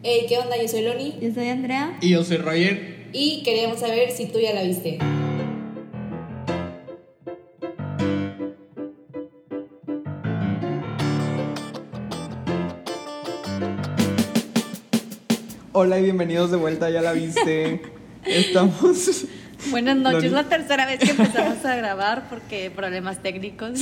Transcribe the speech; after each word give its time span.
Hey, 0.00 0.26
¿qué 0.28 0.38
onda? 0.38 0.56
Yo 0.56 0.68
soy 0.68 0.82
Loni 0.82 1.18
Yo 1.20 1.34
soy 1.34 1.48
Andrea. 1.48 1.98
Y 2.00 2.10
yo 2.10 2.22
soy 2.22 2.36
Roger. 2.36 3.08
y 3.12 3.42
queríamos 3.42 3.80
saber 3.80 4.12
si 4.12 4.26
tú 4.26 4.38
ya 4.38 4.54
la 4.54 4.62
viste. 4.62 5.00
Hola 15.72 15.98
y 15.98 16.02
bienvenidos 16.04 16.52
de 16.52 16.58
vuelta, 16.58 16.90
ya 16.90 17.02
la 17.02 17.12
viste. 17.12 17.82
Estamos. 18.24 19.26
Buenas 19.70 19.96
noches, 19.96 20.14
Loni. 20.14 20.26
es 20.26 20.32
la 20.32 20.48
tercera 20.48 20.86
vez 20.86 21.00
que 21.00 21.10
empezamos 21.10 21.64
a 21.64 21.74
grabar 21.74 22.28
porque 22.28 22.70
problemas 22.70 23.20
técnicos. 23.20 23.80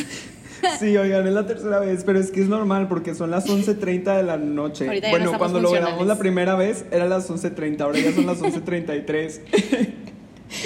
Sí, 0.79 0.96
oigan, 0.96 1.27
es 1.27 1.32
la 1.32 1.46
tercera 1.46 1.79
vez, 1.79 2.02
pero 2.04 2.18
es 2.18 2.30
que 2.30 2.41
es 2.41 2.48
normal 2.48 2.88
porque 2.88 3.14
son 3.14 3.30
las 3.30 3.46
11.30 3.48 4.16
de 4.16 4.23
la 4.23 4.36
noche. 4.36 4.86
Ahorita 4.86 5.11
ya 5.11 5.18
no 5.18 5.25
bueno, 5.25 5.38
cuando 5.38 5.61
lo 5.61 5.70
grabamos 5.70 6.06
la 6.06 6.18
primera 6.18 6.55
vez 6.55 6.84
era 6.91 7.06
las 7.06 7.30
11.30, 7.30 7.80
ahora 7.80 7.98
ya 7.98 8.12
son 8.12 8.27
las 8.27 8.41
11.33. 8.41 9.41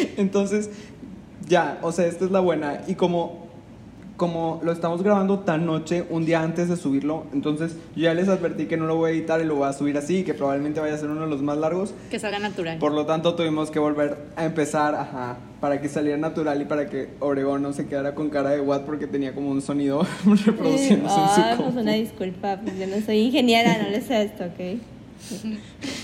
Entonces, 0.16 0.70
ya, 1.46 1.78
o 1.82 1.92
sea, 1.92 2.06
esta 2.06 2.24
es 2.24 2.30
la 2.30 2.40
buena. 2.40 2.82
Y 2.86 2.94
como, 2.94 3.49
como 4.20 4.60
lo 4.62 4.70
estamos 4.70 5.02
grabando 5.02 5.38
tan 5.38 5.64
noche, 5.64 6.04
un 6.10 6.26
día 6.26 6.42
antes 6.42 6.68
de 6.68 6.76
subirlo, 6.76 7.24
entonces 7.32 7.76
yo 7.96 8.02
ya 8.02 8.12
les 8.12 8.28
advertí 8.28 8.66
que 8.66 8.76
no 8.76 8.84
lo 8.84 8.96
voy 8.96 9.08
a 9.12 9.14
editar 9.14 9.40
y 9.40 9.44
lo 9.44 9.54
voy 9.54 9.66
a 9.66 9.72
subir 9.72 9.96
así, 9.96 10.24
que 10.24 10.34
probablemente 10.34 10.78
vaya 10.78 10.92
a 10.92 10.98
ser 10.98 11.08
uno 11.08 11.22
de 11.22 11.26
los 11.28 11.40
más 11.40 11.56
largos. 11.56 11.94
Que 12.10 12.18
salga 12.18 12.38
natural. 12.38 12.76
Por 12.76 12.92
lo 12.92 13.06
tanto, 13.06 13.34
tuvimos 13.34 13.70
que 13.70 13.78
volver 13.78 14.18
a 14.36 14.44
empezar, 14.44 14.94
ajá, 14.94 15.38
para 15.58 15.80
que 15.80 15.88
saliera 15.88 16.18
natural 16.18 16.60
y 16.60 16.66
para 16.66 16.90
que 16.90 17.08
Obregón 17.20 17.62
no 17.62 17.72
se 17.72 17.86
quedara 17.86 18.14
con 18.14 18.28
cara 18.28 18.50
de 18.50 18.60
Watt 18.60 18.84
porque 18.84 19.06
tenía 19.06 19.34
como 19.34 19.48
un 19.48 19.62
sonido 19.62 20.06
reproduciéndose 20.44 21.18
en 21.18 21.28
su 21.28 21.40
Ah, 21.40 21.54
pues 21.56 21.74
una 21.76 21.92
disculpa, 21.94 22.60
pues 22.62 22.78
yo 22.78 22.86
no 22.88 23.00
soy 23.00 23.20
ingeniera, 23.20 23.82
no 23.82 23.88
le 23.88 24.02
sé 24.02 24.24
esto, 24.24 24.44
¿ok? 24.44 24.80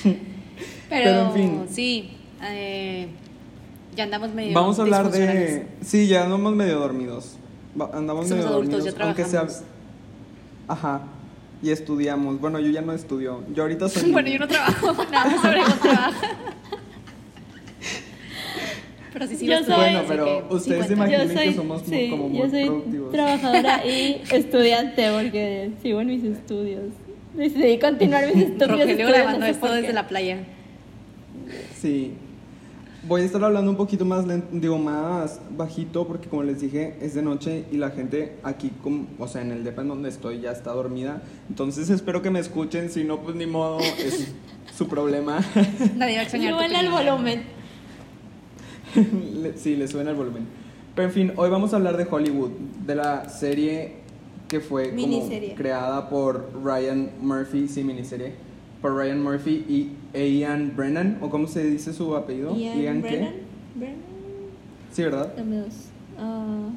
Pero, 0.89 1.05
pero, 1.05 1.27
en 1.27 1.33
fin. 1.33 1.67
sí, 1.69 2.11
eh, 2.45 3.09
ya 3.97 4.05
andamos 4.05 4.33
medio 4.33 4.55
Vamos 4.55 4.79
a 4.79 4.83
hablar 4.83 5.11
de... 5.11 5.67
Sí, 5.83 6.07
ya 6.07 6.23
andamos 6.23 6.55
medio 6.55 6.79
dormidos. 6.79 7.37
Andamos 7.93 8.29
Somos 8.29 8.45
medio 8.45 8.49
adultos, 8.49 8.73
dormidos. 8.85 8.99
ya 8.99 9.05
aunque 9.05 9.25
sea... 9.25 9.47
Ajá. 10.69 11.03
Y 11.63 11.71
estudiamos. 11.71 12.41
Bueno, 12.41 12.59
yo 12.61 12.71
ya 12.71 12.83
no 12.83 12.93
estudio. 12.93 13.43
Yo 13.55 13.63
ahorita 13.63 13.89
soy... 13.89 14.11
Bueno, 14.13 14.29
yo 14.29 14.39
no 14.39 14.49
trabajo, 14.49 14.93
nada 15.11 15.31
sobre 15.41 15.63
trabaja. 15.83 16.13
Pero 19.13 19.27
sí, 19.29 19.37
sí, 19.37 19.47
Yo 19.47 19.61
lo 19.61 19.65
soy- 19.65 19.75
Bueno, 19.77 20.03
pero 20.07 20.25
que 20.49 20.55
ustedes 20.55 20.83
sí 20.89 20.95
se 20.95 21.35
soy, 21.35 21.45
que 21.49 21.55
somos 21.55 21.83
sí, 21.87 22.09
como 22.11 22.29
muy 22.29 22.39
yo 22.39 22.51
soy 22.51 22.65
productivos. 22.67 23.13
trabajadora 23.13 23.87
y 23.87 24.23
estudiante 24.31 25.11
porque 25.11 25.71
sigo 25.83 26.01
en 26.03 26.07
mis 26.09 26.25
estudios. 26.25 26.83
Decidí 27.33 27.79
continuar 27.79 28.27
mis 28.27 28.45
estudios. 28.45 28.71
Rogelio 28.79 29.07
grabando 29.09 29.47
esto 29.47 29.73
desde 29.73 29.93
la 29.95 30.07
playa. 30.07 30.45
Sí. 31.81 32.13
Voy 33.09 33.23
a 33.23 33.25
estar 33.25 33.43
hablando 33.45 33.71
un 33.71 33.77
poquito 33.77 34.05
más 34.05 34.27
lento, 34.27 34.49
digo 34.51 34.79
más 34.79 35.39
bajito 35.57 36.07
porque 36.09 36.29
como 36.29 36.43
les 36.43 36.61
dije 36.61 36.97
es 37.01 37.15
de 37.15 37.23
noche 37.23 37.65
y 37.71 37.77
la 37.77 37.91
gente 37.91 38.37
aquí, 38.43 38.73
como, 38.83 39.07
o 39.19 39.29
sea, 39.29 39.43
en 39.43 39.53
el 39.53 39.63
depa 39.63 39.83
en 39.83 39.89
donde 39.89 40.09
estoy 40.09 40.41
ya 40.41 40.51
está 40.51 40.73
dormida. 40.73 41.23
Entonces 41.49 41.89
espero 41.91 42.21
que 42.21 42.31
me 42.31 42.41
escuchen, 42.41 42.91
si 42.91 43.05
no 43.05 43.21
pues 43.21 43.37
ni 43.37 43.47
modo, 43.47 43.79
es 43.81 44.33
su 44.77 44.89
problema. 44.89 45.39
Nadie 45.97 46.17
va 46.17 46.23
a 46.23 46.27
tu 46.27 46.31
Súbele 46.33 46.81
el 46.81 46.91
volumen. 46.91 47.43
Le- 49.43 49.57
sí, 49.57 49.77
le 49.77 49.87
suena 49.87 50.11
el 50.11 50.17
volumen. 50.17 50.47
Pero 50.97 51.09
en 51.09 51.15
fin, 51.15 51.33
hoy 51.37 51.51
vamos 51.51 51.73
a 51.75 51.77
hablar 51.77 51.97
de 51.97 52.07
Hollywood, 52.11 52.51
de 52.87 52.95
la 52.95 53.29
serie 53.29 53.97
que 54.49 54.61
fue 54.61 54.91
como 54.91 54.97
creada 55.55 56.09
por 56.09 56.51
Ryan 56.65 57.11
Murphy, 57.21 57.69
sí, 57.69 57.85
miniserie, 57.85 58.35
por 58.87 58.95
Ryan 58.95 59.21
Murphy 59.21 59.65
y 59.69 60.39
Ian 60.39 60.75
Brennan, 60.77 61.19
o 61.21 61.29
cómo 61.29 61.49
se 61.49 61.65
dice 61.65 61.93
su 61.93 62.15
apellido? 62.15 62.57
Ian 62.57 63.03
qué? 63.03 63.09
Brennan. 63.09 63.33
Brennan. 63.75 63.99
Sí, 64.93 65.03
¿verdad? 65.03 65.33
Ah, 66.17 66.69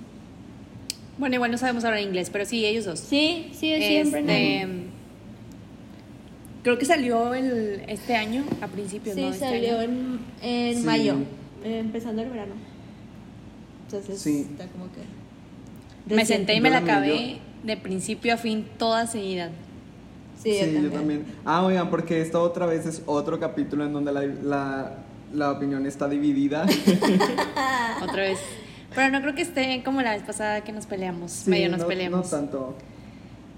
Bueno, 1.19 1.35
igual 1.35 1.51
no 1.51 1.59
sabemos 1.59 1.83
hablar 1.85 2.01
inglés, 2.01 2.31
pero 2.31 2.45
sí, 2.45 2.65
ellos 2.65 2.85
dos. 2.85 2.99
sí, 2.99 3.49
sí, 3.53 3.71
es 3.73 3.91
Ian 3.91 4.09
Brennan. 4.11 4.35
Este, 4.35 4.67
creo 6.63 6.79
que 6.79 6.85
salió 6.85 7.35
el, 7.35 7.83
este 7.87 8.15
año, 8.15 8.43
a 8.59 8.65
principios, 8.67 9.13
Sí, 9.13 9.21
¿no? 9.21 9.27
Este 9.29 9.45
salió 9.45 9.79
año. 9.79 9.91
en, 10.41 10.69
en 10.71 10.77
Sí. 10.79 10.83
mayo, 10.83 11.13
empezando 11.63 12.23
el 12.23 12.29
verano. 12.31 12.55
Entonces, 13.85 14.19
Sí. 14.19 14.47
está 14.49 14.65
como 14.65 14.85
que. 14.85 16.15
Me 16.15 16.25
senté 16.25 16.55
y 16.55 16.59
me 16.61 16.71
la 16.71 16.79
acabé 16.79 17.37
de 17.63 17.77
principio 17.77 18.33
a 18.33 18.37
fin, 18.37 18.65
toda 18.79 19.05
seguida. 19.05 19.51
Sí, 20.41 20.57
yo 20.81 20.89
también. 20.89 21.25
Ah, 21.45 21.65
oigan, 21.65 21.89
porque 21.89 22.21
esta 22.21 22.39
otra 22.39 22.65
vez 22.65 22.85
es 22.85 23.01
otro 23.05 23.39
capítulo 23.39 23.85
en 23.85 23.91
donde 23.93 24.11
la, 24.13 24.21
la, 24.23 24.97
la 25.33 25.51
opinión 25.51 25.85
está 25.85 26.07
dividida. 26.07 26.65
Otra 28.01 28.23
vez. 28.23 28.39
Pero 28.95 29.11
no 29.11 29.21
creo 29.21 29.35
que 29.35 29.41
esté 29.41 29.81
como 29.83 30.01
la 30.01 30.13
vez 30.13 30.23
pasada 30.23 30.63
que 30.63 30.71
nos 30.71 30.85
peleamos. 30.85 31.31
Sí, 31.31 31.49
medio 31.49 31.69
nos 31.69 31.81
no, 31.81 31.87
peleamos. 31.87 32.23
No 32.31 32.37
tanto. 32.37 32.75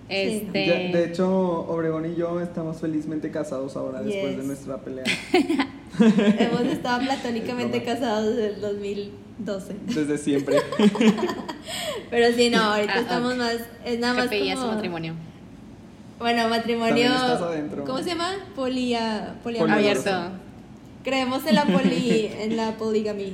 Este. 0.09 0.65
Ya, 0.67 0.97
de 0.97 1.05
hecho, 1.05 1.29
Obregón 1.69 2.11
y 2.11 2.15
yo 2.15 2.41
estamos 2.41 2.81
felizmente 2.81 3.31
casados 3.31 3.75
ahora 3.77 4.01
después 4.01 4.31
de 4.31 4.37
Yes. 4.37 4.45
nuestra 4.45 4.77
pelea. 4.79 5.05
Hemos 5.99 6.61
estado 6.63 6.99
platónicamente 7.05 7.83
casados 7.83 8.35
desde 8.35 8.55
el 8.55 8.61
2012. 8.61 9.75
Desde 9.85 10.17
siempre. 10.17 10.57
Pero 12.09 12.35
sí, 12.35 12.49
no, 12.49 12.59
ahorita 12.61 12.93
Ah, 12.93 12.97
ah. 12.97 13.01
estamos 13.01 13.37
más. 13.37 13.57
Es 13.85 13.99
nada 13.99 14.13
más. 14.15 14.23
Capilla 14.25 14.55
su 14.55 14.61
como- 14.61 14.73
matrimonio. 14.73 15.13
Bueno, 16.21 16.47
matrimonio. 16.49 17.09
¿Cómo 17.85 17.99
se 17.99 18.09
llama? 18.09 18.31
Polia, 18.55 19.35
poliamoroso. 19.43 19.77
Abierto. 19.79 20.11
Creemos 21.03 21.45
en 21.47 21.55
la 21.55 21.65
poli, 21.65 22.29
en 22.39 22.55
la 22.57 22.77
poligamia. 22.77 23.33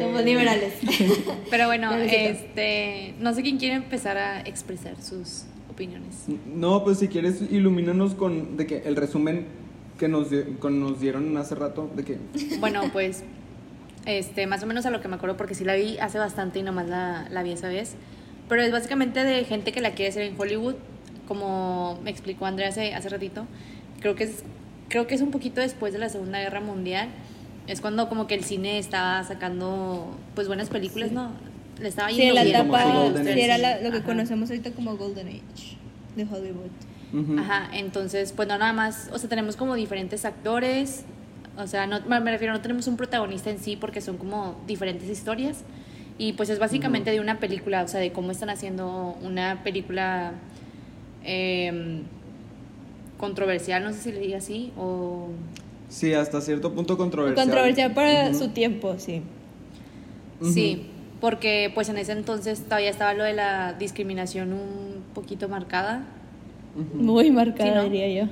Somos 0.00 0.24
liberales. 0.24 0.74
Pero 1.50 1.66
bueno, 1.66 1.92
este. 1.96 3.14
No 3.20 3.34
sé 3.34 3.42
quién 3.42 3.58
quiere 3.58 3.74
empezar 3.74 4.16
a 4.16 4.40
expresar 4.40 5.00
sus 5.02 5.44
opiniones. 5.70 6.24
No, 6.46 6.84
pues 6.84 6.98
si 6.98 7.08
quieres, 7.08 7.40
ilumínanos 7.50 8.14
con 8.14 8.56
de 8.56 8.66
que 8.66 8.78
el 8.84 8.96
resumen 8.96 9.46
que 9.98 10.08
nos, 10.08 10.30
dio- 10.30 10.58
con- 10.58 10.80
nos 10.80 11.00
dieron 11.00 11.36
hace 11.36 11.54
rato, 11.54 11.90
de 11.94 12.04
que 12.04 12.18
Bueno, 12.58 12.82
pues. 12.92 13.24
Este, 14.06 14.46
más 14.46 14.62
o 14.62 14.66
menos 14.66 14.86
a 14.86 14.90
lo 14.90 15.02
que 15.02 15.08
me 15.08 15.16
acuerdo, 15.16 15.36
porque 15.36 15.54
sí 15.54 15.62
la 15.62 15.74
vi 15.74 15.98
hace 15.98 16.18
bastante 16.18 16.58
y 16.58 16.62
nomás 16.62 16.88
la, 16.88 17.26
la 17.30 17.42
vi 17.42 17.52
esa 17.52 17.68
vez. 17.68 17.96
Pero 18.48 18.62
es 18.62 18.72
básicamente 18.72 19.22
de 19.24 19.44
gente 19.44 19.72
que 19.72 19.82
la 19.82 19.90
quiere 19.90 20.08
hacer 20.08 20.22
en 20.22 20.40
Hollywood, 20.40 20.76
como 21.30 21.96
me 22.02 22.10
explicó 22.10 22.44
Andrea 22.44 22.70
hace, 22.70 22.92
hace 22.92 23.08
ratito. 23.08 23.46
Creo 24.00 24.16
que, 24.16 24.24
es, 24.24 24.42
creo 24.88 25.06
que 25.06 25.14
es 25.14 25.20
un 25.20 25.30
poquito 25.30 25.60
después 25.60 25.92
de 25.92 26.00
la 26.00 26.08
Segunda 26.08 26.40
Guerra 26.40 26.60
Mundial. 26.60 27.08
Es 27.68 27.80
cuando 27.80 28.08
como 28.08 28.26
que 28.26 28.34
el 28.34 28.42
cine 28.42 28.78
estaba 28.80 29.22
sacando 29.22 30.16
pues 30.34 30.48
buenas 30.48 30.70
películas, 30.70 31.12
¿no? 31.12 31.30
Le 31.80 31.86
estaba 31.86 32.08
Sí, 32.08 32.16
yendo 32.16 32.40
en 32.40 32.50
la 32.50 32.58
etapa. 32.58 32.82
Golden 32.84 33.24
Sí, 33.24 33.30
Age. 33.30 33.44
era 33.44 33.58
la- 33.58 33.80
lo 33.80 33.92
que 33.92 33.98
Ajá. 33.98 34.06
conocemos 34.06 34.50
ahorita 34.50 34.72
como 34.72 34.96
Golden 34.96 35.28
Age 35.28 35.76
de 36.16 36.24
Hollywood. 36.24 37.38
Ajá, 37.38 37.68
entonces, 37.72 38.32
pues 38.32 38.48
no 38.48 38.58
nada 38.58 38.72
más, 38.72 39.08
o 39.12 39.18
sea, 39.18 39.28
tenemos 39.28 39.54
como 39.54 39.76
diferentes 39.76 40.24
actores, 40.24 41.04
o 41.56 41.66
sea, 41.68 41.86
no, 41.86 42.00
me 42.08 42.18
me 42.20 42.32
refiero, 42.32 42.52
no 42.52 42.60
tenemos 42.60 42.88
un 42.88 42.96
protagonista 42.96 43.50
en 43.50 43.58
sí 43.60 43.76
porque 43.76 44.00
son 44.00 44.16
como 44.16 44.60
diferentes 44.66 45.08
historias 45.08 45.62
y 46.18 46.32
pues 46.34 46.50
es 46.50 46.58
básicamente 46.58 47.10
de 47.12 47.20
una 47.20 47.38
película, 47.38 47.82
o 47.84 47.88
sea, 47.88 48.00
de 48.00 48.10
cómo 48.12 48.30
están 48.32 48.50
haciendo 48.50 49.16
una 49.22 49.62
película 49.64 50.32
em, 51.24 52.02
controversial, 53.18 53.82
no 53.84 53.92
sé 53.92 54.00
si 54.00 54.12
le 54.12 54.20
diga 54.20 54.38
así, 54.38 54.72
o... 54.78 55.28
Sí, 55.88 56.14
hasta 56.14 56.40
cierto 56.40 56.72
punto 56.72 56.96
controversial. 56.96 57.46
Controversial 57.46 57.92
para 57.94 58.32
su 58.34 58.48
tiempo, 58.50 58.94
sí. 58.98 59.22
Sí, 60.42 60.86
porque 61.20 61.70
pues 61.74 61.88
en 61.88 61.98
ese 61.98 62.12
entonces 62.12 62.62
todavía 62.62 62.90
estaba 62.90 63.12
lo 63.12 63.24
de 63.24 63.34
la 63.34 63.74
discriminación 63.74 64.52
un 64.52 65.02
poquito 65.14 65.48
marcada. 65.48 66.06
Muy 66.94 67.30
marcada, 67.30 67.70
Sí, 67.70 67.76
¿no? 67.76 67.84
diría 67.84 68.22
yo. 68.24 68.30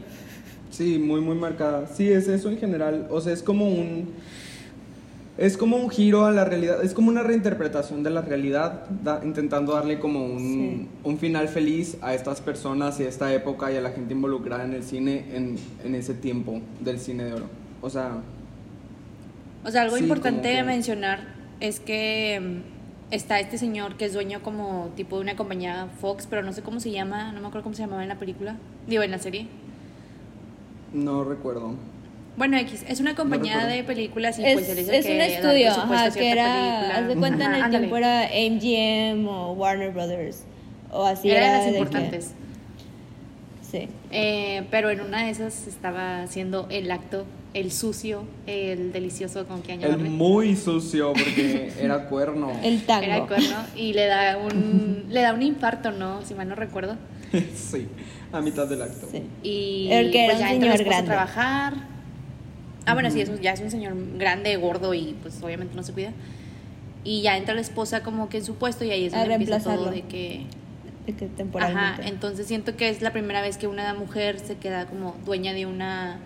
Sí, 0.70 0.98
muy, 0.98 1.20
muy 1.20 1.34
marcada. 1.34 1.86
Sí, 1.88 2.08
es 2.08 2.28
eso 2.28 2.48
en 2.48 2.58
general. 2.58 3.08
O 3.10 3.20
sea, 3.20 3.32
es 3.32 3.42
como 3.42 3.68
un. 3.68 4.10
Es 5.38 5.56
como 5.56 5.76
un 5.76 5.88
giro 5.88 6.24
a 6.26 6.32
la 6.32 6.44
realidad. 6.44 6.82
Es 6.82 6.92
como 6.94 7.08
una 7.10 7.22
reinterpretación 7.22 8.02
de 8.02 8.10
la 8.10 8.22
realidad, 8.22 8.86
da- 9.04 9.20
intentando 9.24 9.72
darle 9.74 10.00
como 10.00 10.24
un, 10.26 10.38
Sí. 10.38 10.88
un 11.04 11.18
final 11.18 11.46
feliz 11.48 11.96
a 12.02 12.12
estas 12.12 12.40
personas 12.40 12.98
y 12.98 13.04
a 13.04 13.08
esta 13.08 13.32
época 13.32 13.70
y 13.72 13.76
a 13.76 13.80
la 13.80 13.90
gente 13.90 14.14
involucrada 14.14 14.64
en 14.64 14.74
el 14.74 14.82
cine 14.82 15.24
en, 15.32 15.56
en 15.84 15.94
ese 15.94 16.14
tiempo 16.14 16.60
del 16.80 16.98
cine 16.98 17.24
de 17.24 17.34
oro. 17.34 17.46
O 17.80 17.88
sea, 17.88 18.20
O 19.64 19.70
sea, 19.70 19.82
algo 19.82 19.96
Sí, 19.96 20.02
importante 20.02 20.52
que- 20.54 20.62
mencionar 20.64 21.20
es 21.60 21.78
que 21.78 22.40
mm, 22.40 23.12
está 23.14 23.38
este 23.38 23.58
señor 23.58 23.96
que 23.96 24.06
es 24.06 24.12
dueño 24.14 24.40
como 24.42 24.90
tipo 24.96 25.16
de 25.16 25.22
una 25.22 25.36
compañía 25.36 25.86
Fox, 26.00 26.26
pero 26.28 26.42
no 26.42 26.52
sé 26.52 26.62
cómo 26.62 26.80
se 26.80 26.90
llama, 26.90 27.30
no 27.32 27.40
me 27.40 27.46
acuerdo 27.46 27.62
cómo 27.64 27.74
se 27.76 27.82
llamaba 27.82 28.02
en 28.02 28.08
la 28.08 28.18
película, 28.18 28.56
digo 28.88 29.02
en 29.04 29.10
la 29.12 29.18
serie. 29.18 29.46
no 30.92 31.22
recuerdo. 31.22 31.74
Bueno, 32.38 32.56
X, 32.58 32.84
es 32.88 33.00
una 33.00 33.14
compañía 33.14 33.66
de 33.66 33.82
películas 33.84 34.38
y 34.38 34.44
Es, 34.46 34.54
pues 34.54 34.68
él 34.70 34.78
es 34.78 34.88
el 34.88 34.94
es 34.94 35.06
que 35.06 35.12
un 35.12 35.20
el 35.20 35.30
estudio, 35.32 35.70
ajá, 35.72 36.10
cierta 36.10 36.18
que 36.20 36.30
era, 36.30 36.44
película. 36.44 36.96
haz 36.98 37.08
de 37.08 37.14
cuenta 37.16 37.44
en 37.46 37.54
el 37.54 37.62
ándale. 37.62 37.78
tiempo 37.88 37.96
era 37.96 38.28
MGM 38.32 39.26
o 39.28 39.52
Warner 39.54 39.90
Brothers, 39.90 40.44
o 40.92 41.04
así 41.04 41.28
Era 41.30 41.38
era. 41.40 41.48
de 41.50 41.56
las 41.58 41.64
que- 41.64 41.70
importantes. 41.78 42.24
Sí. 42.26 43.78
Sí. 43.80 43.88
Eh, 44.12 44.62
pero 44.70 44.88
en 44.90 45.00
una 45.02 45.24
de 45.26 45.30
esas 45.30 45.66
estaba 45.66 46.22
haciendo 46.22 46.66
el 46.70 46.90
acto, 46.90 47.26
el 47.52 47.70
sucio, 47.72 48.24
el 48.46 48.92
delicioso, 48.92 49.46
con 49.46 49.60
que 49.62 49.74
El 49.74 49.80
llamarle. 49.80 50.08
muy 50.08 50.56
sucio 50.56 51.12
porque 51.12 51.70
era 51.80 52.08
cuerno. 52.08 52.50
El 52.62 52.86
tango. 52.86 53.04
Era 53.04 53.16
el 53.18 53.26
cuerno 53.26 53.56
y 53.76 53.92
le 53.92 54.06
da 54.06 54.38
un 54.38 55.04
le 55.10 55.20
da 55.20 55.34
un 55.34 55.42
infarto, 55.42 55.90
¿no? 55.90 56.22
Si 56.24 56.32
mal 56.34 56.48
no 56.48 56.54
recuerdo. 56.54 56.96
sí, 57.54 57.88
a 58.32 58.40
mitad 58.40 58.66
del 58.66 58.80
acto. 58.80 59.06
Sí. 59.10 59.22
Y 59.42 59.88
El 59.90 60.12
que 60.12 60.24
era 60.24 60.34
pues 60.34 60.42
un 60.42 60.46
ya 60.48 60.52
señor 60.54 60.74
esposa 60.76 60.80
a 60.80 61.02
grande. 61.02 61.06
trabajar. 61.10 61.97
Ah, 62.88 62.94
bueno, 62.94 63.10
sí, 63.10 63.20
es 63.20 63.40
ya 63.40 63.52
es 63.52 63.60
un 63.60 63.70
señor 63.70 63.94
grande, 64.16 64.56
gordo 64.56 64.94
y 64.94 65.14
pues 65.22 65.42
obviamente 65.42 65.74
no 65.74 65.82
se 65.82 65.92
cuida. 65.92 66.12
Y 67.04 67.22
ya 67.22 67.36
entra 67.36 67.54
la 67.54 67.60
esposa 67.60 68.02
como 68.02 68.28
que 68.28 68.38
en 68.38 68.44
su 68.44 68.54
puesto 68.56 68.84
y 68.84 68.90
ahí 68.90 69.04
es 69.06 69.12
donde 69.12 69.34
empieza 69.34 69.60
todo 69.60 69.90
de 69.90 70.02
que 70.02 70.46
De 71.06 71.14
que 71.14 71.24
Ajá, 71.26 71.34
temporalmente. 71.36 72.08
entonces 72.08 72.46
siento 72.46 72.76
que 72.76 72.88
es 72.88 73.00
la 73.02 73.12
primera 73.12 73.40
vez 73.40 73.56
que 73.56 73.66
una 73.66 73.94
mujer 73.94 74.38
se 74.40 74.56
queda 74.56 74.86
como 74.86 75.14
dueña 75.24 75.52
de 75.52 75.66
una 75.66 76.18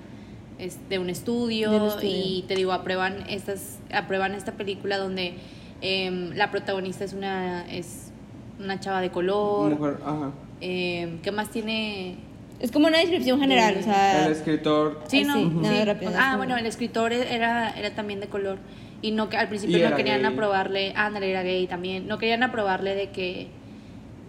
de 0.88 0.98
un 1.00 1.10
estudio, 1.10 1.88
estudio. 1.88 2.08
y 2.08 2.44
te 2.46 2.54
digo 2.54 2.72
aprueban 2.72 3.24
estas 3.28 3.78
aprueban 3.92 4.32
esta 4.34 4.52
película 4.52 4.96
donde 4.96 5.34
em, 5.80 6.30
la 6.36 6.50
protagonista 6.52 7.04
es 7.04 7.12
una 7.14 7.66
es 7.68 8.12
una 8.60 8.78
chava 8.78 9.00
de 9.00 9.10
color 9.10 9.70
Mujer, 9.76 9.96
ajá. 10.04 10.30
em, 10.60 11.18
qué 11.20 11.32
más 11.32 11.50
tiene 11.50 12.16
Es 12.62 12.70
como 12.72 12.86
una 12.86 12.98
descripción 12.98 13.38
general, 13.40 13.76
o 13.78 13.82
sea. 13.82 14.24
El 14.26 14.32
escritor. 14.32 15.02
sí 15.08 15.24
no 15.24 15.34
sí, 15.34 15.44
nada 15.60 15.84
rápido, 15.84 16.12
ah 16.16 16.24
como- 16.32 16.36
bueno 16.38 16.56
el 16.56 16.64
escritor 16.66 17.12
era 17.12 17.70
era 17.78 17.90
también 17.94 18.20
de 18.20 18.28
color 18.28 18.58
y 19.02 19.10
no 19.10 19.28
que 19.28 19.36
al 19.36 19.48
principio 19.48 19.78
Y 19.78 19.82
no 19.82 19.94
querían 19.96 20.22
gay. 20.22 20.32
aprobarle 20.32 20.92
ah 20.96 21.10
no, 21.10 21.18
era 21.18 21.42
gay 21.42 21.66
también 21.66 22.06
no 22.08 22.18
querían 22.18 22.42
aprobarle 22.44 22.94
de 22.94 23.10
que 23.10 23.48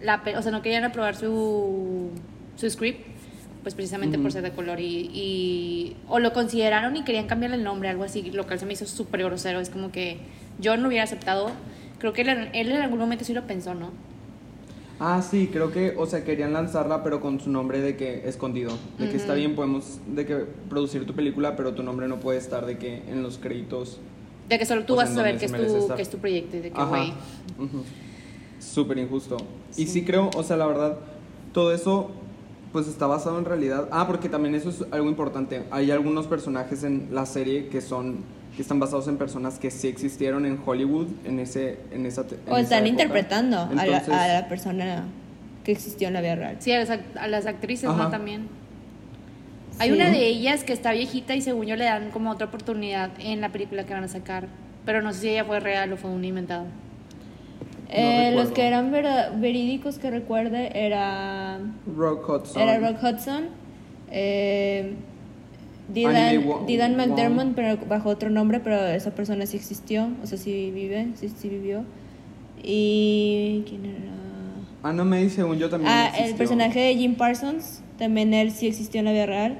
la 0.02 0.20
o 0.36 0.42
sea 0.42 0.50
no 0.52 0.60
querían 0.62 0.84
aprobar 0.84 1.14
su 1.16 2.10
su 2.56 2.68
script 2.68 3.06
pues 3.62 3.74
precisamente 3.74 4.18
por 4.18 4.30
ser 4.32 4.42
de 4.42 4.50
color 4.50 4.78
y, 4.80 5.08
y- 5.14 5.96
o 6.08 6.18
lo 6.18 6.32
consideraron 6.32 6.96
y 6.96 7.04
querían 7.04 7.26
cambiarle 7.26 7.56
el 7.56 7.64
nombre 7.64 7.88
algo 7.88 8.02
así 8.04 8.30
lo 8.32 8.44
cual 8.46 8.58
se 8.58 8.66
me 8.66 8.72
hizo 8.74 8.84
súper 8.84 9.22
grosero 9.22 9.60
es 9.60 9.70
como 9.70 9.90
que 9.92 10.18
yo 10.58 10.76
no 10.76 10.82
lo 10.82 10.88
hubiera 10.88 11.04
aceptado 11.04 11.50
creo 11.98 12.12
que 12.12 12.22
él, 12.22 12.50
él 12.52 12.70
en 12.72 12.82
algún 12.82 12.98
momento 12.98 13.24
sí 13.24 13.32
lo 13.32 13.46
pensó 13.46 13.74
no 13.74 13.90
Ah, 15.00 15.22
sí, 15.22 15.48
creo 15.52 15.72
que, 15.72 15.94
o 15.96 16.06
sea, 16.06 16.24
querían 16.24 16.52
lanzarla, 16.52 17.02
pero 17.02 17.20
con 17.20 17.40
su 17.40 17.50
nombre 17.50 17.80
de 17.80 17.96
que 17.96 18.28
escondido. 18.28 18.72
De 18.98 19.08
que 19.10 19.16
está 19.16 19.34
bien, 19.34 19.54
podemos 19.56 19.98
de 20.06 20.24
que 20.24 20.36
producir 20.68 21.04
tu 21.04 21.14
película, 21.14 21.56
pero 21.56 21.74
tu 21.74 21.82
nombre 21.82 22.06
no 22.06 22.20
puede 22.20 22.38
estar 22.38 22.64
de 22.64 22.78
que 22.78 23.02
en 23.08 23.22
los 23.22 23.38
créditos. 23.38 23.98
de 24.48 24.58
que 24.58 24.66
solo 24.66 24.84
tú 24.84 24.94
vas 24.94 25.10
a 25.10 25.14
saber 25.14 25.38
que 25.38 25.46
es 25.46 25.52
tu 25.52 25.94
que 25.96 26.02
es 26.02 26.10
tu 26.10 26.18
proyecto 26.18 26.56
y 26.56 26.60
de 26.60 26.70
que 26.70 26.84
güey 26.84 27.12
Ujú. 27.58 27.82
Súper 28.60 28.98
injusto. 28.98 29.36
Y 29.76 29.86
sí 29.86 30.04
creo, 30.04 30.30
o 30.36 30.42
sea, 30.42 30.56
la 30.56 30.66
verdad, 30.66 30.96
todo 31.52 31.72
eso, 31.72 32.10
pues 32.72 32.86
está 32.86 33.06
basado 33.06 33.38
en 33.38 33.44
realidad. 33.44 33.88
Ah, 33.90 34.06
porque 34.06 34.28
también 34.28 34.54
eso 34.54 34.70
es 34.70 34.84
algo 34.90 35.08
importante. 35.08 35.64
Hay 35.70 35.90
algunos 35.90 36.26
personajes 36.26 36.84
en 36.84 37.08
la 37.12 37.26
serie 37.26 37.68
que 37.68 37.80
son 37.80 38.18
que 38.56 38.62
están 38.62 38.78
basados 38.80 39.08
en 39.08 39.16
personas 39.18 39.58
que 39.58 39.70
sí 39.70 39.88
existieron 39.88 40.46
en 40.46 40.58
Hollywood 40.64 41.08
en 41.24 41.40
ese 41.40 41.78
en 41.90 42.06
esa 42.06 42.22
en 42.22 42.52
O 42.52 42.56
están 42.56 42.86
interpretando 42.86 43.58
a, 43.58 43.86
la, 43.86 43.98
a 43.98 44.28
la 44.28 44.48
persona 44.48 45.04
que 45.64 45.72
existió 45.72 46.08
en 46.08 46.14
la 46.14 46.20
vida 46.20 46.34
real. 46.36 46.56
Sí, 46.60 46.70
a 46.72 46.78
las, 46.78 46.90
act- 46.90 47.16
a 47.18 47.26
las 47.26 47.46
actrices, 47.46 47.88
Ajá. 47.88 48.04
¿no? 48.04 48.10
También. 48.10 48.48
Hay 49.78 49.90
una 49.90 50.08
de 50.10 50.24
ellas 50.26 50.62
que 50.62 50.72
está 50.72 50.92
viejita 50.92 51.34
y 51.34 51.40
según 51.40 51.66
yo 51.66 51.74
le 51.74 51.84
dan 51.84 52.10
como 52.10 52.30
otra 52.30 52.46
oportunidad 52.46 53.10
en 53.18 53.40
la 53.40 53.48
película 53.48 53.84
que 53.84 53.92
van 53.92 54.04
a 54.04 54.08
sacar. 54.08 54.46
Pero 54.84 55.02
no 55.02 55.12
sé 55.12 55.20
si 55.20 55.28
ella 55.30 55.44
fue 55.44 55.58
real 55.60 55.92
o 55.92 55.96
fue 55.96 56.10
un 56.10 56.24
inventado. 56.24 56.66
Eh, 57.88 58.32
los 58.36 58.50
que 58.50 58.66
eran 58.66 58.92
verídicos 58.92 59.98
que 59.98 60.10
recuerde 60.10 60.70
era, 60.74 61.58
Rock 61.96 62.28
Hudson. 62.28 62.62
era 62.62 62.78
Rock 62.78 63.02
Hudson, 63.02 63.44
eh, 64.10 64.94
Dylan, 65.92 66.66
Dylan. 66.66 66.96
McDermott, 66.96 67.54
pero 67.54 67.76
bajo 67.86 68.08
otro 68.08 68.30
nombre, 68.30 68.60
pero 68.60 68.84
esa 68.86 69.10
persona 69.14 69.44
sí 69.46 69.56
existió, 69.56 70.08
o 70.22 70.26
sea, 70.26 70.38
sí 70.38 70.70
vive, 70.74 71.08
sí, 71.14 71.28
sí 71.28 71.48
vivió. 71.48 71.84
Y. 72.62 73.62
¿Quién 73.68 73.84
era? 73.84 73.98
Anna 74.82 75.04
May, 75.04 75.28
según 75.30 75.58
yo, 75.58 75.68
también 75.68 75.92
Ah, 75.92 76.06
existió. 76.08 76.30
el 76.30 76.34
personaje 76.36 76.80
de 76.80 76.96
Jim 76.96 77.14
Parsons, 77.14 77.82
también 77.98 78.32
él 78.34 78.50
sí 78.50 78.66
existió 78.66 78.98
en 79.00 79.04
la 79.06 79.12
vida 79.12 79.26
real. 79.26 79.58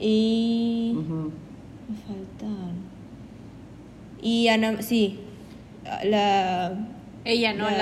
Y. 0.00 0.92
Ujú. 0.96 1.30
Me 1.88 1.96
faltan. 2.06 2.72
Y 4.22 4.48
Ana, 4.48 4.80
sí, 4.82 5.18
la. 6.04 6.72
Ella, 7.24 7.52
¿no? 7.52 7.64
La, 7.70 7.76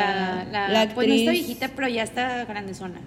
La- 0.50 0.68
la, 0.68 0.68
la 0.86 0.94
Pues 0.94 1.06
no 1.08 1.14
está 1.14 1.30
viejita, 1.30 1.68
pero 1.76 1.88
ya 1.88 2.02
está 2.02 2.44
grandezona. 2.44 3.00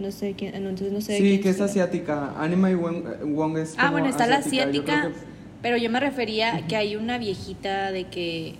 No 0.00 0.10
sé 0.10 0.34
quién, 0.36 0.54
entonces 0.54 0.92
no 0.92 1.00
sé. 1.02 1.18
Sí, 1.18 1.22
quién 1.22 1.42
que 1.42 1.50
es 1.50 1.60
asiática. 1.60 2.32
Anime 2.38 2.74
Wong, 2.74 3.04
Wong 3.34 3.58
es 3.58 3.74
Ah, 3.76 3.82
como 3.88 3.92
bueno, 3.92 4.06
está 4.08 4.26
la 4.26 4.40
Yo 4.40 4.48
creo 4.50 4.60
asiática, 4.62 5.02
que- 5.08 5.14
pero 5.60 5.76
yo 5.76 5.90
me 5.90 6.00
refería 6.00 6.56
a 6.56 6.66
que 6.66 6.74
hay 6.74 6.96
una 6.96 7.18
viejita 7.18 7.92
de 7.92 8.04
que 8.04 8.54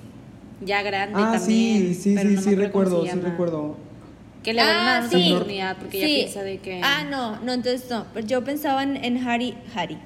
ya 0.64 0.82
grande 0.82 1.14
Ah, 1.18 1.32
también. 1.38 1.78
sí, 1.78 1.94
sí, 1.94 2.14
pero 2.14 2.28
sí, 2.28 2.34
no 2.36 2.42
sí 2.42 2.54
recuerdo, 2.54 3.06
sí 3.06 3.18
recuerdo. 3.20 3.76
Que 4.42 4.52
le 4.52 4.62
van 4.62 4.70
a 4.70 4.98
Ah, 4.98 5.08
sí. 5.10 5.32
oportunidad 5.32 5.76
porque 5.78 5.96
ella 5.98 6.06
Sí. 6.06 6.14
piensa 6.14 6.42
de 6.42 6.58
que... 6.58 6.80
Ah, 6.82 7.04
no, 7.10 7.40
no, 7.40 7.52
entonces 7.54 7.88
no. 7.90 8.04
Pero 8.12 8.26
Yo 8.26 8.44
pensaba 8.44 8.82
en, 8.82 9.02
en 9.02 9.16
Harry, 9.26 9.54
Harry. 9.74 9.96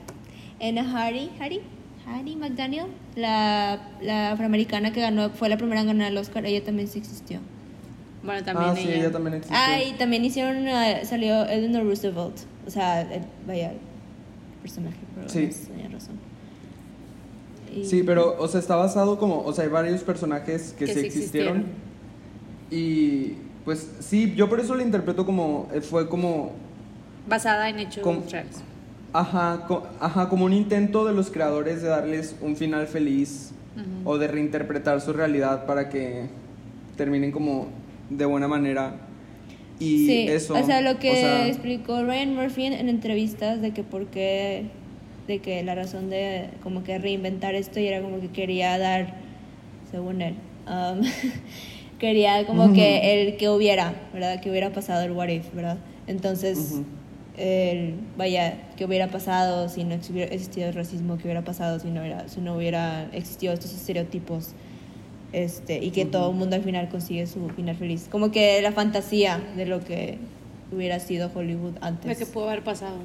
En 0.60 0.78
Harry, 0.78 1.30
Harry, 1.40 1.60
Harry 2.06 2.36
McDaniel, 2.36 2.86
la, 3.16 3.88
la 4.00 4.32
afroamericana 4.32 4.92
que 4.92 5.00
ganó, 5.00 5.30
fue 5.30 5.48
la 5.48 5.56
primera 5.56 5.80
en 5.80 5.88
ganar 5.88 6.12
el 6.12 6.18
Oscar, 6.18 6.46
ella 6.46 6.64
también 6.64 6.86
sí 6.88 6.98
existió. 7.00 7.40
Bueno, 8.24 8.42
también 8.44 8.70
ah, 8.70 8.76
sí, 8.76 8.88
ella. 8.88 8.94
ella 8.96 9.12
también 9.12 9.34
existió. 9.34 9.58
Ah, 9.60 9.82
y 9.82 9.92
también 9.92 10.24
hicieron, 10.24 10.66
eh, 10.66 11.02
salió 11.04 11.44
Eleanor 11.44 11.84
Roosevelt, 11.84 12.36
o 12.66 12.70
sea, 12.70 13.02
el- 13.02 13.22
vaya, 13.46 13.72
el 13.72 13.78
personaje, 14.62 14.96
pero 15.14 15.28
Sí. 15.28 15.52
sí. 15.52 15.66
tenía 15.68 15.88
razón. 15.88 16.16
Y- 17.74 17.84
Sí, 17.84 18.02
pero, 18.02 18.36
o 18.40 18.48
sea, 18.48 18.60
está 18.60 18.76
basado 18.76 19.18
como, 19.18 19.40
o 19.42 19.52
sea, 19.52 19.64
hay 19.64 19.70
varios 19.70 20.02
personajes 20.02 20.74
que, 20.78 20.86
Que 20.86 20.94
sí 20.94 21.00
sí 21.00 21.06
existieron. 21.06 21.64
Y, 22.70 23.34
pues, 23.64 23.88
sí, 24.00 24.32
yo 24.36 24.48
por 24.48 24.60
eso 24.60 24.74
lo 24.74 24.82
interpreto 24.82 25.26
como, 25.26 25.68
eh, 25.74 25.80
fue 25.80 26.08
como, 26.08 26.52
Basada 27.28 27.68
en 27.68 27.78
hechos 27.80 28.02
Com- 28.02 28.22
reales. 28.30 28.56
ajá, 29.12 29.64
co- 29.66 29.82
ajá, 30.00 30.28
como 30.28 30.44
un 30.44 30.52
intento 30.52 31.04
de 31.04 31.12
los 31.12 31.30
creadores 31.30 31.82
de 31.82 31.88
darles 31.88 32.36
un 32.40 32.56
final 32.56 32.86
feliz 32.86 33.50
o 34.04 34.18
de 34.18 34.28
reinterpretar 34.28 35.00
su 35.00 35.12
realidad 35.12 35.66
para 35.66 35.88
que 35.88 36.28
terminen 36.96 37.32
como 37.32 37.66
de 38.10 38.24
buena 38.24 38.48
manera. 38.48 38.96
Y 39.80 40.06
sí, 40.06 40.28
eso. 40.28 40.54
o 40.54 40.64
sea, 40.64 40.80
lo 40.80 40.98
que 40.98 41.10
o 41.10 41.14
sea, 41.14 41.48
explicó 41.48 42.04
Ryan 42.04 42.34
Murphy 42.34 42.64
en, 42.64 42.74
en 42.74 42.88
entrevistas 42.88 43.60
de 43.60 43.72
que 43.72 43.82
por 43.82 44.06
qué, 44.06 44.66
de 45.26 45.40
que 45.40 45.62
la 45.64 45.74
razón 45.74 46.10
de 46.10 46.50
como 46.62 46.84
que 46.84 46.98
reinventar 46.98 47.54
esto 47.54 47.80
y 47.80 47.86
era 47.88 48.00
como 48.00 48.20
que 48.20 48.28
quería 48.28 48.78
dar, 48.78 49.16
según 49.90 50.22
él, 50.22 50.34
um, 50.68 51.00
quería 51.98 52.46
como 52.46 52.72
que 52.72 53.24
el 53.24 53.36
que 53.36 53.48
hubiera, 53.48 53.94
¿verdad? 54.12 54.40
Que 54.40 54.50
hubiera 54.50 54.70
pasado 54.70 55.02
el 55.02 55.12
what 55.12 55.28
if, 55.28 55.52
¿verdad? 55.52 55.78
Entonces, 56.06 56.80
el, 57.36 57.94
vaya, 58.16 58.58
que 58.76 58.84
hubiera 58.84 59.08
pasado 59.08 59.68
si 59.68 59.84
no 59.84 59.96
hubiera 60.10 60.32
existido 60.32 60.68
el 60.68 60.74
racismo, 60.74 61.16
que 61.16 61.24
hubiera 61.24 61.42
pasado 61.42 61.80
si 61.80 61.88
no, 61.88 62.00
hubiera, 62.00 62.28
si 62.28 62.40
no 62.40 62.56
hubiera 62.56 63.08
existido 63.12 63.52
estos 63.52 63.72
estereotipos. 63.72 64.54
Este, 65.34 65.82
y 65.84 65.90
que 65.90 66.02
Ujú. 66.02 66.10
todo 66.12 66.30
el 66.30 66.36
mundo 66.36 66.54
al 66.54 66.62
final 66.62 66.88
consigue 66.88 67.26
su 67.26 67.48
final 67.50 67.74
feliz. 67.76 68.06
Como 68.08 68.30
que 68.30 68.62
la 68.62 68.70
fantasía 68.70 69.40
de 69.56 69.66
lo 69.66 69.80
que 69.84 70.18
hubiera 70.70 71.00
sido 71.00 71.28
Hollywood 71.34 71.74
antes. 71.80 72.06
Lo 72.08 72.16
que 72.16 72.30
pudo 72.32 72.48
haber 72.48 72.62
pasado. 72.62 72.96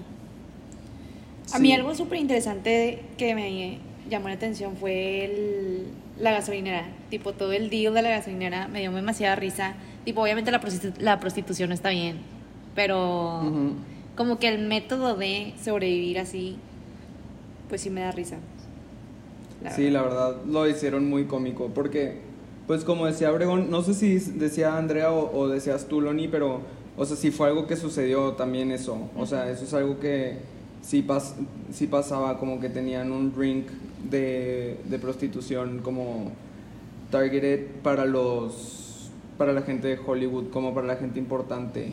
A 1.52 1.58
Sí. 1.58 1.62
mí 1.64 1.74
algo 1.74 1.96
súper 1.96 2.20
interesante 2.20 3.02
que 3.18 3.34
me 3.34 3.80
llamó 4.12 4.28
la 4.28 4.36
atención 4.36 4.76
fue 4.78 5.26
el- 5.26 5.88
la 6.20 6.32
gasolinera. 6.32 6.86
Tipo, 7.10 7.34
todo 7.34 7.52
el 7.52 7.72
deal 7.72 7.96
de 7.96 8.04
la 8.04 8.10
gasolinera 8.10 8.68
me 8.68 8.82
dio 8.82 8.92
demasiada 8.92 9.36
risa. 9.36 9.74
Tipo, 10.06 10.22
obviamente 10.22 10.52
la, 10.52 10.62
prostitu- 10.62 10.98
la 11.00 11.20
prostitución 11.20 11.72
está 11.72 11.90
bien, 11.90 12.18
pero 12.76 13.42
Ujú. 13.42 13.72
como 14.16 14.38
que 14.38 14.50
el 14.50 14.60
método 14.68 15.16
de 15.16 15.54
sobrevivir 15.64 16.20
así, 16.20 16.58
pues 17.70 17.82
sí 17.82 17.90
me 17.90 18.02
da 18.02 18.12
risa. 18.12 18.38
La 19.63 19.72
Sí, 19.75 19.89
la 19.89 20.01
verdad, 20.01 20.38
lo 20.48 20.68
hicieron 20.68 21.10
muy 21.10 21.25
cómico, 21.25 21.70
porque, 21.74 22.18
pues 22.68 22.84
como 22.84 23.06
decía 23.06 23.32
Obregón, 23.32 23.70
no 23.70 23.82
sé 23.82 23.94
si 23.94 24.18
decía 24.38 24.78
Andrea 24.78 25.12
o, 25.12 25.38
o 25.38 25.48
decías 25.50 25.88
tú, 25.88 26.01
Loni, 26.01 26.28
pero, 26.28 26.62
o 26.98 27.06
sea, 27.06 27.18
sí 27.18 27.32
fue 27.32 27.48
algo 27.48 27.68
que 27.68 27.75
sucedió 27.75 28.34
también 28.34 28.72
eso, 28.72 29.10
o 29.18 29.25
sea, 29.25 29.50
eso 29.50 29.66
es 29.66 29.74
algo 29.74 30.00
que 30.00 30.38
sí, 30.82 31.01
pas, 31.01 31.36
sí 31.74 31.88
pasaba, 31.88 32.39
como 32.39 32.60
que 32.60 32.70
tenían 32.70 33.12
un 33.12 33.34
drink 33.34 33.68
de, 34.10 34.78
de 34.86 35.00
prostitución 35.00 35.80
como 35.80 36.32
targeted 37.12 37.68
para 37.84 38.06
los, 38.06 39.12
para 39.38 39.51
la 39.51 39.62
gente 39.62 39.89
de 39.89 40.00
Hollywood, 40.06 40.50
como 40.51 40.74
para 40.74 40.88
la 40.88 40.96
gente 40.96 41.20
importante, 41.20 41.92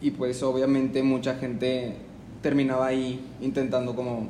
y 0.00 0.10
pues 0.10 0.42
obviamente 0.42 1.02
mucha 1.02 1.34
gente 1.36 1.94
terminaba 2.42 2.86
ahí 2.86 3.20
intentando 3.40 3.94
como 3.94 4.28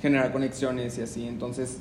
generar 0.00 0.32
conexiones 0.32 0.98
y 0.98 1.02
así, 1.02 1.26
entonces, 1.26 1.78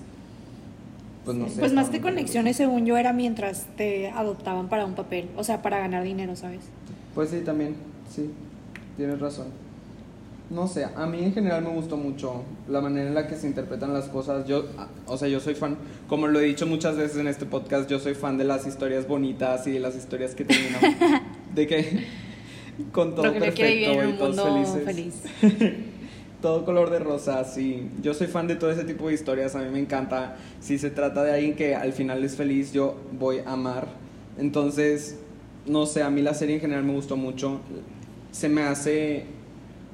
pues 1.26 1.38
no 1.38 1.48
sé. 1.50 1.60
Pues 1.60 1.74
más 1.74 1.90
que 1.90 2.02
conexiones, 2.02 2.58
según 2.58 2.86
yo, 2.86 2.98
era 2.98 3.14
mientras 3.14 3.66
te 3.76 4.10
adoptaban 4.10 4.70
para 4.70 4.86
un 4.86 4.96
papel, 4.96 5.30
o 5.36 5.44
sea, 5.44 5.62
para 5.62 5.80
ganar 5.80 6.04
dinero, 6.04 6.36
¿sabes? 6.36 6.62
Pues 7.14 7.30
sí, 7.30 7.42
también, 7.42 7.76
sí. 8.14 8.30
tienes 8.96 9.20
razón. 9.20 9.48
No 10.50 10.66
sé, 10.66 10.86
a 10.86 11.06
mí 11.08 11.22
en 11.22 11.34
general 11.34 11.62
me 11.62 11.72
gustó 11.72 11.98
mucho 11.98 12.44
la 12.70 12.80
manera 12.80 13.10
en 13.10 13.14
la 13.14 13.28
que 13.28 13.36
se 13.36 13.48
interpretan 13.48 13.94
las 13.94 14.06
cosas. 14.06 14.48
Yo, 14.48 14.66
o 15.06 15.18
sea, 15.18 15.28
yo 15.28 15.42
soy 15.42 15.56
fan, 15.56 15.78
como 16.08 16.28
lo 16.28 16.40
he 16.40 16.44
dicho 16.44 16.66
muchas 16.66 16.96
veces 16.96 17.18
en 17.18 17.28
este 17.28 17.46
podcast, 17.46 17.90
yo 17.90 18.00
soy 18.00 18.14
fan 18.14 18.38
de 18.38 18.46
las 18.46 18.66
historias 18.66 19.08
bonitas 19.10 19.68
y 19.68 19.72
de 19.72 19.82
las 19.82 19.98
historias 19.98 20.36
que 20.36 20.46
terminan 20.46 21.24
de 21.54 21.68
que 21.68 22.06
con 22.94 23.14
todo 23.14 23.24
perfecto 23.34 23.66
y 23.66 24.14
todos 24.14 24.84
felices. 24.86 25.24
feliz. 25.42 25.84
Todo 26.48 26.64
color 26.64 26.90
de 26.92 27.00
rosa, 27.00 27.44
sí. 27.44 27.90
Yo 28.02 28.14
soy 28.14 28.28
fan 28.28 28.48
de 28.48 28.56
todo 28.56 28.72
ese 28.72 28.86
tipo 28.86 29.10
de 29.10 29.14
historias, 29.16 29.54
a 29.58 29.60
mí 29.60 29.70
me 29.70 29.80
encanta. 29.80 30.38
Si 30.62 30.78
se 30.78 30.90
trata 30.90 31.22
de 31.22 31.34
alguien 31.34 31.56
que 31.58 31.76
al 31.76 31.92
final 31.92 32.24
es 32.24 32.38
feliz, 32.38 32.72
yo 32.72 32.96
voy 33.20 33.40
a 33.46 33.52
amar. 33.52 33.90
Entonces, 34.38 35.20
no 35.66 35.86
sé, 35.86 36.04
a 36.04 36.10
mí 36.10 36.22
la 36.22 36.34
serie 36.34 36.56
en 36.56 36.62
general 36.62 36.86
me 36.86 36.94
gustó 36.94 37.18
mucho. 37.18 37.60
Se 38.32 38.48
me 38.48 38.62
hace 38.62 39.26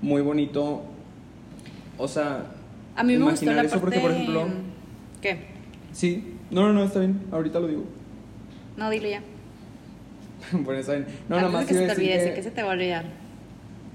muy 0.04 0.22
bonito. 0.22 0.84
O 1.98 2.08
sea, 2.08 2.46
A 2.96 3.04
mí 3.04 3.14
me 3.18 3.24
gustó 3.24 3.46
imaginar 3.46 3.56
la 3.56 3.62
eso 3.64 3.72
parte... 3.72 3.86
porque, 3.86 4.00
por 4.00 4.12
ejemplo, 4.12 4.48
¿Qué? 5.22 5.40
sí. 5.92 6.36
No, 6.52 6.68
no, 6.68 6.74
no, 6.74 6.84
está 6.84 7.00
bien. 7.00 7.20
Ahorita 7.32 7.60
lo 7.60 7.68
digo. 7.68 7.84
No, 8.78 8.92
dile 8.92 9.10
ya. 9.10 9.24
bueno, 10.52 10.80
está 10.82 10.92
bien. 10.94 11.08
No, 11.30 11.36
Antes 11.38 11.42
nada 11.42 11.50
más 11.50 11.66
que 11.66 11.74
se 11.74 11.86
te 11.88 11.92
olvide, 11.94 12.26
que- 12.26 12.34
que 12.36 12.44
se 12.44 12.52
te 12.52 12.62
va 12.62 12.70
a 12.70 12.74
olvidar. 12.74 13.23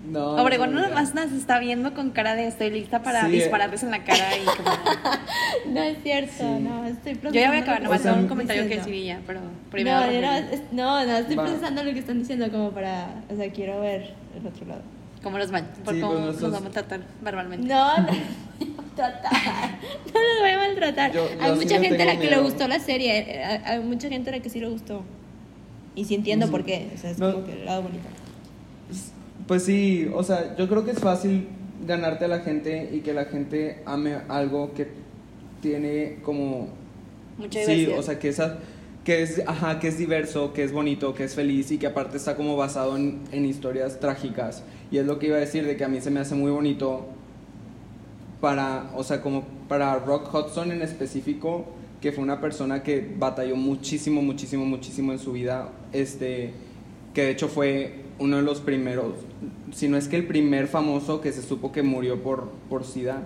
No, 0.07 0.37
no 0.37 0.43
Obregón 0.43 0.75
olvida. 0.77 0.95
más 0.95 1.15
nos 1.15 1.33
está 1.33 1.59
viendo 1.59 1.93
con 1.93 2.11
cara 2.13 2.35
de 2.35 2.47
estoy 2.47 2.71
lista 2.71 3.03
para 3.03 3.23
Sí, 3.23 3.27
eh. 3.27 3.31
dispararles 3.41 3.83
en 3.83 3.91
la 3.91 4.05
cara 4.05 4.37
y 4.37 4.45
como... 4.45 4.71
No 5.75 5.83
es 5.83 5.99
cierto, 6.03 6.33
Sí. 6.39 6.45
no, 6.45 6.85
estoy 6.87 7.15
procesando. 7.17 7.35
Yo 7.35 7.41
ya 7.41 7.49
voy 7.49 7.59
a 7.59 7.61
acabar, 7.61 7.83
nomás 7.83 8.01
O 8.01 8.03
sea, 8.03 8.13
tengo 8.13 8.17
un 8.23 8.23
me- 8.25 8.29
comentario 8.29 8.69
que 8.69 9.05
ya, 9.05 9.21
pero 9.27 9.41
primero... 9.71 10.01
No, 10.01 10.11
yo 10.13 10.21
no, 10.23 10.41
no, 10.73 11.07
no, 11.07 11.17
estoy 11.19 11.37
Va. 11.37 11.45
procesando 11.45 11.83
lo 11.85 11.93
que 11.93 11.99
están 11.99 12.19
diciendo 12.21 12.51
como 12.51 12.71
para, 12.71 13.23
o 13.31 13.37
sea, 13.37 13.51
quiero 13.53 13.81
ver 13.81 14.15
el 14.39 14.47
otro 14.47 14.67
lado. 14.67 14.83
¿Cómo 15.23 15.37
los, 15.37 15.53
va- 15.53 15.63
por 15.85 15.95
Sí, 15.95 16.01
cómo 16.01 16.13
pues, 16.13 16.25
los 16.25 16.35
nosotros- 16.37 16.53
vamos 16.53 16.69
a 16.69 16.73
tratar 16.73 17.01
verbalmente? 17.21 17.67
No, 17.69 17.99
no, 17.99 18.07
tratar, 18.97 19.33
no 19.33 20.21
los 20.21 20.41
voy 20.41 20.51
a 20.51 20.59
maltratar. 20.59 21.13
Yo- 21.13 21.29
yo 21.35 21.43
hay 21.45 21.53
mucha 21.53 21.81
gente 21.81 22.03
a 22.03 22.07
la 22.07 22.19
que 22.19 22.31
le 22.31 22.39
gustó 22.39 22.67
la 22.69 22.79
serie, 22.79 23.19
eh, 23.19 23.45
hay, 23.45 23.61
hay 23.65 23.81
mucha 23.81 24.09
gente 24.09 24.31
a 24.31 24.37
la 24.37 24.41
que 24.41 24.49
sí 24.49 24.61
le 24.61 24.69
gustó. 24.69 25.03
Y 25.95 26.05
sí 26.05 26.15
entiendo 26.15 26.47
Sí. 26.47 26.53
por 26.53 26.65
qué, 26.65 26.89
o 26.95 26.99
sea, 26.99 27.11
es 27.11 27.19
No. 27.19 27.33
como 27.33 27.45
que 27.45 27.53
el 27.53 27.65
lado 27.67 27.83
bonito. 27.83 28.05
Pues 29.49 29.65
sí, 29.65 30.09
o 30.15 30.23
sea, 30.23 30.55
yo 30.57 30.69
creo 30.69 30.85
que 30.85 30.93
es 30.93 31.01
fácil 31.01 31.49
ganarte 31.87 32.27
a 32.27 32.29
la 32.29 32.41
gente 32.41 32.91
y 32.93 33.01
que 33.01 33.15
la 33.15 33.25
gente 33.25 33.83
ame 33.87 34.15
algo 34.29 34.75
que 34.75 34.87
tiene 35.63 36.19
como 36.23 36.69
Mucha 37.39 37.65
sí, 37.65 37.73
diversidad. 37.73 37.99
o 37.99 38.03
sea, 38.03 38.19
que 38.19 38.29
esa 38.29 38.59
que 39.05 39.23
es 39.23 39.43
ajá, 39.47 39.81
que 39.81 39.89
es 39.89 39.97
diverso, 39.97 40.53
que 40.53 40.63
es 40.63 40.71
bonito, 40.71 41.15
que 41.15 41.25
es 41.25 41.35
feliz 41.35 41.71
y 41.71 41.79
que 41.79 41.87
aparte 41.87 42.19
está 42.19 42.37
como 42.37 42.59
basado 42.59 42.95
en, 42.97 43.21
en 43.33 43.47
historias 43.47 44.01
trágicas. 44.01 44.63
Y 44.91 44.99
es 44.99 45.07
lo 45.07 45.19
que 45.19 45.29
iba 45.29 45.37
a 45.37 45.41
decir 45.41 45.67
de 45.67 45.79
que 45.79 45.85
a 45.85 45.89
mí 45.89 46.03
se 46.03 46.11
me 46.11 46.21
hace 46.21 46.35
muy 46.35 46.51
bonito 46.51 47.07
para, 48.43 48.91
o 48.95 49.03
sea, 49.03 49.23
como 49.23 49.45
para 49.67 49.99
Rock 49.99 50.33
Hudson 50.35 50.73
en 50.73 50.83
específico, 50.83 51.65
que 52.03 52.13
fue 52.13 52.23
una 52.23 52.39
persona 52.41 52.83
que 52.83 53.15
batalló 53.19 53.57
muchísimo, 53.57 54.21
muchísimo, 54.21 54.67
muchísimo 54.67 55.13
en 55.13 55.19
su 55.19 55.33
vida, 55.33 55.71
este, 55.95 56.53
que 57.15 57.23
de 57.23 57.31
hecho 57.31 57.49
fue 57.49 58.08
uno 58.19 58.37
de 58.37 58.43
los 58.43 58.61
primeros, 58.61 59.15
si 59.73 59.89
no 59.89 59.97
es 59.97 60.09
que 60.09 60.17
el 60.17 60.27
primer 60.27 60.67
famoso 60.67 61.21
que 61.21 61.33
se 61.33 61.43
supo 61.43 61.73
que 61.73 61.83
murió 61.83 62.23
por, 62.23 62.51
por 62.69 62.85
SIDA, 62.85 63.23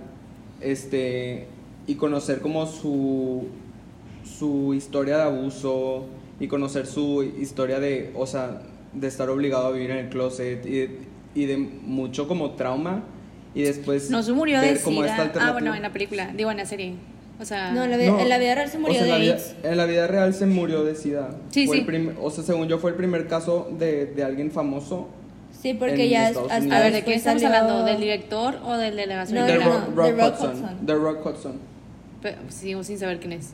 este, 0.61 1.47
y 1.87 1.95
conocer 1.97 2.41
como 2.41 2.67
su, 2.67 3.47
su 4.25 4.75
historia 4.75 5.17
de 5.17 5.23
abuso 5.23 6.07
y 6.39 6.49
conocer 6.49 6.87
su 6.87 7.23
historia 7.23 7.81
de, 7.81 8.13
o 8.15 8.27
sea, 8.27 8.63
de 8.93 9.07
estar 9.07 9.29
obligado 9.31 9.67
a 9.67 9.71
vivir 9.71 9.91
en 9.91 9.99
el 9.99 10.09
closet 10.09 10.65
y 10.67 10.71
de, 10.71 10.99
y 11.35 11.47
de 11.47 11.57
mucho 11.57 12.29
como 12.29 12.53
trauma 12.53 13.03
y 13.55 13.63
después 13.63 14.11
No 14.11 14.23
se 14.23 14.33
murió 14.33 14.61
de 14.61 14.77
sida. 14.77 15.33
Ah, 15.41 15.53
bueno, 15.53 15.75
en 15.75 15.83
la 15.83 15.93
película, 15.93 16.33
digo 16.35 16.51
en 16.51 16.57
la 16.57 16.67
serie. 16.67 16.95
O 17.41 17.45
sea, 17.45 17.73
No, 17.73 17.83
en 17.85 17.91
la, 17.91 17.97
vida- 17.97 18.11
No, 18.11 18.21
en 18.21 18.29
la 18.29 18.39
vida 18.39 18.55
real 18.55 18.69
se 18.69 18.79
murió 18.79 19.01
o 19.01 19.05
sea, 19.05 19.17
en 19.17 19.21
de 19.23 19.29
la 19.29 19.35
vida-. 19.35 19.71
En 19.71 19.77
la 19.77 19.87
vida 19.87 20.07
real 20.07 20.35
se 20.35 20.47
murió 20.47 20.85
de 20.85 20.95
SIDA. 20.95 21.31
Sí, 21.51 21.67
Fue 21.67 21.79
sí. 21.79 21.85
el 21.89 22.15
o 22.21 22.31
sea, 22.31 22.45
según 22.45 22.69
yo 22.69 22.79
fue 22.79 22.91
el 22.91 22.97
primer 22.97 23.27
caso 23.27 23.69
de, 23.79 24.07
de 24.07 24.23
alguien 24.25 24.51
famoso. 24.51 25.09
Sí, 25.61 25.75
porque 25.75 26.05
en 26.05 26.11
ya 26.11 26.29
Estados 26.29 26.51
hasta 26.51 26.61
Unidos. 26.63 26.79
a 26.79 26.83
ver, 26.85 26.93
¿de 26.93 27.05
qué 27.05 27.15
estamos 27.15 27.43
salió- 27.43 27.59
hablando? 27.59 27.85
¿Del 27.85 28.01
director 28.01 28.59
o 28.65 28.77
del 28.77 28.97
de 28.97 29.07
la 29.07 29.25
No, 29.25 29.45
de 29.47 29.59
no, 29.59 29.65
Rock, 29.65 29.89
no, 29.89 29.95
Rock 29.97 30.07
de 30.07 30.23
Rock 30.23 30.35
Hudson. 30.41 30.79
Rock 30.87 31.27
Hudson. 31.27 31.53
Pe- 32.21 32.37
Sigo 32.49 32.85
sin 32.85 32.99
saber 32.99 33.19
quién 33.21 33.33
es. 33.33 33.51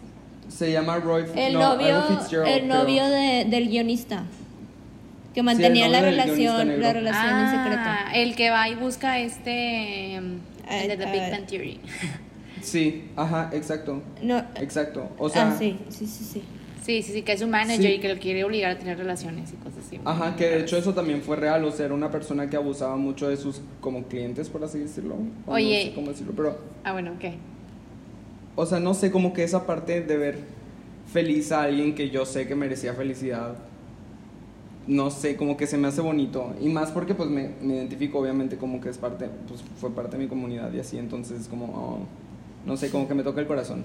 Se 0.49 0.73
llama 0.73 0.97
Roy 0.99 1.25
El 1.37 1.55
no, 1.55 1.75
novio, 1.75 2.03
el 2.47 2.69
novio 2.69 3.05
de, 3.07 3.47
del 3.49 3.69
guionista. 3.69 4.25
Que 5.35 5.43
mantenía 5.43 5.89
la 5.89 6.01
del 6.03 6.15
guionista 6.17 6.63
relación, 6.65 6.81
la 6.81 6.93
relación 6.93 7.39
en 7.41 7.51
secreto. 7.51 7.83
Ah, 7.85 8.11
el 8.15 8.35
que 8.35 8.51
va 8.51 8.69
y 8.69 8.75
busca 8.75 9.19
este... 9.19 10.19
mm, 10.21 10.37
Ah, 10.71 10.83
El 10.83 10.89
de 10.89 10.97
The 10.99 11.13
Big. 11.13 11.31
Bang 11.31 11.47
Theory. 11.47 11.81
Sí, 12.69 13.05
ajá, 13.17 13.51
exacto. 13.53 14.03
No, 14.23 14.39
Exacto. 14.57 15.09
O 15.19 15.29
sea, 15.29 15.51
ah, 15.53 15.57
sí, 15.59 15.79
sí, 15.89 16.07
sí, 16.07 16.25
sí. 16.25 16.43
Sí, 16.83 17.03
sí, 17.03 17.13
sí, 17.13 17.23
que 17.23 17.33
es 17.33 17.43
un 17.43 17.51
manager 17.51 17.83
Sí. 17.83 17.93
y 17.97 18.01
que 18.01 18.09
lo 18.15 18.19
quiere 18.19 18.45
obligar 18.45 18.71
a 18.73 18.79
tener 18.79 18.97
relaciones 18.97 19.53
y 19.53 19.57
cosas 19.57 19.85
así. 19.87 20.01
Ajá, 20.05 20.37
que 20.37 20.47
de 20.49 20.61
hecho 20.61 20.79
eso 20.79 20.95
también 20.95 21.21
fue 21.21 21.37
real, 21.37 21.63
o 21.65 21.71
sea, 21.71 21.85
era 21.87 21.95
una 21.95 22.11
persona 22.11 22.49
que 22.49 22.57
abusaba 22.57 22.97
mucho 22.97 23.29
de 23.29 23.37
sus 23.37 23.61
como 23.83 24.05
clientes, 24.05 24.49
por 24.49 24.65
así 24.65 24.79
decirlo. 24.79 25.17
Oye. 25.47 25.81
No 25.85 25.91
sé 25.91 25.95
cómo 25.95 26.09
decirlo, 26.09 26.33
pero, 26.35 26.59
Ah, 26.85 26.93
bueno, 26.93 27.13
¿qué? 27.21 27.35
o 28.57 28.65
sea, 28.65 28.81
no 28.81 28.95
sé, 28.95 29.11
como 29.11 29.33
que 29.35 29.45
esa 29.45 29.67
parte 29.67 30.01
de 30.01 30.17
ver 30.17 30.39
feliz 31.13 31.53
a 31.53 31.63
alguien 31.63 31.95
que 31.95 32.09
yo 32.11 32.25
sé 32.25 32.47
que 32.47 32.55
merecía 32.55 32.95
felicidad, 32.95 33.57
no 34.87 35.11
sé, 35.11 35.37
como 35.37 35.57
que 35.59 35.67
se 35.67 35.77
me 35.77 35.89
hace 35.89 36.01
bonito. 36.01 36.55
Y 36.61 36.69
más 36.71 36.91
porque 36.91 37.15
pues 37.15 37.29
me, 37.29 37.51
me 37.61 37.75
identifico 37.75 38.19
obviamente 38.19 38.57
como 38.57 38.81
que 38.81 38.89
es 38.89 38.97
parte, 38.99 39.29
pues 39.47 39.63
fue 39.79 39.91
parte 39.91 40.17
de 40.17 40.23
mi 40.23 40.29
comunidad 40.29 40.73
y 40.73 40.81
así, 40.81 40.97
entonces 40.97 41.49
como, 41.49 41.67
oh, 41.67 41.99
no 42.67 42.77
sé, 42.77 42.91
como 42.91 43.09
que 43.09 43.15
me 43.15 43.23
toca 43.23 43.41
el 43.41 43.47
corazón. 43.47 43.85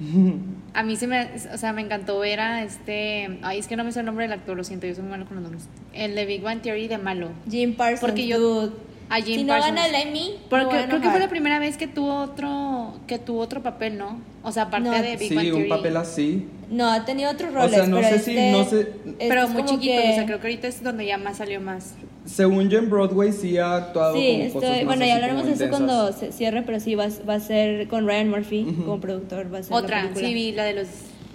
A 0.74 0.82
mí 0.82 0.96
se 0.96 1.06
me, 1.06 1.28
o 1.52 1.58
sea, 1.58 1.72
me 1.74 1.82
encantó 1.82 2.18
ver 2.18 2.40
a 2.40 2.62
este, 2.64 3.38
ay, 3.42 3.58
es 3.58 3.66
que 3.68 3.76
no 3.76 3.84
me 3.84 3.92
sé 3.92 4.00
el 4.00 4.06
nombre 4.06 4.24
del 4.24 4.32
actor, 4.32 4.56
lo 4.56 4.64
siento, 4.64 4.86
yo 4.86 4.94
soy 4.94 5.02
muy 5.02 5.10
malo 5.12 5.26
con 5.26 5.34
los 5.36 5.42
nombres. 5.42 5.68
El 5.92 6.14
de 6.14 6.24
Big 6.24 6.40
Bang 6.40 6.62
Theory 6.62 6.88
de 6.88 6.96
malo. 6.98 7.28
Jim 7.50 7.74
Parsons. 7.76 8.00
Porque 8.00 8.26
yo-. 8.26 8.72
A 9.10 9.16
Jim 9.16 9.40
si 9.40 9.44
no 9.44 9.48
Parsons. 9.52 9.74
gana 9.74 9.86
el 9.86 10.08
Emmy, 10.08 10.38
Porque 10.48 10.84
creo 10.88 11.00
que 11.02 11.10
fue 11.10 11.20
la 11.20 11.28
primera 11.28 11.58
vez 11.58 11.76
que 11.76 11.86
tuvo 11.86 12.14
otro, 12.22 12.94
que 13.06 13.18
tuvo 13.18 13.40
otro 13.40 13.62
papel, 13.62 13.98
¿no? 13.98 14.18
O 14.42 14.50
sea, 14.50 14.64
aparte 14.64 14.88
No. 14.88 14.94
de 14.94 15.16
Big 15.18 15.34
Bang 15.34 15.44
Sí, 15.44 15.50
Theory. 15.50 15.62
un 15.64 15.68
papel 15.68 15.96
así. 15.98 16.48
No, 16.70 16.90
ha 16.90 17.04
tenido 17.04 17.30
otros 17.30 17.50
O 17.50 17.54
roles. 17.54 17.72
sea, 17.72 17.86
no 17.86 17.96
pero 17.96 18.08
sé 18.08 18.18
si- 18.20 18.30
este- 18.30 18.52
no 18.52 18.64
sé- 18.64 18.80
este 19.04 19.28
Pero 19.28 19.48
muy 19.48 19.64
chiquito, 19.66 20.00
que- 20.00 20.10
o 20.10 20.14
sea, 20.14 20.24
creo 20.24 20.40
que 20.40 20.46
ahorita 20.46 20.68
es 20.68 20.82
donde 20.82 21.04
ya 21.04 21.18
más 21.18 21.36
salió 21.36 21.60
más. 21.60 21.94
Según 22.24 22.68
yo 22.70 22.78
en 22.78 22.88
Broadway 22.88 23.32
sí 23.32 23.58
ha 23.58 23.74
actuado 23.76 24.14
Sí, 24.16 24.38
como 24.42 24.54
cosas 24.54 24.62
estoy, 24.70 24.84
más 24.84 24.94
bueno, 24.96 25.06
ya 25.06 25.14
hablaremos 25.16 25.44
de 25.46 25.52
eso 25.54 25.68
cuando 25.70 26.12
se 26.12 26.30
cierre, 26.32 26.62
pero 26.62 26.78
sí, 26.78 26.94
va, 26.94 27.08
va 27.28 27.34
a 27.34 27.40
ser 27.40 27.88
con 27.88 28.06
Ryan 28.06 28.30
Murphy 28.30 28.64
como 28.84 29.00
productor. 29.00 29.52
Va 29.52 29.58
a 29.58 29.62
ser 29.64 29.72
Otra, 29.74 30.10
sí, 30.14 30.32
vi 30.32 30.52
la 30.52 30.64
de 30.64 30.74
los, 30.74 30.86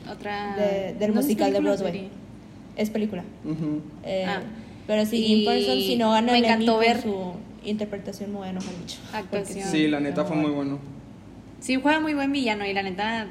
otra... 0.10 0.56
De- 0.56 0.94
del 0.98 1.13
no 1.13 1.22
musical 1.22 1.51
de 1.51 1.60
Broadway. 1.60 1.91
serie. 1.91 2.10
Es 2.77 2.89
película. 2.89 3.24
Eh, 4.03 4.25
Ah. 4.27 4.41
Pero 4.88 5.06
sí, 5.06 5.17
Y 5.17 5.27
Jim 5.27 5.46
Parsons, 5.46 5.84
si 5.84 5.96
no 5.98 6.12
gana 6.12 6.32
me 6.32 6.38
encantó 6.38 6.77
ver- 6.77 7.01
su 7.01 7.34
interpretación, 7.65 8.32
me 8.32 8.38
voy 8.38 8.48
a 8.48 8.51
enojar 8.51 8.72
mucho. 8.79 8.98
Actuación. 9.12 9.67
Sí, 9.70 9.88
la 9.89 10.00
neta 10.00 10.24
fue 10.24 10.38
muy 10.38 10.51
bueno. 10.51 10.79
Sí, 11.60 11.75
juega 11.75 12.00
muy 12.00 12.13
buen 12.13 12.32
villano 12.32 12.65
y 12.65 12.74
la 12.74 12.84
neta 12.84 13.27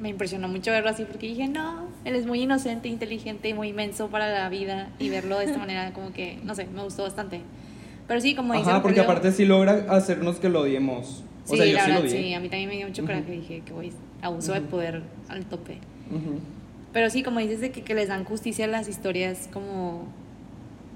me 0.00 0.08
impresionó 0.10 0.48
mucho 0.48 0.70
verlo 0.70 0.90
así 0.90 1.04
porque 1.04 1.26
dije, 1.26 1.48
no, 1.48 1.88
él 2.04 2.14
es 2.16 2.26
muy 2.26 2.42
inocente, 2.42 2.88
inteligente 2.88 3.48
y 3.48 3.54
muy 3.54 3.68
inmenso 3.68 4.08
para 4.08 4.30
la 4.30 4.48
vida 4.48 4.90
y 4.98 5.08
verlo 5.08 5.38
de 5.38 5.46
esta 5.46 5.58
manera 5.58 5.92
como 5.92 6.12
que, 6.12 6.38
no 6.44 6.54
sé, 6.54 6.66
me 6.66 6.82
gustó 6.82 7.02
bastante. 7.02 7.40
Pero 8.06 8.20
sí, 8.20 8.34
como 8.34 8.54
dice 8.54 8.70
Ajá, 8.70 8.82
porque 8.82 9.00
aparte 9.00 9.32
sí 9.32 9.44
logra 9.46 9.86
hacernos 9.88 10.36
que 10.36 10.48
lo 10.48 10.60
odiemos. 10.60 11.24
O 11.46 11.50
sí, 11.52 11.56
sea, 11.56 11.66
yo 11.66 11.72
la 11.74 11.84
sí 11.84 11.90
lo 11.90 11.94
verdad, 11.94 12.10
odié. 12.10 12.22
sí, 12.22 12.34
a 12.34 12.40
mí 12.40 12.48
también 12.48 12.68
me 12.68 12.76
dio 12.76 12.86
mucho 12.86 13.02
coraje, 13.02 13.30
dije 13.32 13.62
que 13.64 13.72
güey, 13.72 13.92
abuso 14.22 14.52
de 14.52 14.60
poder 14.60 15.02
al 15.28 15.44
tope. 15.46 15.78
Pero 16.92 17.10
sí, 17.10 17.22
como 17.22 17.40
dices 17.40 17.60
de 17.60 17.70
que, 17.72 17.82
que 17.82 17.94
les 17.94 18.08
dan 18.08 18.24
justicia 18.24 18.64
a 18.64 18.68
las 18.68 18.88
historias 18.88 19.48
como 19.52 20.06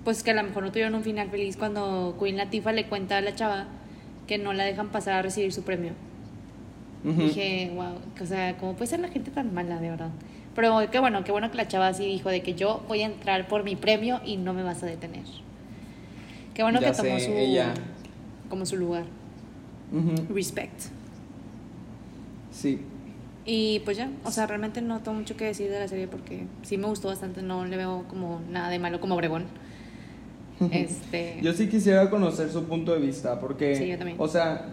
pues 0.04 0.22
que 0.22 0.30
a 0.30 0.34
lo 0.34 0.42
mejor 0.42 0.62
no 0.62 0.70
tuvieron 0.70 0.94
un 0.94 1.02
final 1.02 1.28
feliz 1.30 1.56
cuando 1.58 2.16
Queen 2.18 2.36
Latifah 2.36 2.72
le 2.72 2.86
cuenta 2.86 3.18
a 3.18 3.20
la 3.20 3.34
chava 3.34 3.66
que 4.26 4.38
no 4.38 4.52
la 4.52 4.64
dejan 4.64 4.88
pasar 4.88 5.14
a 5.14 5.22
recibir 5.22 5.52
su 5.52 5.62
premio. 5.62 5.92
Ujú. 7.04 7.22
Dije, 7.22 7.72
wow, 7.74 7.94
o 8.22 8.26
sea, 8.26 8.56
¿cómo 8.58 8.74
puede 8.74 8.86
ser 8.88 9.00
la 9.00 9.08
gente 9.08 9.30
tan 9.30 9.54
mala, 9.54 9.80
de 9.80 9.90
verdad? 9.90 10.10
Pero 10.54 10.78
qué 10.90 10.98
bueno, 10.98 11.24
qué 11.24 11.32
bueno 11.32 11.50
que 11.50 11.56
la 11.56 11.68
chava 11.68 11.88
así 11.88 12.04
dijo 12.06 12.28
de 12.28 12.42
que 12.42 12.54
yo 12.54 12.82
voy 12.88 13.02
a 13.02 13.06
entrar 13.06 13.48
por 13.48 13.64
mi 13.64 13.76
premio 13.76 14.20
y 14.24 14.36
no 14.36 14.52
me 14.52 14.62
vas 14.62 14.82
a 14.82 14.86
detener. 14.86 15.24
Qué 16.54 16.62
bueno 16.62 16.80
Ya 16.80 16.90
que 16.90 16.96
tomó 16.96 17.18
sé, 17.18 17.26
su 17.26 17.32
ella. 17.32 17.72
como 18.48 18.66
su 18.66 18.76
lugar. 18.76 19.04
Ujú. 19.92 20.34
Respect. 20.34 20.82
Sí. 22.52 22.80
Y 23.46 23.80
pues 23.80 23.96
ya, 23.96 24.10
o 24.24 24.30
sea, 24.30 24.46
realmente 24.46 24.82
no 24.82 25.00
tengo 25.00 25.16
mucho 25.18 25.36
que 25.36 25.46
decir 25.46 25.70
de 25.70 25.78
la 25.78 25.88
serie 25.88 26.06
porque 26.06 26.44
sí 26.62 26.76
me 26.76 26.86
gustó 26.86 27.08
bastante, 27.08 27.42
no 27.42 27.64
le 27.64 27.76
veo 27.76 28.04
como 28.08 28.40
nada 28.50 28.68
de 28.68 28.78
malo 28.78 29.00
como 29.00 29.14
Obregón. 29.14 29.44
Este, 30.70 31.38
Yo 31.40 31.54
sí 31.54 31.68
quisiera 31.68 32.10
conocer 32.10 32.50
su 32.50 32.64
punto 32.64 32.92
de 32.92 33.00
vista, 33.00 33.40
porque, 33.40 33.76
Sí, 33.76 33.86
yo 33.88 33.96
también. 33.96 34.18
o 34.20 34.28
sea, 34.28 34.66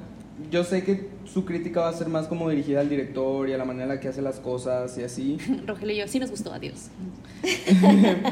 yo 0.51 0.63
sé 0.63 0.83
que 0.83 1.07
su 1.25 1.45
crítica 1.45 1.81
va 1.81 1.89
a 1.89 1.93
ser 1.93 2.07
más 2.09 2.27
como 2.27 2.49
dirigida 2.49 2.79
al 2.81 2.89
director 2.89 3.49
y 3.49 3.53
a 3.53 3.57
la 3.57 3.65
manera 3.65 3.83
en 3.85 3.89
la 3.89 3.99
que 3.99 4.07
hace 4.07 4.21
las 4.21 4.39
cosas 4.39 4.97
y 4.97 5.03
así, 5.03 5.37
Rogelio 5.67 5.95
y 5.95 5.99
yo 5.99 6.07
sí 6.07 6.19
nos 6.19 6.29
gustó, 6.31 6.53
adiós. 6.53 6.89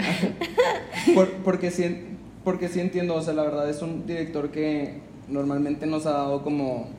Por- 1.14 1.32
porque, 1.44 1.72
sien- 1.72 2.18
porque 2.44 2.68
sí 2.70 2.80
entiendo, 2.80 3.16
o 3.16 3.22
sea, 3.22 3.34
la 3.34 3.44
verdad 3.44 3.70
es 3.70 3.82
un 3.82 4.06
director 4.06 4.52
que 4.52 5.00
normalmente 5.30 5.86
nos 5.86 6.06
ha 6.06 6.12
dado 6.12 6.44
como... 6.44 6.90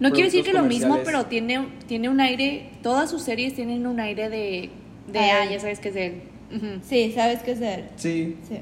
No 0.00 0.10
quiero 0.12 0.26
decir 0.26 0.44
que 0.44 0.52
lo 0.52 0.62
mismo, 0.62 0.98
pero 1.04 1.26
tiene, 1.26 1.66
tiene 1.88 2.08
un 2.08 2.20
aire, 2.20 2.70
todas 2.82 3.10
sus 3.10 3.22
series 3.22 3.54
tienen 3.54 3.84
un 3.86 3.98
aire 3.98 4.28
de, 4.28 4.70
de 5.12 5.18
Ah, 5.18 5.44
ya 5.50 5.58
sabes 5.58 5.80
que 5.80 5.88
es 5.88 5.94
de 5.94 6.06
él. 6.06 6.22
Sí, 6.88 7.12
sabes 7.12 7.42
qué 7.42 7.50
es 7.52 7.60
de 7.60 7.74
él. 7.74 7.84
Sí, 7.96 8.36
Sí. 8.48 8.58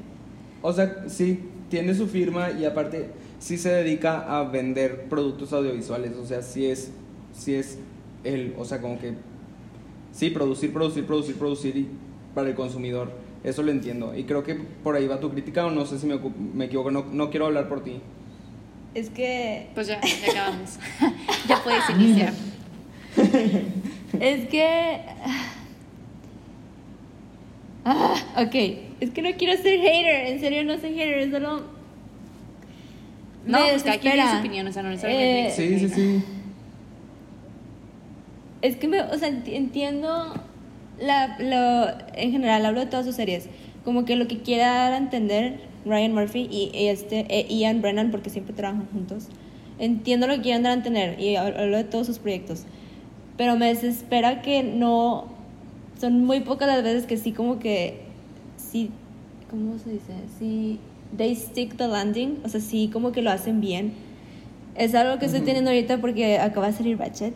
o 0.63 0.73
sea, 0.73 1.03
sí, 1.07 1.39
tiene 1.69 1.93
su 1.93 2.07
firma 2.07 2.49
y 2.51 2.65
aparte 2.65 3.11
sí 3.39 3.57
se 3.57 3.69
dedica 3.69 4.39
a 4.39 4.43
vender 4.43 5.05
productos 5.09 5.53
audiovisuales, 5.53 6.15
o 6.15 6.25
sea, 6.25 6.41
sí 6.41 6.65
es, 6.65 6.91
sí 7.33 7.55
es 7.55 7.79
él, 8.23 8.55
o 8.57 8.65
sea, 8.65 8.81
como 8.81 8.99
que... 8.99 9.13
Sí, 10.11 10.29
producir, 10.31 10.73
producir, 10.73 11.05
producir, 11.05 11.35
producir 11.35 11.77
y 11.77 11.87
para 12.33 12.49
el 12.49 12.55
consumidor. 12.55 13.11
Eso 13.43 13.61
lo 13.61 13.71
entiendo. 13.71 14.15
Y 14.15 14.23
creo 14.23 14.43
que 14.43 14.55
por 14.55 14.95
ahí 14.95 15.07
va 15.07 15.19
tu 15.19 15.29
crítica 15.29 15.65
o 15.65 15.71
no 15.71 15.85
sé 15.85 15.99
si 15.99 16.07
me, 16.07 16.19
me 16.53 16.65
equivoco, 16.65 16.89
no, 16.89 17.05
no 17.11 17.29
quiero 17.29 17.45
hablar 17.45 17.69
por 17.69 17.83
ti. 17.83 18.01
Es 18.97 19.11
que. 19.11 19.67
Pues 19.75 19.87
ya, 19.87 20.01
ya 20.01 20.31
acabamos. 20.31 20.79
ya 21.47 21.63
puedes 21.63 21.89
iniciar. 21.91 22.33
Es 24.19 24.49
que. 24.49 24.99
Ah, 27.85 28.15
ok. 28.37 28.55
Es 28.99 29.11
que 29.11 29.21
no 29.21 29.29
quiero 29.37 29.61
ser 29.61 29.79
hater. 29.79 30.27
En 30.27 30.39
serio, 30.39 30.63
no 30.63 30.79
soy 30.79 30.95
hater. 30.95 31.19
Es 31.19 31.31
solo. 31.31 31.76
No, 33.47 33.59
me 33.65 33.69
pues 33.71 33.83
cada 33.83 33.97
quien 33.97 34.13
tiene 34.13 34.15
desespera. 34.17 34.31
su 34.31 34.37
opinión, 34.47 34.67
o 34.67 34.71
sea, 34.71 34.83
no 34.83 34.89
necesariamente. 34.89 35.47
Eh, 35.47 35.51
Sí, 35.51 35.79
sí, 35.79 35.89
sí. 35.89 36.23
Es 38.61 38.75
que, 38.77 38.87
me, 38.87 39.01
o 39.01 39.17
sea, 39.17 39.29
enti- 39.29 39.53
entiendo 39.53 40.33
la, 40.99 41.37
lo, 41.39 41.87
en 42.15 42.31
general, 42.31 42.65
hablo 42.65 42.79
de 42.79 42.87
todas 42.87 43.05
sus 43.05 43.15
series, 43.15 43.47
como 43.85 44.03
que 44.05 44.15
lo 44.15 44.27
que 44.27 44.39
quiere 44.39 44.63
dar 44.63 44.93
a 44.93 44.97
entender 44.97 45.59
Ryan 45.85 46.13
Murphy 46.13 46.47
y 46.51 46.71
este, 46.87 47.25
e 47.29 47.47
Ian 47.53 47.81
Brennan, 47.81 48.09
porque 48.11 48.29
siempre 48.29 48.53
trabajan 48.53 48.87
juntos, 48.91 49.27
entiendo 49.79 50.27
lo 50.27 50.35
que 50.35 50.41
quieren 50.41 50.63
dar 50.63 50.71
a 50.71 50.75
entender 50.75 51.19
y 51.19 51.35
hab- 51.35 51.57
hablo 51.57 51.77
de 51.77 51.83
todos 51.83 52.07
sus 52.07 52.17
proyectos, 52.19 52.63
pero 53.37 53.55
me 53.55 53.67
desespera 53.67 54.41
que 54.41 54.63
no, 54.63 55.25
son 56.01 56.25
muy 56.25 56.39
pocas 56.39 56.67
las 56.67 56.83
veces 56.83 57.05
que 57.05 57.15
sí 57.17 57.31
como 57.31 57.59
que, 57.59 57.99
sí, 58.57 58.89
¿cómo 59.51 59.77
se 59.77 59.91
dice? 59.91 60.13
Sí, 60.39 60.79
they 61.15 61.35
stick 61.35 61.77
the 61.77 61.87
landing, 61.87 62.39
o 62.43 62.49
sea, 62.49 62.59
sí 62.59 62.89
como 62.91 63.11
que 63.11 63.21
lo 63.21 63.31
hacen 63.31 63.61
bien. 63.61 63.93
Es 64.75 64.93
algo 64.95 65.17
que 65.19 65.25
estoy 65.25 65.41
teniendo 65.41 65.71
ahorita 65.71 65.97
porque 65.99 66.37
acaba 66.39 66.67
de 66.67 66.73
salir 66.73 66.97
Ratchet. 66.99 67.33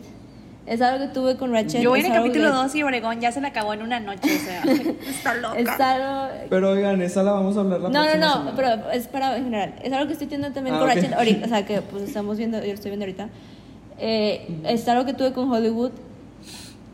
Es 0.64 0.80
algo 0.80 1.04
que 1.06 1.12
tuve 1.12 1.36
con 1.36 1.52
Ratchet. 1.52 1.82
Yo 1.82 1.90
voy 1.90 1.98
en 2.00 2.06
el 2.06 2.12
capítulo 2.12 2.44
que- 2.50 2.54
2 2.54 2.74
y 2.76 2.82
Obregón 2.84 3.20
ya 3.20 3.32
se 3.32 3.40
la 3.40 3.48
acabó 3.48 3.74
en 3.74 3.82
una 3.82 3.98
noche, 3.98 4.20
o 4.36 4.38
sea, 4.44 4.62
está 5.08 5.34
loca. 5.34 5.58
Es 5.58 5.68
algo... 5.80 6.32
Pero 6.48 6.70
oigan, 6.70 7.02
esa 7.02 7.24
la 7.24 7.32
vamos 7.32 7.56
a 7.56 7.60
hablar 7.60 7.80
la 7.80 7.88
No, 7.88 7.94
no, 7.94 8.02
próxima 8.04 8.26
no, 8.26 8.32
semana. 8.32 8.52
pero 8.54 8.90
es 8.92 9.08
para 9.08 9.36
en 9.36 9.44
general. 9.44 9.74
Es 9.82 9.92
algo 9.92 10.06
que 10.06 10.12
estoy 10.12 10.28
teniendo 10.28 10.54
también 10.54 10.76
Ah, 10.76 10.78
con 10.78 10.88
ok. 10.88 10.94
Ratchet 10.94 11.12
ahorita, 11.14 11.46
o 11.46 11.48
sea, 11.48 11.66
que 11.66 11.80
pues 11.90 12.04
estamos 12.04 12.38
viendo, 12.38 12.60
yo 12.60 12.66
lo 12.68 12.74
estoy 12.74 12.90
viendo 12.92 13.04
ahorita. 13.06 13.28
Eh, 13.98 14.46
es 14.68 14.86
algo 14.86 15.04
que 15.04 15.14
tuve 15.14 15.32
con 15.32 15.50
Hollywood. 15.50 15.90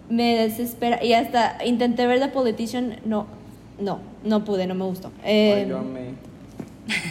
Me 0.08 0.36
desespera. 0.38 1.04
Y 1.04 1.12
hasta 1.12 1.58
intenté 1.66 2.06
ver 2.06 2.20
The 2.20 2.28
Politician, 2.28 2.96
no, 3.04 3.26
no, 3.78 3.98
no 4.24 4.44
pude, 4.44 4.66
no 4.66 4.74
me 4.74 4.86
gustó. 4.86 5.10
Eh, 5.24 5.62
Ay, 5.64 5.68
yo 5.68 5.78
amé. 5.78 6.14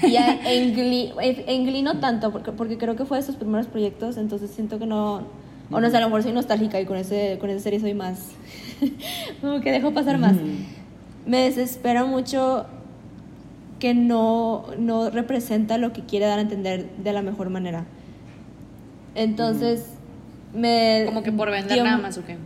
Y 0.04 0.16
a- 0.18 0.40
en 0.52 0.74
Glee, 0.74 1.12
en 1.20 1.66
Glee 1.66 1.82
no 1.84 2.00
tanto, 2.00 2.32
porque, 2.32 2.52
porque 2.52 2.78
creo 2.78 2.96
que 2.96 3.06
fue 3.06 3.18
de 3.18 3.24
sus 3.24 3.36
primeros 3.36 3.68
proyectos, 3.68 4.18
entonces 4.18 4.52
siento 4.52 4.80
que 4.80 4.86
no... 4.86 5.22
O 5.70 5.82
no 5.82 5.90
sé, 5.90 5.98
a 5.98 6.00
lo 6.00 6.08
mejor 6.08 6.24
soy 6.24 6.32
nostálgica 6.32 6.80
y 6.80 6.86
con, 6.86 6.96
ese, 6.98 7.38
con 7.40 7.50
esa 7.50 7.60
serie 7.60 7.80
soy 7.80 7.94
más... 7.94 8.32
como 9.42 9.60
que 9.62 9.72
dejo 9.72 9.92
pasar 9.94 10.18
más. 10.18 10.38
Me 11.26 11.40
desespera 11.44 12.06
mucho 12.06 12.66
que 13.80 13.94
no, 13.94 14.66
no 14.80 15.10
representa 15.10 15.78
lo 15.78 15.92
que 15.94 16.02
quiere 16.04 16.26
dar 16.26 16.40
a 16.40 16.42
entender 16.42 16.90
de 17.04 17.12
la 17.14 17.22
mejor 17.22 17.50
manera. 17.50 17.86
Entonces, 19.16 19.88
me... 20.54 21.04
Como 21.06 21.22
que 21.24 21.32
por 21.32 21.52
vender 21.52 21.74
dio- 21.74 21.84
nada 21.84 21.98
más, 21.98 22.18
¿o 22.18 22.26
qué? 22.26 22.38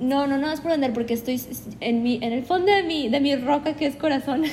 no, 0.00 0.26
no, 0.26 0.38
no 0.38 0.50
es 0.50 0.60
por 0.60 0.72
vender, 0.72 0.92
porque 0.92 1.14
estoy 1.14 1.40
en, 1.80 2.02
mi, 2.02 2.16
en 2.16 2.32
el 2.32 2.42
fondo 2.44 2.72
de 2.72 2.82
mi, 2.82 3.08
de 3.08 3.20
mi 3.20 3.36
roca, 3.36 3.74
que 3.74 3.86
es 3.86 3.94
corazón. 3.96 4.42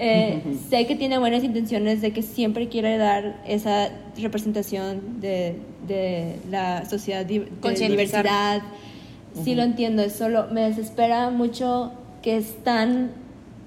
eh, 0.00 0.42
sé 0.70 0.86
que 0.86 0.94
tiene 0.94 1.18
buenas 1.18 1.42
intenciones 1.42 2.00
de 2.00 2.12
que 2.12 2.22
siempre 2.22 2.68
quiere 2.68 2.96
dar 2.98 3.42
esa 3.46 3.90
representación 4.16 5.20
de, 5.20 5.56
de 5.88 6.36
la 6.50 6.84
sociedad 6.84 7.26
de 7.26 7.48
diversidad. 7.60 8.62
Sí 9.42 9.56
lo 9.56 9.62
entiendo, 9.62 10.02
es 10.02 10.14
solo 10.14 10.46
me 10.52 10.62
desespera 10.62 11.30
mucho 11.30 11.92
que 12.22 12.36
es 12.36 12.62
tan 12.62 13.10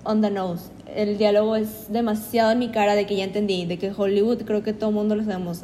on 0.06 0.22
the 0.22 0.32
nose. 0.32 0.70
El 0.96 1.18
diálogo 1.18 1.58
es 1.58 1.92
demasiado 1.92 2.52
en 2.52 2.60
mi 2.60 2.70
cara 2.70 2.96
de 2.96 3.06
que 3.06 3.18
ya 3.18 3.26
entendí, 3.26 3.66
de 3.66 3.78
que 3.78 3.92
Hollywood, 3.92 4.44
creo 4.44 4.64
que 4.64 4.74
todo 4.74 4.90
el 4.90 4.96
mundo 4.96 5.16
lo 5.16 5.24
sabemos, 5.24 5.64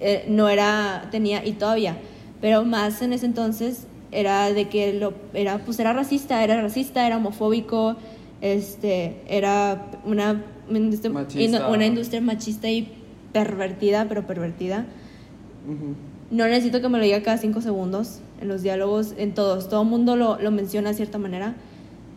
eh, 0.00 0.24
no 0.28 0.48
era, 0.48 1.08
tenía, 1.10 1.44
y 1.44 1.52
todavía, 1.52 1.96
pero 2.40 2.64
más 2.64 3.00
en 3.02 3.12
ese 3.12 3.26
entonces 3.26 3.86
era 4.12 4.52
de 4.52 4.68
que 4.68 4.94
lo, 4.94 5.14
era, 5.34 5.58
pues 5.58 5.78
era 5.78 5.92
racista, 5.92 6.42
era 6.42 6.60
racista, 6.60 7.06
era 7.06 7.16
homofóbico, 7.16 7.96
este, 8.40 9.16
era 9.28 9.90
una, 10.04 10.42
una 10.68 10.78
industria, 10.78 11.12
Machista. 11.12 11.68
una 11.68 11.86
industria 11.86 12.20
machista 12.20 12.68
y 12.70 12.88
pervertida, 13.32 14.06
pero 14.08 14.26
pervertida. 14.26 14.86
Ujú. 15.66 15.94
No 16.30 16.46
necesito 16.46 16.80
que 16.80 16.88
me 16.88 16.98
lo 16.98 17.04
diga 17.04 17.22
cada 17.22 17.38
cinco 17.38 17.60
segundos 17.60 18.20
en 18.40 18.48
los 18.48 18.62
diálogos, 18.62 19.14
en 19.18 19.34
todos. 19.34 19.68
Todo 19.68 19.82
el 19.82 19.88
mundo 19.88 20.16
lo, 20.16 20.38
lo 20.40 20.50
menciona 20.50 20.90
de 20.90 20.96
cierta 20.96 21.18
manera. 21.18 21.54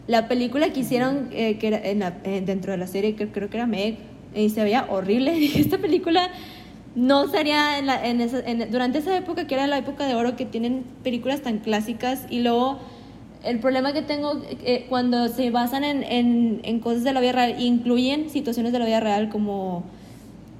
La 0.07 0.27
película 0.27 0.71
que 0.71 0.79
hicieron 0.81 1.27
eh, 1.31 1.57
que 1.57 1.67
era 1.67 1.77
en 1.85 1.99
la- 1.99 2.17
eh, 2.23 2.41
dentro 2.45 2.71
de 2.71 2.77
la 2.77 2.87
serie, 2.87 3.15
que 3.15 3.27
creo 3.29 3.49
que 3.49 3.57
era 3.57 3.67
Meg, 3.67 3.97
y 4.33 4.49
se 4.49 4.63
veía 4.63 4.85
horrible. 4.89 5.33
Dije, 5.33 5.59
esta 5.61 5.77
película 5.77 6.29
no 6.95 7.27
sería 7.27 7.77
en 7.79 7.85
la- 7.87 8.05
en 8.07 8.21
esa- 8.21 8.39
en- 8.39 8.71
durante 8.71 8.99
esa 8.99 9.15
época, 9.17 9.47
que 9.47 9.55
era 9.55 9.67
la 9.67 9.77
época 9.77 10.05
de 10.07 10.15
oro, 10.15 10.35
que 10.35 10.45
tienen 10.45 10.83
películas 11.03 11.41
tan 11.41 11.59
clásicas. 11.59 12.25
Y 12.29 12.41
luego, 12.41 12.79
el 13.43 13.59
problema 13.59 13.93
que 13.93 14.01
tengo 14.01 14.41
eh, 14.63 14.85
cuando 14.89 15.27
se 15.29 15.51
basan 15.51 15.83
en, 15.83 16.03
en, 16.03 16.61
en 16.63 16.79
cosas 16.79 17.03
de 17.03 17.13
la 17.13 17.21
vida 17.21 17.31
real, 17.33 17.61
incluyen 17.61 18.29
situaciones 18.29 18.71
de 18.73 18.79
la 18.79 18.85
vida 18.85 18.99
real 18.99 19.29
como 19.29 19.83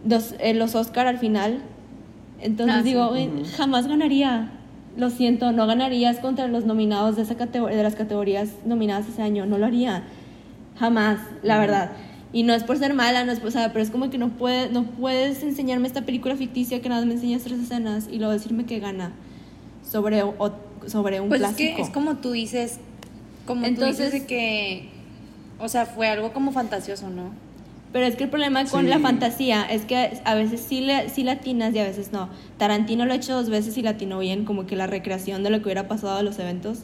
los, 0.08 0.36
eh, 0.40 0.54
los 0.54 0.76
Oscar 0.76 1.08
al 1.08 1.18
final. 1.18 1.60
Entonces 2.42 2.76
Ah, 2.78 2.82
sí. 2.84 2.90
digo, 2.90 3.12
"Uy, 3.12 3.30
jamás 3.56 3.88
ganaría. 3.88 4.52
Lo 4.96 5.10
siento, 5.10 5.52
no 5.52 5.68
ganarías 5.68 6.18
contra 6.20 6.48
los 6.48 6.66
nominados 6.66 7.16
de, 7.16 7.24
esa 7.24 7.36
de 7.36 7.84
las 7.84 7.96
categorías 7.96 8.50
nominadas 8.66 9.08
ese 9.08 9.22
año. 9.22 9.46
No 9.46 9.58
lo 9.58 9.66
haría. 9.66 10.04
Jamás, 10.80 11.20
la 11.44 11.60
verdad. 11.60 11.92
Y 12.34 12.44
no 12.44 12.54
es 12.54 12.64
por 12.64 12.78
ser 12.78 12.94
mala, 12.94 13.24
no 13.24 13.32
es 13.32 13.40
por, 13.40 13.50
o 13.50 13.52
sea, 13.52 13.72
pero 13.74 13.84
es 13.84 13.90
como 13.90 14.10
que 14.10 14.18
no, 14.18 14.30
puede, 14.30 14.70
no 14.70 14.84
puedes 14.84 15.44
enseñarme 15.44 15.88
esta 15.88 16.02
película 16.02 16.36
ficticia 16.36 16.82
que 16.82 16.90
nada 16.90 17.02
más 17.02 17.08
me 17.08 17.14
enseñas 17.16 17.44
tres 17.44 17.60
escenas 17.60 18.08
y 18.12 18.18
luego 18.18 18.34
decirme 18.34 18.66
que 18.66 18.80
gana 18.80 19.12
sobre, 19.90 20.24
o- 20.24 20.52
sobre 20.88 21.22
un 21.22 21.30
Pues 21.30 21.42
es 21.42 21.48
clásico. 21.48 21.76
que 21.78 21.82
es 21.82 21.90
como 21.90 22.18
tú 22.18 22.32
dices, 22.32 22.80
como 23.46 23.62
tú 23.62 23.68
Entonces- 23.68 24.12
dices 24.12 24.22
de 24.22 24.28
que, 24.28 24.90
o 25.60 25.68
sea, 25.70 25.86
fue 25.86 26.08
algo 26.10 26.34
como 26.34 26.52
fantasioso, 26.52 27.10
¿no? 27.10 27.32
Pero 27.94 28.06
es 28.06 28.16
que 28.18 28.26
el 28.26 28.30
problema 28.30 28.66
con 28.66 28.82
Sí. 28.84 28.88
la 28.88 29.00
fantasía 29.00 29.64
es 29.64 29.86
que 29.86 30.20
a 30.26 30.36
veces 30.36 30.60
sí, 30.62 30.82
le, 30.82 31.10
sí 31.10 31.24
latinas 31.24 31.74
y 31.74 31.80
a 31.80 31.84
veces 31.86 32.12
no. 32.12 32.28
Tarantino 32.58 33.06
lo 33.06 33.14
ha 33.14 33.16
hecho 33.16 33.34
dos 33.34 33.50
veces 33.50 33.78
y 33.78 33.82
latinó 33.82 34.20
bien, 34.20 34.44
como 34.44 34.68
que 34.68 34.76
la 34.76 34.88
recreación 34.88 35.42
de 35.44 35.50
lo 35.50 35.60
que 35.60 35.66
hubiera 35.66 35.88
pasado 35.88 36.18
a 36.18 36.22
los 36.24 36.38
eventos. 36.38 36.80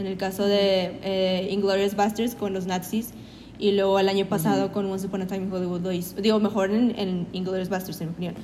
En 0.00 0.06
el 0.06 0.16
caso 0.16 0.44
de 0.46 0.98
eh, 1.02 1.48
Inglorious 1.52 1.94
Basterds 1.94 2.34
con 2.34 2.52
los 2.52 2.66
nazis. 2.66 3.10
Y 3.58 3.72
luego 3.72 3.98
el 3.98 4.08
año 4.08 4.24
pasado 4.26 4.72
con 4.72 4.90
Once 4.90 5.06
Upon 5.06 5.20
a 5.22 5.26
Time 5.26 5.44
in 5.44 5.52
Hollywood 5.52 5.82
lo 5.82 5.92
hizo. 5.92 6.16
Digo, 6.20 6.40
mejor 6.40 6.70
en, 6.70 6.98
en 6.98 7.26
Inglorious 7.32 7.68
Basterds, 7.68 8.00
en 8.00 8.08
mi 8.08 8.12
opinión. 8.14 8.34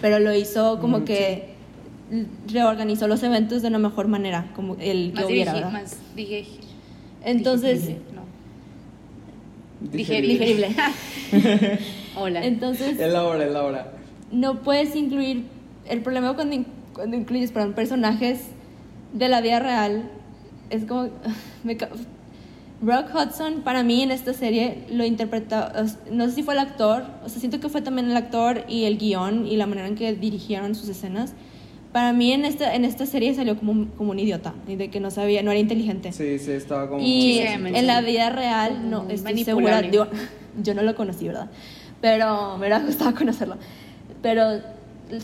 Pero 0.00 0.18
lo 0.20 0.32
hizo 0.34 0.78
como 0.80 0.98
Ujú, 0.98 1.06
que 1.06 1.49
reorganizó 2.52 3.06
los 3.08 3.22
eventos 3.22 3.62
de 3.62 3.68
una 3.68 3.78
mejor 3.78 4.08
manera, 4.08 4.50
como 4.56 4.74
el 4.80 5.12
que 5.12 5.20
Más 5.20 5.24
hubiera, 5.26 5.52
dirigi- 5.52 5.54
¿verdad? 5.56 5.72
más 5.72 5.96
dije, 6.16 6.44
Entonces, 7.24 7.88
no. 8.14 8.20
Digerible. 9.92 10.38
Digerible. 10.38 10.76
Hola. 12.16 12.44
entonces 12.44 12.98
Es 12.98 13.12
la 13.12 13.24
hora, 13.24 13.44
es 13.46 13.52
la 13.52 13.62
hora. 13.64 13.92
no 14.30 14.60
puedes 14.62 14.94
incluir 14.94 15.44
el 15.88 16.02
problema 16.02 16.34
cuando, 16.34 16.54
in- 16.54 16.66
cuando 16.92 17.16
incluyes 17.16 17.50
perdón, 17.52 17.72
personajes 17.72 18.40
de 19.14 19.28
la 19.28 19.40
vida 19.40 19.58
real 19.60 20.10
es 20.68 20.84
como 20.84 21.08
me 21.64 21.76
ca- 21.76 21.88
Rock 22.82 23.06
Hudson 23.14 23.60
para 23.62 23.82
mí 23.82 24.02
en 24.02 24.10
esta 24.10 24.32
serie 24.34 24.84
lo 24.90 25.04
interpretó 25.04 25.56
o 25.74 25.86
sea, 25.86 25.98
no 26.10 26.26
sé 26.26 26.32
si 26.32 26.42
fue 26.42 26.54
el 26.54 26.60
actor 26.60 27.04
o 27.24 27.28
sea 27.28 27.38
siento 27.38 27.60
que 27.60 27.68
fue 27.68 27.80
también 27.82 28.10
el 28.10 28.16
actor 28.16 28.64
y 28.68 28.84
el 28.84 28.98
guion 28.98 29.46
y 29.46 29.56
la 29.56 29.66
manera 29.66 29.86
en 29.88 29.94
que 29.94 30.12
dirigieron 30.14 30.74
sus 30.74 30.88
escenas 30.88 31.32
para 31.92 32.12
mí 32.12 32.32
en 32.32 32.44
esta 32.44 32.74
en 32.74 32.84
esta 32.84 33.04
serie 33.06 33.34
salió 33.34 33.56
como 33.56 33.72
un, 33.72 33.86
como 33.86 34.12
un 34.12 34.18
idiota 34.18 34.54
y 34.68 34.76
de 34.76 34.90
que 34.90 35.00
no 35.00 35.10
sabía 35.10 35.42
no 35.42 35.50
era 35.50 35.58
inteligente 35.60 36.12
Sí, 36.12 36.38
sí, 36.38 36.52
estaba 36.52 36.88
como... 36.88 37.00
y 37.02 37.34
Sí, 37.34 37.40
en 37.40 37.86
la 37.86 38.00
vida 38.00 38.30
real, 38.30 38.88
no, 38.90 39.08
estoy 39.08 39.44
segura, 39.44 39.76
manipulable. 39.80 39.90
yo, 39.92 40.62
yo 40.62 40.74
no 40.74 40.82
lo 40.82 40.94
conocí, 40.94 41.26
¿verdad? 41.26 41.48
Pero 42.00 42.52
me 42.52 42.60
hubiera 42.60 42.78
gustado 42.80 43.14
conocerlo. 43.14 43.56
Pero 44.22 44.60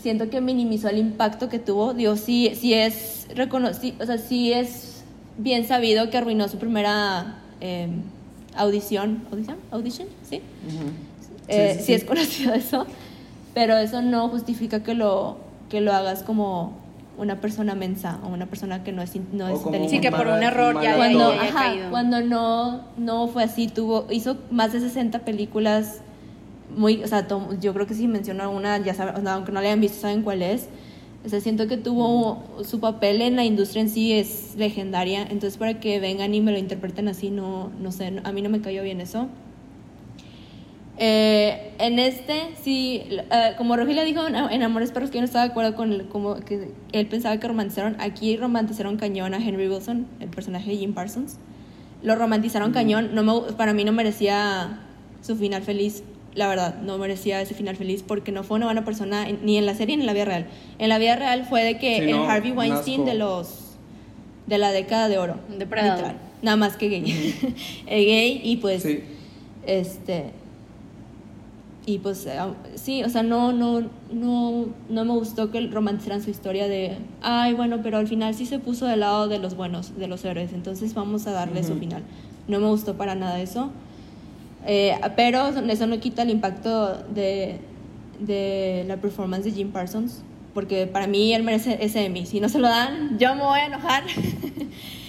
siento 0.01 0.29
que 0.29 0.41
minimizó 0.41 0.89
el 0.89 0.97
impacto 0.97 1.49
que 1.49 1.59
tuvo. 1.59 1.93
Digo, 1.93 2.15
sí, 2.17 2.51
sí 2.55 2.73
es 2.73 3.27
reconocido, 3.35 3.95
o 4.03 4.05
sea, 4.05 4.17
sí 4.17 4.51
es 4.53 5.03
bien 5.37 5.65
sabido 5.67 6.09
que 6.09 6.17
arruinó 6.17 6.47
su 6.49 6.57
primera 6.57 7.39
eh, 7.61 7.87
audición. 8.55 9.23
¿Audición? 9.31 9.57
¿Audition? 9.71 10.07
Sí. 10.29 10.41
Ujú. 10.67 10.89
Eh, 11.47 11.69
Sí, 11.73 11.73
sí, 11.73 11.79
sí, 11.79 11.85
sí. 11.85 11.93
es 11.93 12.03
conocido 12.03 12.53
eso, 12.55 12.85
pero 13.53 13.77
eso 13.77 14.01
no 14.01 14.27
justifica 14.29 14.83
que 14.83 14.93
lo, 14.93 15.37
que 15.69 15.81
lo 15.81 15.93
hagas 15.93 16.23
como 16.23 16.73
una 17.17 17.41
persona 17.41 17.73
mensa 17.73 18.19
o 18.23 18.27
una 18.27 18.45
persona 18.45 18.83
que 18.83 18.91
no 18.91 19.01
es, 19.01 19.13
no 19.33 19.47
es 19.47 19.57
inteligente. 19.65 19.89
Sí, 19.95 20.01
que 20.01 20.11
por 20.11 20.27
un 20.27 20.43
error 20.43 20.81
ya, 20.81 20.95
cuando, 20.95 21.33
ya, 21.33 21.41
ajá, 21.41 21.53
caído. 21.71 21.89
cuando 21.89 22.21
no, 22.21 22.81
no 22.97 23.27
fue 23.27 23.43
así, 23.43 23.67
tuvo, 23.67 24.05
hizo 24.11 24.37
más 24.51 24.71
de 24.73 24.79
60 24.81 25.19
películas 25.19 26.01
muy, 26.75 27.03
o 27.03 27.07
sea, 27.07 27.27
to- 27.27 27.57
yo 27.59 27.73
creo 27.73 27.87
que 27.87 27.95
si 27.95 28.07
menciono 28.07 28.51
una, 28.51 28.77
ya 28.77 28.93
saben, 28.93 29.27
aunque 29.27 29.51
no 29.51 29.61
la 29.61 29.67
hayan 29.69 29.81
visto, 29.81 29.99
saben 30.01 30.21
cuál 30.21 30.41
es. 30.43 30.67
O 31.25 31.29
sea, 31.29 31.41
siento 31.41 31.67
que 31.67 31.75
tuvo 31.77 32.43
su 32.63 32.79
papel 32.79 33.21
en 33.21 33.35
la 33.35 33.43
industria 33.43 33.81
en 33.81 33.89
sí 33.89 34.13
es 34.13 34.53
legendaria, 34.55 35.23
entonces 35.23 35.57
para 35.57 35.79
que 35.79 35.99
vengan 35.99 36.33
y 36.35 36.39
me 36.41 36.51
lo 36.51 36.57
interpreten 36.59 37.07
así, 37.07 37.31
no, 37.31 37.71
no 37.81 37.91
sé, 37.91 38.21
a 38.23 38.31
mí 38.31 38.41
no 38.43 38.49
me 38.49 38.61
cayó 38.61 38.83
bien 38.83 39.01
eso. 39.01 39.27
Eh, 40.99 41.73
en 41.77 41.99
este, 41.99 42.41
sí, 42.63 43.03
eh, 43.09 43.53
como 43.57 43.75
Rogelio 43.75 44.03
dijo 44.03 44.27
en, 44.27 44.35
en 44.35 44.63
Amores 44.63 44.91
Perros, 44.91 45.09
que 45.11 45.15
yo 45.17 45.21
no 45.21 45.25
estaba 45.25 45.45
de 45.45 45.51
acuerdo 45.51 45.75
con 45.75 45.91
el- 45.93 46.07
como 46.07 46.35
que 46.37 46.69
él 46.91 47.05
pensaba 47.07 47.37
que 47.39 47.47
romantizaron, 47.47 47.95
aquí 47.99 48.35
romantizaron 48.35 48.97
cañón 48.97 49.33
a 49.33 49.37
Henry 49.37 49.67
Wilson, 49.69 50.07
el 50.19 50.29
personaje 50.29 50.71
de 50.71 50.77
Jim 50.77 50.93
Parsons. 50.93 51.37
Lo 52.01 52.15
romantizaron 52.15 52.71
cañón, 52.71 53.11
no 53.13 53.23
me- 53.23 53.53
para 53.53 53.73
mí 53.73 53.83
no 53.83 53.91
merecía 53.91 54.79
su 55.21 55.35
final 55.35 55.61
feliz, 55.61 56.03
la 56.33 56.47
verdad, 56.47 56.81
no 56.81 56.97
merecía 56.97 57.41
ese 57.41 57.53
final 57.53 57.75
feliz 57.75 58.03
porque 58.07 58.31
no 58.31 58.43
fue 58.43 58.57
una 58.57 58.65
buena 58.65 58.83
persona 58.85 59.27
ni 59.43 59.57
en 59.57 59.65
la 59.65 59.75
serie 59.75 59.97
ni 59.97 60.01
en 60.03 60.07
la 60.07 60.13
vida 60.13 60.25
real. 60.25 60.45
En 60.79 60.89
la 60.89 60.97
vida 60.99 61.15
real 61.15 61.45
fue 61.45 61.63
de 61.63 61.77
que 61.77 61.95
Sí, 61.97 62.03
el 62.03 62.11
no, 62.11 62.29
Harvey 62.29 62.51
Weinstein 62.51 63.05
de 63.05 63.13
los 63.15 63.63
de 64.47 64.57
la 64.57 64.71
década 64.71 65.09
de 65.09 65.17
oro. 65.17 65.35
Depredador. 65.57 65.95
literal. 65.97 66.17
Nada 66.41 66.57
más 66.57 66.75
que 66.77 66.89
gay. 66.89 67.03
Eh, 67.87 68.05
gay 68.05 68.41
y 68.43 68.57
pues 68.57 68.83
Sí. 68.83 69.01
este 69.65 70.25
y 71.87 71.99
pues 71.99 72.25
eh, 72.25 72.37
sí, 72.75 73.03
o 73.03 73.09
sea, 73.09 73.23
no 73.23 73.53
no 73.53 73.81
no 74.11 74.65
no 74.89 75.05
me 75.05 75.13
gustó 75.13 75.49
que 75.51 75.61
romantizaran 75.67 76.21
su 76.21 76.29
historia 76.29 76.67
de, 76.67 76.97
ay, 77.21 77.53
bueno, 77.53 77.79
pero 77.81 77.97
al 77.97 78.07
final 78.07 78.35
sí 78.35 78.45
se 78.45 78.59
puso 78.59 78.85
del 78.85 78.99
lado 78.99 79.27
de 79.29 79.39
los 79.39 79.55
buenos, 79.55 79.97
de 79.97 80.07
los 80.07 80.23
héroes, 80.25 80.51
entonces 80.53 80.93
vamos 80.93 81.25
a 81.27 81.31
darle 81.31 81.63
su 81.63 81.71
Ujú. 81.71 81.79
final. 81.79 82.03
No 82.49 82.59
me 82.59 82.67
gustó 82.67 82.95
para 82.95 83.15
nada 83.15 83.39
eso. 83.41 83.71
Eh, 84.65 84.95
pero 85.15 85.47
eso 85.47 85.87
no 85.87 85.99
quita 85.99 86.23
el 86.23 86.29
impacto 86.29 86.93
de, 87.15 87.57
de 88.19 88.83
la 88.85 88.97
performance 88.97 89.45
de 89.45 89.51
Jim 89.53 89.71
Parsons, 89.71 90.23
porque 90.53 90.87
para 90.87 91.07
mí 91.07 91.33
él 91.33 91.43
merece 91.43 91.77
ese 91.79 92.03
Emmy. 92.05 92.25
Si 92.25 92.41
no 92.41 92.49
se 92.49 92.59
lo 92.59 92.67
dan, 92.67 93.17
yo 93.17 93.33
me 93.35 93.43
voy 93.43 93.59
a 93.59 93.65
enojar. 93.67 94.03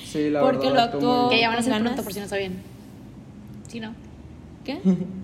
Sí, 0.05 0.31
la 0.31 0.41
Porque 0.41 0.71
verdad. 0.71 0.75
lo 0.75 0.81
actuó 0.97 1.29
Que 1.29 1.39
ya 1.41 1.51
van 1.51 1.59
a 1.59 1.63
ser 1.63 1.83
pronto, 1.83 2.03
por 2.03 2.15
si 2.15 2.21
no 2.21 2.27
sabían. 2.29 2.55
Sí, 3.67 3.79
¿no? 3.79 3.93
¿Qué? 4.65 4.79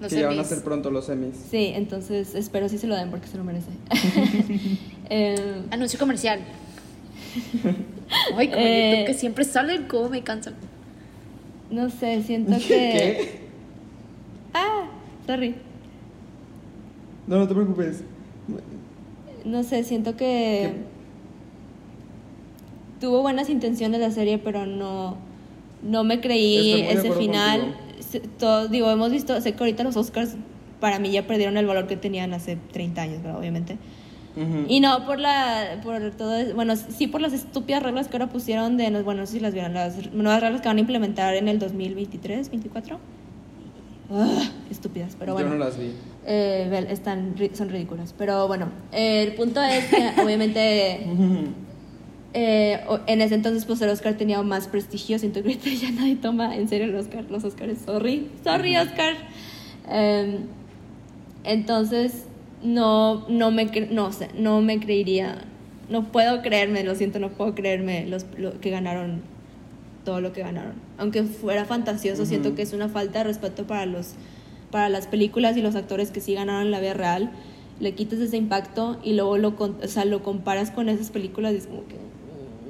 Los 0.00 0.12
que 0.12 0.20
ya 0.20 0.26
van 0.28 0.38
a 0.40 0.44
ser 0.44 0.62
pronto 0.62 0.90
los 0.90 1.08
Emmys. 1.08 1.36
Sí, 1.50 1.70
entonces 1.74 2.34
espero 2.34 2.68
sí 2.68 2.78
se 2.78 2.86
lo 2.86 2.96
den 2.96 3.10
porque 3.10 3.26
se 3.28 3.36
lo 3.38 3.44
merece. 3.44 3.70
Eh, 5.10 5.62
Anuncio 5.70 5.98
comercial. 5.98 6.40
Ay, 8.36 8.48
como 8.48 8.58
Eh, 8.60 8.90
YouTube 8.92 9.06
que 9.06 9.14
siempre 9.14 9.44
salen, 9.44 9.84
cómo 9.86 10.08
me 10.08 10.22
cansan. 10.22 10.54
no 11.70 11.90
sé, 11.90 12.22
siento 12.22 12.56
que... 12.56 12.60
¿Qué? 12.68 13.40
Ah, 14.54 14.86
sorry. 15.26 15.54
No, 17.26 17.38
no 17.38 17.46
te 17.48 17.54
preocupes. 17.54 18.02
No 19.44 19.62
sé, 19.62 19.84
siento 19.84 20.16
que 20.16 20.72
tuvo 23.00 23.20
buenas 23.22 23.50
intenciones 23.50 24.00
la 24.00 24.10
serie, 24.10 24.38
pero 24.38 24.64
no, 24.64 25.16
no 25.82 26.02
me 26.04 26.20
creí 26.20 26.80
Estoy 26.80 26.82
muy 26.82 26.94
de 26.94 27.08
ese 27.08 27.12
final. 27.18 27.60
contigo. 27.60 27.83
Se- 28.14 28.20
todo- 28.20 28.68
digo, 28.68 28.88
hemos 28.92 29.10
visto, 29.10 29.40
sé 29.40 29.54
que 29.54 29.58
ahorita 29.58 29.82
los 29.82 29.96
Oscars 29.96 30.36
para 30.78 31.00
mí 31.00 31.10
ya 31.10 31.26
perdieron 31.26 31.56
el 31.56 31.66
valor 31.66 31.88
que 31.88 31.96
tenían 31.96 32.32
hace 32.32 32.56
30 32.72 33.02
años, 33.02 33.20
¿verdad? 33.24 33.40
obviamente. 33.40 33.76
Ujú. 34.36 34.66
Y 34.68 34.78
no 34.78 35.04
por 35.04 35.18
la, 35.18 35.80
por 35.82 36.12
todo, 36.12 36.54
bueno, 36.54 36.74
sí 36.76 37.08
por 37.08 37.20
las 37.20 37.32
estúpidas 37.32 37.82
reglas 37.82 38.06
que 38.06 38.16
ahora 38.16 38.28
pusieron 38.28 38.76
de, 38.76 38.88
no- 38.92 39.02
bueno, 39.02 39.22
no 39.22 39.26
sé 39.26 39.32
si 39.34 39.40
las 39.40 39.52
vieron, 39.52 39.74
las 39.74 40.12
nuevas 40.12 40.40
reglas 40.40 40.60
que 40.60 40.68
van 40.68 40.76
a 40.76 40.80
implementar 40.80 41.34
en 41.34 41.48
el 41.48 41.58
2023, 41.58 42.50
24. 42.50 43.00
Ah, 44.12 44.42
estúpidas, 44.70 45.16
pero 45.18 45.32
bueno. 45.32 45.48
Yo 45.48 45.54
no 45.56 45.64
las 45.64 45.76
vi. 45.76 45.90
Eh, 46.26 46.86
están, 46.90 47.34
son 47.54 47.68
ridículas. 47.68 48.14
Pero 48.16 48.46
bueno, 48.46 48.68
eh, 48.92 49.24
el 49.26 49.34
punto 49.34 49.60
es 49.62 49.86
que 49.86 50.22
obviamente 50.22 51.04
eh, 52.34 52.80
en 53.06 53.20
ese 53.20 53.34
entonces 53.34 53.64
pues 53.64 53.80
el 53.80 53.88
Oscar 53.90 54.14
tenía 54.14 54.42
más 54.42 54.68
prestigio. 54.68 55.18
Siento 55.18 55.42
que 55.42 55.48
ahorita 55.48 55.70
ya 55.80 55.90
nadie 55.92 56.16
toma 56.16 56.54
en 56.56 56.68
serio 56.68 56.86
el 56.86 56.94
Oscar, 56.94 57.24
los 57.30 57.44
Oscars. 57.44 57.78
Sorry, 57.86 58.28
sorry 58.42 58.76
Oscar. 58.76 59.14
Em, 59.88 60.40
entonces 61.44 62.24
no, 62.62 63.28
no, 63.28 63.50
me, 63.50 63.66
no, 63.90 64.12
sé, 64.12 64.28
no 64.36 64.60
me 64.60 64.80
creería, 64.80 65.44
no 65.88 66.10
puedo 66.10 66.42
creerme, 66.42 66.82
lo 66.84 66.94
siento, 66.94 67.18
no 67.18 67.30
puedo 67.30 67.54
creerme 67.54 68.06
los, 68.06 68.26
lo 68.38 68.60
que 68.60 68.70
ganaron 68.70 69.22
todo 70.04 70.20
lo 70.20 70.32
que 70.32 70.42
ganaron. 70.42 70.74
Aunque 70.98 71.22
fuera 71.22 71.64
fantasioso, 71.64 72.26
siento 72.26 72.54
que 72.54 72.62
es 72.62 72.72
una 72.72 72.88
falta 72.88 73.18
de 73.18 73.24
respeto 73.24 73.66
para 73.66 73.86
los 73.86 74.14
para 74.74 74.88
las 74.88 75.06
películas 75.06 75.56
y 75.56 75.62
los 75.62 75.76
actores 75.76 76.10
que 76.10 76.20
sí 76.20 76.34
ganaron 76.34 76.72
la 76.72 76.80
vida 76.80 76.94
real. 76.94 77.30
Le 77.78 77.94
quitas 77.94 78.18
ese 78.18 78.36
impacto 78.36 78.98
y 79.04 79.12
luego 79.12 79.38
lo, 79.38 79.54
o 79.56 79.86
sea, 79.86 80.04
lo 80.04 80.24
comparas 80.24 80.72
con 80.72 80.88
esas 80.88 81.12
películas 81.12 81.52
y 81.52 81.58
es 81.58 81.66
como 81.68 81.86
que, 81.86 81.94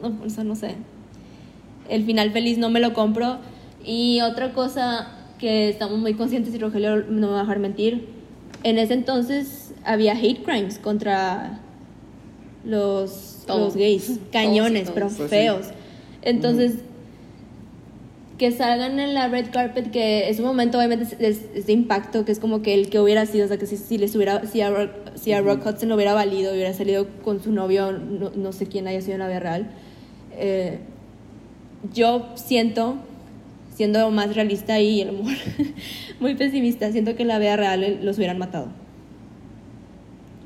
no, 0.09 0.25
o 0.25 0.31
sea, 0.31 0.45
no 0.45 0.55
sé. 0.57 0.75
El 1.89 2.05
final 2.05 2.31
feliz 2.33 2.59
no 2.59 2.71
me 2.71 2.81
lo 2.81 2.95
compro. 2.95 3.39
Y 3.85 4.21
otra 4.23 4.53
cosa 4.53 5.09
que 5.39 5.69
estamos 5.69 5.99
muy 5.99 6.15
conscientes 6.15 6.55
y 6.55 6.59
Rogelio 6.59 6.97
no 7.09 7.27
me 7.27 7.33
va 7.33 7.39
a 7.41 7.43
dejar 7.43 7.59
mentir, 7.59 8.09
en 8.63 8.79
ese 8.79 8.95
entonces 8.95 9.75
había 9.85 10.13
hate 10.17 10.43
crimes 10.43 10.79
contra 10.79 11.61
los, 12.65 13.43
Todos. 13.47 13.61
los 13.61 13.77
gays, 13.77 14.07
Todos 14.07 14.19
cañones, 14.33 14.85
todos. 14.85 14.95
pero 14.95 15.07
Pues 15.09 15.17
sí. 15.19 15.25
feos. 15.29 15.67
Entonces, 16.23 16.77
que 18.39 18.51
salgan 18.51 18.99
en 18.99 19.15
la 19.15 19.29
red 19.29 19.47
carpet, 19.53 19.91
que 19.91 20.29
es 20.29 20.39
un 20.41 20.47
momento 20.47 20.79
obviamente 20.79 21.05
es- 21.21 21.43
es 21.55 21.67
de 21.67 21.73
impacto, 21.73 22.25
que 22.25 22.33
es 22.33 22.39
como 22.41 22.63
que 22.63 22.75
el 22.75 22.89
que 22.91 22.99
hubiera 22.99 23.27
sido, 23.27 23.45
o 23.45 23.49
sea, 23.49 23.59
que 23.59 23.67
si, 23.67 23.77
si 23.77 23.99
les 23.99 24.17
hubiera, 24.17 24.45
si 24.47 24.61
a, 24.61 24.71
Rock, 24.71 24.91
si 25.15 25.33
a 25.33 25.41
Rock 25.41 25.65
Hudson 25.67 25.89
lo 25.91 25.95
hubiera 25.95 26.15
valido, 26.15 26.53
hubiera 26.53 26.73
salido 26.73 27.07
con 27.23 27.43
su 27.43 27.53
novio, 27.53 27.93
no, 27.93 28.31
no 28.35 28.53
sé 28.53 28.67
quién 28.67 28.89
haya 28.89 29.01
sido 29.03 29.15
en 29.15 29.19
la 29.21 29.29
vida 29.29 29.41
real. 29.41 29.67
Eh, 30.39 30.79
yo 31.93 32.29
siento, 32.35 32.97
siendo 33.75 34.11
más 34.11 34.35
realista 34.35 34.81
y 34.81 35.05
lo 35.05 35.13
mejor 35.13 35.33
muy 36.21 36.35
pesimista, 36.35 36.91
siento 36.93 37.15
que 37.17 37.23
en 37.23 37.29
la 37.29 37.39
vida 37.39 37.57
real 37.57 37.99
los 38.03 38.17
hubieran 38.19 38.39
matado. 38.39 38.69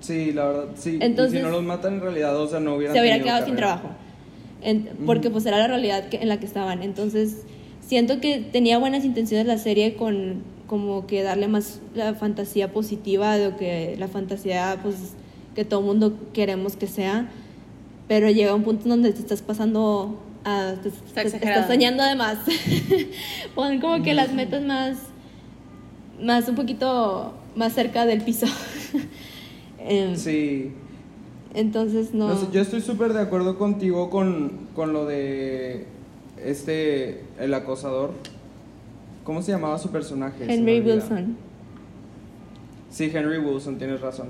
Sí, 0.01 0.33
la 0.33 0.47
verdad, 0.47 0.65
sí. 0.77 0.99
Y 1.01 1.05
Entonces- 1.05 1.39
si 1.39 1.45
no 1.45 1.51
los 1.51 1.63
matan 1.63 1.95
en 1.95 2.01
realidad, 2.01 2.37
o 2.41 2.49
sea, 2.49 2.61
no 2.61 2.75
hubieran 2.77 2.95
se 2.95 3.01
hubiera 3.01 3.23
quedado 3.23 3.45
sin 3.45 3.55
carrera. 3.57 3.77
trabajo. 3.81 3.97
En- 4.63 4.89
porque 5.07 5.31
pues 5.31 5.45
era 5.47 5.59
la 5.59 5.67
realidad 5.69 6.09
que- 6.09 6.19
en 6.19 6.29
la 6.29 6.39
que 6.41 6.47
estaban. 6.47 6.83
Entonces, 6.83 7.43
siento 7.81 8.21
que 8.21 8.39
tenía 8.39 8.79
buenas 8.79 9.05
intenciones 9.05 9.47
la 9.47 9.59
serie 9.59 9.95
con 9.95 10.43
como 10.67 11.07
que 11.07 11.23
darle 11.23 11.49
más 11.49 11.81
la 11.95 12.15
fantasía 12.15 12.73
positiva 12.73 13.37
de 13.37 13.51
lo 13.51 13.57
que 13.57 13.97
la 13.99 14.07
fantasía 14.09 14.79
pues 14.83 14.97
que 15.55 15.65
todo 15.65 15.81
mundo 15.81 16.15
queremos 16.35 16.77
que 16.77 16.87
sea, 16.87 17.31
pero 18.09 18.31
llega 18.31 18.55
un 18.55 18.65
punto 18.65 18.85
en 18.85 18.91
donde 18.91 19.13
te 19.13 19.21
estás 19.21 19.43
pasando 19.43 20.21
a 20.45 20.75
te, 20.83 20.89
estás 20.89 21.67
soñando 21.67 22.03
de 22.03 22.17
más. 22.17 22.39
Pon 23.55 23.81
como 23.81 24.03
que 24.03 24.15
las 24.15 24.33
metas 24.33 24.63
más 24.63 24.97
más 26.21 26.49
un 26.49 26.57
poquito 26.57 27.35
más 27.55 27.75
cerca 27.75 28.07
del 28.07 28.23
piso. 28.23 28.47
Em, 29.81 30.17
Sí. 30.17 30.73
Entonces 31.55 32.13
no. 32.13 32.29
No 32.29 32.53
yo 32.53 32.61
estoy 32.61 32.81
súper 32.81 33.13
de 33.13 33.21
acuerdo 33.21 33.57
contigo 33.57 34.11
con, 34.11 34.69
con 34.75 34.93
lo 34.93 35.07
de 35.07 35.87
este, 36.45 37.23
el 37.39 37.55
acosador. 37.55 38.13
¿Cómo 39.25 39.43
se 39.43 39.53
llamaba 39.53 39.79
su 39.79 39.91
personaje? 39.91 40.45
Henry. 40.53 40.81
Wilson. 40.81 41.37
Sí, 42.91 43.11
Henry 43.13 43.39
Wilson, 43.39 43.79
tienes 43.79 44.01
razón. 44.01 44.29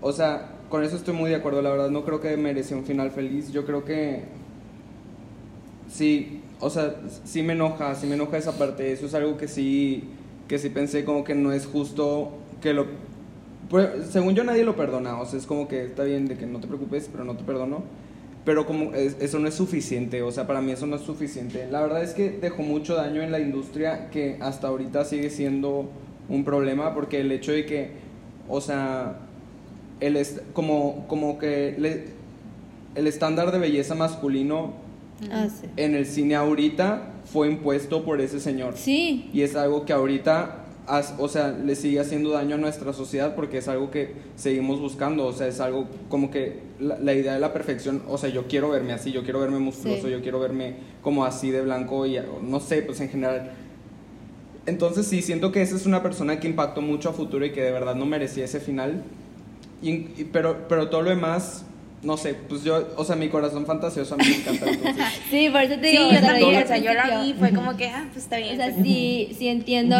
O 0.00 0.12
sea, 0.12 0.55
con 0.68 0.84
eso 0.84 0.96
estoy 0.96 1.14
muy 1.14 1.30
de 1.30 1.36
acuerdo, 1.36 1.62
la 1.62 1.70
verdad 1.70 1.90
no 1.90 2.04
creo 2.04 2.20
que 2.20 2.36
merecía 2.36 2.76
un 2.76 2.84
final 2.84 3.10
feliz. 3.10 3.52
Yo 3.52 3.64
creo 3.66 3.84
que 3.84 4.24
sí, 5.90 6.40
o 6.60 6.70
sea, 6.70 6.96
sí 7.24 7.42
me 7.42 7.52
enoja, 7.52 7.94
sí 7.94 8.06
me 8.06 8.14
enoja 8.14 8.38
esa 8.38 8.56
parte. 8.58 8.92
Eso 8.92 9.06
es 9.06 9.14
algo 9.14 9.36
que 9.36 9.48
sí, 9.48 10.04
que 10.48 10.58
sí 10.58 10.68
pensé 10.70 11.04
como 11.04 11.24
que 11.24 11.34
no 11.34 11.52
es 11.52 11.66
justo 11.66 12.32
que 12.60 12.72
lo... 12.74 12.86
pues, 13.70 13.88
según 14.10 14.34
yo 14.34 14.44
nadie 14.44 14.64
lo 14.64 14.76
perdona, 14.76 15.20
o 15.20 15.26
sea, 15.26 15.38
es 15.38 15.46
como 15.46 15.68
que 15.68 15.84
está 15.84 16.04
bien 16.04 16.26
de 16.28 16.36
que 16.36 16.46
no 16.46 16.60
te 16.60 16.66
preocupes, 16.68 17.08
pero 17.10 17.24
no 17.24 17.36
te 17.36 17.44
perdono. 17.44 17.84
Pero 18.44 18.66
como 18.66 18.94
es- 18.94 19.16
eso 19.20 19.38
no 19.40 19.48
es 19.48 19.54
suficiente, 19.54 20.22
o 20.22 20.32
sea, 20.32 20.46
para 20.46 20.60
mí 20.62 20.72
eso 20.72 20.86
no 20.86 20.96
es 20.96 21.02
suficiente. 21.02 21.68
La 21.70 21.82
verdad 21.82 22.02
es 22.04 22.14
que 22.14 22.30
dejó 22.30 22.62
mucho 22.62 22.94
daño 22.96 23.22
en 23.22 23.32
la 23.32 23.40
industria 23.40 24.10
que 24.10 24.38
hasta 24.40 24.68
ahorita 24.68 25.04
sigue 25.04 25.30
siendo 25.30 25.90
un 26.28 26.44
problema 26.44 26.94
porque 26.94 27.20
el 27.20 27.32
hecho 27.32 27.52
de 27.52 27.66
que, 27.66 27.90
o 28.48 28.60
sea, 28.60 29.25
el 30.00 30.16
est- 30.16 30.40
como, 30.52 31.06
como 31.08 31.38
que 31.38 31.74
le- 31.78 32.04
el 32.94 33.06
estándar 33.06 33.52
de 33.52 33.58
belleza 33.58 33.94
masculino 33.94 34.72
Ah, 35.30 35.48
sí. 35.48 35.66
en 35.76 35.94
el 35.94 36.06
cine 36.06 36.34
ahorita 36.34 37.12
fue 37.24 37.48
impuesto 37.48 38.04
por 38.04 38.20
ese 38.20 38.40
señor. 38.40 38.74
Sí, 38.76 39.30
Y 39.32 39.42
es 39.42 39.56
algo 39.56 39.84
que 39.84 39.92
ahorita 39.92 40.62
o 41.18 41.26
sea, 41.26 41.48
le 41.50 41.74
sigue 41.74 41.98
haciendo 41.98 42.30
daño 42.30 42.54
a 42.54 42.58
nuestra 42.58 42.92
sociedad 42.92 43.34
porque 43.34 43.58
es 43.58 43.66
algo 43.66 43.90
que 43.90 44.12
seguimos 44.36 44.78
buscando, 44.78 45.26
o 45.26 45.32
sea, 45.32 45.48
es 45.48 45.58
algo 45.58 45.88
como 46.08 46.30
que 46.30 46.60
la, 46.78 46.96
la 47.00 47.12
idea 47.12 47.34
de 47.34 47.40
la 47.40 47.52
perfección, 47.52 48.02
o 48.08 48.16
sea, 48.18 48.30
yo 48.30 48.46
quiero 48.46 48.70
verme 48.70 48.92
así, 48.92 49.10
yo 49.10 49.24
quiero 49.24 49.40
verme 49.40 49.58
musculoso, 49.58 50.04
Sí. 50.06 50.12
yo 50.12 50.22
quiero 50.22 50.38
verme 50.38 50.74
como 51.02 51.24
así 51.24 51.50
de 51.50 51.62
blanco 51.62 52.06
y 52.06 52.18
no 52.40 52.60
sé, 52.60 52.82
pues 52.82 53.00
en 53.00 53.08
general. 53.08 53.50
Entonces 54.66 55.06
sí, 55.06 55.22
siento 55.22 55.50
que 55.52 55.62
esa 55.62 55.74
es 55.76 55.86
una 55.86 56.02
persona 56.04 56.38
que 56.40 56.48
impactó 56.48 56.82
mucho 56.82 57.08
a 57.08 57.12
futuro 57.12 57.44
y 57.44 57.50
que 57.52 57.62
de 57.62 57.70
verdad 57.72 57.94
no 57.96 58.06
merecía 58.06 58.44
ese 58.44 58.60
final. 58.60 59.02
Y- 59.82 59.90
y- 59.90 60.28
pero, 60.32 60.66
pero 60.68 60.88
todo 60.88 61.02
lo 61.02 61.10
demás, 61.10 61.64
no 62.02 62.16
sé, 62.16 62.34
pues 62.34 62.62
yo, 62.62 62.86
o 62.96 63.04
sea, 63.04 63.16
mi 63.16 63.28
corazón 63.28 63.66
fantasioso 63.66 64.14
a 64.14 64.16
mí 64.18 64.24
me 64.28 64.36
encanta. 64.36 64.70
Entonces, 64.70 65.04
Sí, 65.30 65.48
por 65.50 65.60
eso 65.62 65.78
te 65.80 65.90
Sí, 65.90 65.96
digo. 65.96 66.08
o 66.08 66.12
yo 66.12 66.18
sea, 66.20 66.28
también, 66.28 66.62
o 66.62 66.66
sea, 66.66 66.78
yo 66.78 66.94
la 66.94 67.22
vi, 67.22 67.32
fue 67.34 67.50
como 67.52 67.76
que, 67.76 67.88
ah, 67.88 68.06
pues 68.12 68.24
está 68.24 68.36
bien. 68.38 68.52
O 68.54 68.56
sea, 68.56 68.72
sí, 68.82 69.34
sí 69.36 69.48
entiendo, 69.48 69.96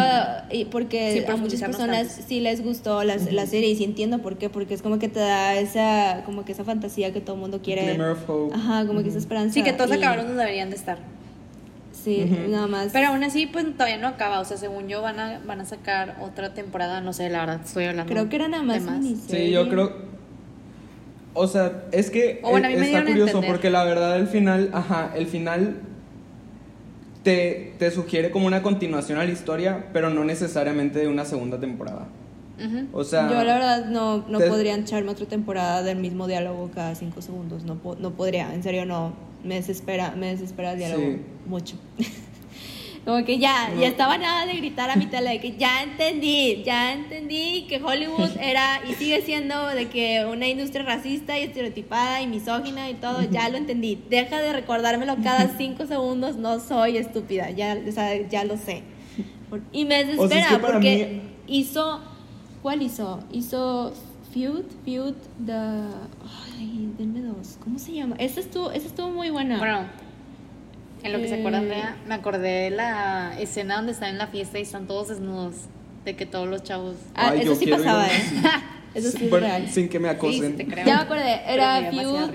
y 0.51 0.65
porque 0.65 1.23
Sí, 1.25 1.31
a 1.31 1.35
muchas 1.35 1.61
personas 1.61 2.07
tanto. 2.07 2.23
sí 2.27 2.39
les 2.39 2.63
gustó 2.63 3.03
la, 3.03 3.17
la 3.31 3.45
serie 3.45 3.69
y 3.69 3.75
sí 3.75 3.83
entiendo 3.83 4.19
por 4.19 4.37
qué, 4.37 4.49
porque 4.49 4.73
es 4.73 4.81
como 4.81 4.99
que 4.99 5.09
te 5.09 5.19
da 5.19 5.55
esa, 5.59 6.21
como 6.25 6.45
que 6.45 6.53
esa 6.53 6.63
fantasía 6.63 7.11
que 7.13 7.19
todo 7.21 7.35
el 7.35 7.41
mundo 7.41 7.61
quiere. 7.61 7.83
Glimmer 7.83 8.11
of 8.11 8.29
Hope. 8.29 8.55
Ajá, 8.55 8.85
como 8.87 9.03
que 9.03 9.09
esa 9.09 9.17
esperanza. 9.17 9.53
Sí, 9.53 9.63
que 9.63 9.73
todos 9.73 9.91
y- 9.91 9.95
acabaron 9.95 10.27
donde 10.27 10.41
deberían 10.41 10.69
de 10.69 10.75
estar. 10.77 10.97
Sí, 12.07 12.25
nada 12.49 12.67
más. 12.67 12.89
Pero 12.93 13.07
aún 13.09 13.23
así, 13.23 13.47
pues 13.47 13.65
todavía 13.73 13.97
no 13.97 14.07
acaba. 14.07 14.39
O 14.39 14.45
sea, 14.45 14.55
según 14.57 14.87
yo, 14.87 15.01
van 15.01 15.19
a, 15.19 15.39
van 15.45 15.59
a 15.59 15.65
sacar 15.65 16.17
otra 16.21 16.53
temporada. 16.53 17.01
No 17.01 17.11
sé, 17.11 17.29
la 17.29 17.39
verdad, 17.41 17.61
estoy 17.65 17.85
hablando. 17.85 18.11
creo 18.11 18.29
que 18.29 18.35
era 18.37 18.47
nada 18.47 18.63
más. 18.63 18.81
Sí, 19.27 19.51
yo 19.51 19.67
creo. 19.67 19.91
O 21.33 21.47
sea, 21.47 21.83
es 21.91 22.09
que 22.09 22.39
O 22.43 22.49
bueno, 22.51 22.67
a 22.67 22.69
mí 22.71 22.77
me 22.77 22.87
está 22.87 23.03
curioso 23.05 23.41
porque 23.41 23.69
la 23.69 23.83
verdad 23.83 24.17
el 24.17 24.27
final, 24.27 24.69
ajá, 24.73 25.11
el 25.15 25.27
final 25.27 25.81
te, 27.23 27.73
te 27.77 27.91
sugiere 27.91 28.31
como 28.31 28.47
una 28.47 28.61
continuación 28.61 29.19
a 29.19 29.25
la 29.25 29.31
historia, 29.31 29.87
pero 29.93 30.09
no 30.09 30.23
necesariamente 30.23 30.99
de 30.99 31.07
una 31.07 31.25
segunda 31.25 31.59
temporada. 31.59 32.07
O 32.91 33.03
sea, 33.03 33.29
Yo 33.29 33.35
la 33.43 33.53
verdad 33.53 33.85
no, 33.85 34.25
no 34.27 34.39
te- 34.39 34.47
podría 34.47 34.75
echarme 34.75 35.11
otra 35.11 35.27
temporada 35.27 35.83
del 35.83 35.97
mismo 35.99 36.25
diálogo 36.25 36.71
cada 36.73 36.95
cinco 36.95 37.21
segundos. 37.21 37.63
No, 37.65 37.75
po- 37.75 37.97
no 37.99 38.11
podría, 38.11 38.51
en 38.53 38.63
serio 38.63 38.85
no. 38.85 39.13
Me 39.47 39.55
desespera, 39.55 40.11
me 40.17 40.27
desespera 40.27 40.73
el 40.73 40.77
diálogo 40.79 41.03
Sí. 41.03 41.17
mucho. 41.47 41.75
Como 43.05 43.23
que 43.23 43.37
ya, 43.37 43.69
No. 43.69 43.79
ya 43.79 43.87
estaba 43.87 44.17
nada 44.17 44.45
de 44.45 44.53
gritar 44.57 44.89
a 44.89 44.97
mi 44.97 45.05
tele 45.05 45.29
de 45.29 45.39
que 45.39 45.55
ya 45.55 45.81
entendí, 45.81 46.61
ya 46.65 46.91
entendí 46.91 47.65
que 47.69 47.81
Hollywood 47.81 48.31
era 48.41 48.81
y 48.89 48.93
sigue 48.95 49.21
siendo 49.21 49.65
de 49.67 49.87
que 49.87 50.25
una 50.29 50.45
industria 50.49 50.83
racista 50.83 51.39
y 51.39 51.43
estereotipada 51.43 52.21
y 52.21 52.27
misógina 52.27 52.89
y 52.89 52.95
todo, 52.95 53.21
ya 53.31 53.47
lo 53.47 53.55
entendí. 53.57 53.97
Deja 54.09 54.39
de 54.39 54.51
recordármelo 54.51 55.15
cada 55.23 55.47
cinco 55.57 55.85
segundos, 55.85 56.35
no 56.35 56.59
soy 56.59 56.97
estúpida, 56.97 57.49
ya, 57.51 57.77
o 57.87 57.91
sea, 57.93 58.27
ya 58.27 58.43
lo 58.43 58.57
sé. 58.57 58.83
Y 59.71 59.85
me 59.85 60.03
desespera 60.03 60.25
O 60.25 60.27
sea, 60.27 60.39
es 60.41 60.47
que 60.49 60.57
para 60.59 60.73
porque 60.73 61.21
hizo, 61.47 62.01
¿cuál 62.61 62.81
hizo? 62.81 63.21
Hizo 63.31 63.93
Feud, 64.37 64.65
Feud, 64.85 65.13
the, 65.47 65.51
ay, 65.53 66.89
denme 66.99 67.21
dos, 67.21 67.57
¿cómo 67.63 67.79
se 67.79 67.93
llama? 67.93 68.15
Esa 68.19 68.39
estuvo, 68.39 68.71
esa 68.71 68.85
estuvo 68.85 69.09
muy 69.09 69.31
buena. 69.31 69.57
Bueno, 69.57 69.79
en 71.01 71.13
lo 71.13 71.19
que 71.19 71.27
se 71.27 71.39
acuerda 71.39 71.57
Eh. 71.57 71.61
Andrea, 71.61 71.97
me 72.07 72.13
acordé 72.13 72.49
de 72.65 72.69
la 72.69 73.39
escena 73.39 73.77
donde 73.77 73.93
están 73.93 74.09
en 74.09 74.19
la 74.19 74.27
fiesta 74.27 74.59
y 74.59 74.61
están 74.61 74.85
todos 74.85 75.07
desnudos. 75.07 75.55
De 76.05 76.15
que 76.15 76.27
todos 76.27 76.47
los 76.47 76.61
chavos. 76.63 76.95
Ah, 77.15 77.31
Ay, 77.31 77.41
eso 77.41 77.55
sí 77.55 77.65
pasaba, 77.65 78.07
¿eh? 78.07 78.11
Eso 78.93 79.11
sí 79.11 79.25
es 79.25 79.29
bueno, 79.29 79.47
real. 79.47 79.69
sin 79.69 79.89
que 79.89 79.99
me 79.99 80.07
acosen. 80.09 80.51
sí 80.51 80.57
te 80.57 80.65
creo. 80.65 80.85
Ya 80.85 80.95
me 80.97 81.01
acordé, 81.01 81.41
Pero 81.45 81.53
era 81.63 81.81
me 81.81 81.91
Feud. 81.91 82.29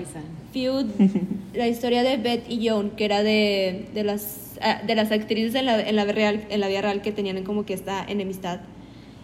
Feud, 0.53 0.85
la 1.53 1.67
historia 1.67 2.03
de 2.03 2.17
Beth 2.17 2.49
y 2.49 2.67
Joan, 2.67 2.91
que 2.91 3.05
era 3.05 3.23
de, 3.23 3.87
de 3.93 4.03
las 4.03 4.57
ah, 4.61 4.81
de 4.85 4.93
las 4.95 5.11
actrices 5.11 5.55
en 5.55 5.65
la, 5.65 5.81
en 5.81 5.95
la 5.95 6.03
vida 6.03 6.13
real, 6.13 6.45
en 6.49 6.59
la 6.59 6.67
vida 6.67 6.81
real 6.81 7.01
que 7.01 7.11
tenían 7.11 7.43
como 7.43 7.65
que 7.65 7.73
esta 7.73 8.05
enemistad. 8.05 8.59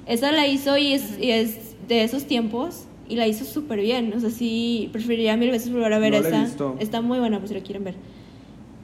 Esa 0.08 0.32
la 0.32 0.48
hizo 0.48 0.78
y 0.78 0.94
es, 0.94 1.20
y 1.20 1.32
es 1.32 1.69
de 1.90 2.04
esos 2.04 2.26
tiempos 2.26 2.86
y 3.10 3.16
la 3.16 3.28
hizo 3.28 3.44
súper 3.44 3.82
bien. 3.82 4.14
O 4.16 4.20
sea, 4.20 4.30
sí, 4.30 4.90
preferiría 4.94 5.36
mil 5.36 5.52
veces 5.52 5.74
volver 5.74 5.92
a 5.92 6.00
ver 6.00 6.14
No 6.14 6.20
esa. 6.20 6.48
Está 6.80 7.02
muy 7.02 7.20
buena, 7.20 7.40
pues 7.40 7.50
si 7.50 7.56
la 7.56 7.64
quieren 7.64 7.84
ver. 7.84 7.96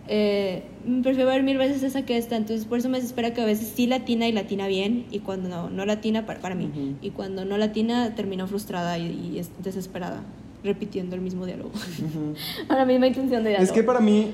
Eh, 0.08 0.64
prefiero 1.02 1.30
ver 1.30 1.42
mil 1.44 1.58
veces 1.58 1.82
esa 1.82 2.06
que 2.06 2.18
esta, 2.18 2.36
entonces 2.36 2.68
por 2.68 2.78
eso 2.78 2.90
me 2.90 2.98
desespera 3.00 3.34
que 3.34 3.42
a 3.42 3.46
veces 3.46 3.74
sí 3.76 3.88
latina 3.88 4.28
y 4.28 4.32
latina 4.34 4.68
bien 4.68 5.06
y 5.10 5.18
cuando 5.18 5.50
no, 5.50 5.72
no 5.72 5.84
latina 5.88 6.28
para, 6.28 6.42
para 6.42 6.54
mí 6.54 6.66
Ujú. 6.66 6.96
y 7.02 7.10
cuando 7.10 7.44
no 7.44 7.58
latina 7.58 8.14
termino 8.14 8.46
frustrada 8.46 9.00
y, 9.00 9.32
y 9.34 9.40
es 9.40 9.50
desesperada 9.64 10.22
repitiendo 10.64 11.16
el 11.16 11.22
mismo 11.22 11.48
diálogo 11.48 11.72
Ujú. 11.72 12.36
a 12.72 12.76
la 12.76 12.86
misma 12.86 13.08
intención 13.08 13.44
de 13.44 13.50
diálogo 13.50 13.64
Es 13.68 13.72
que 13.72 13.82
para 13.82 14.00
mí, 14.00 14.32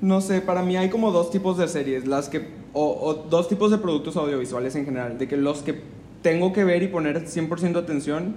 no 0.00 0.22
sé, 0.22 0.40
para 0.40 0.62
mí 0.62 0.74
hay 0.78 0.88
como 0.88 1.10
dos 1.12 1.30
tipos 1.30 1.58
de 1.58 1.68
series, 1.68 2.06
las 2.06 2.30
que, 2.30 2.48
o, 2.72 2.86
o 2.98 3.12
dos 3.28 3.48
tipos 3.50 3.70
de 3.70 3.76
productos 3.76 4.16
audiovisuales 4.16 4.74
en 4.74 4.86
general, 4.86 5.18
de 5.18 5.28
que 5.28 5.36
los 5.36 5.60
que 5.60 5.82
tengo 6.22 6.52
que 6.52 6.64
ver 6.64 6.82
y 6.82 6.88
poner 6.88 7.24
100% 7.26 7.76
atención 7.76 8.36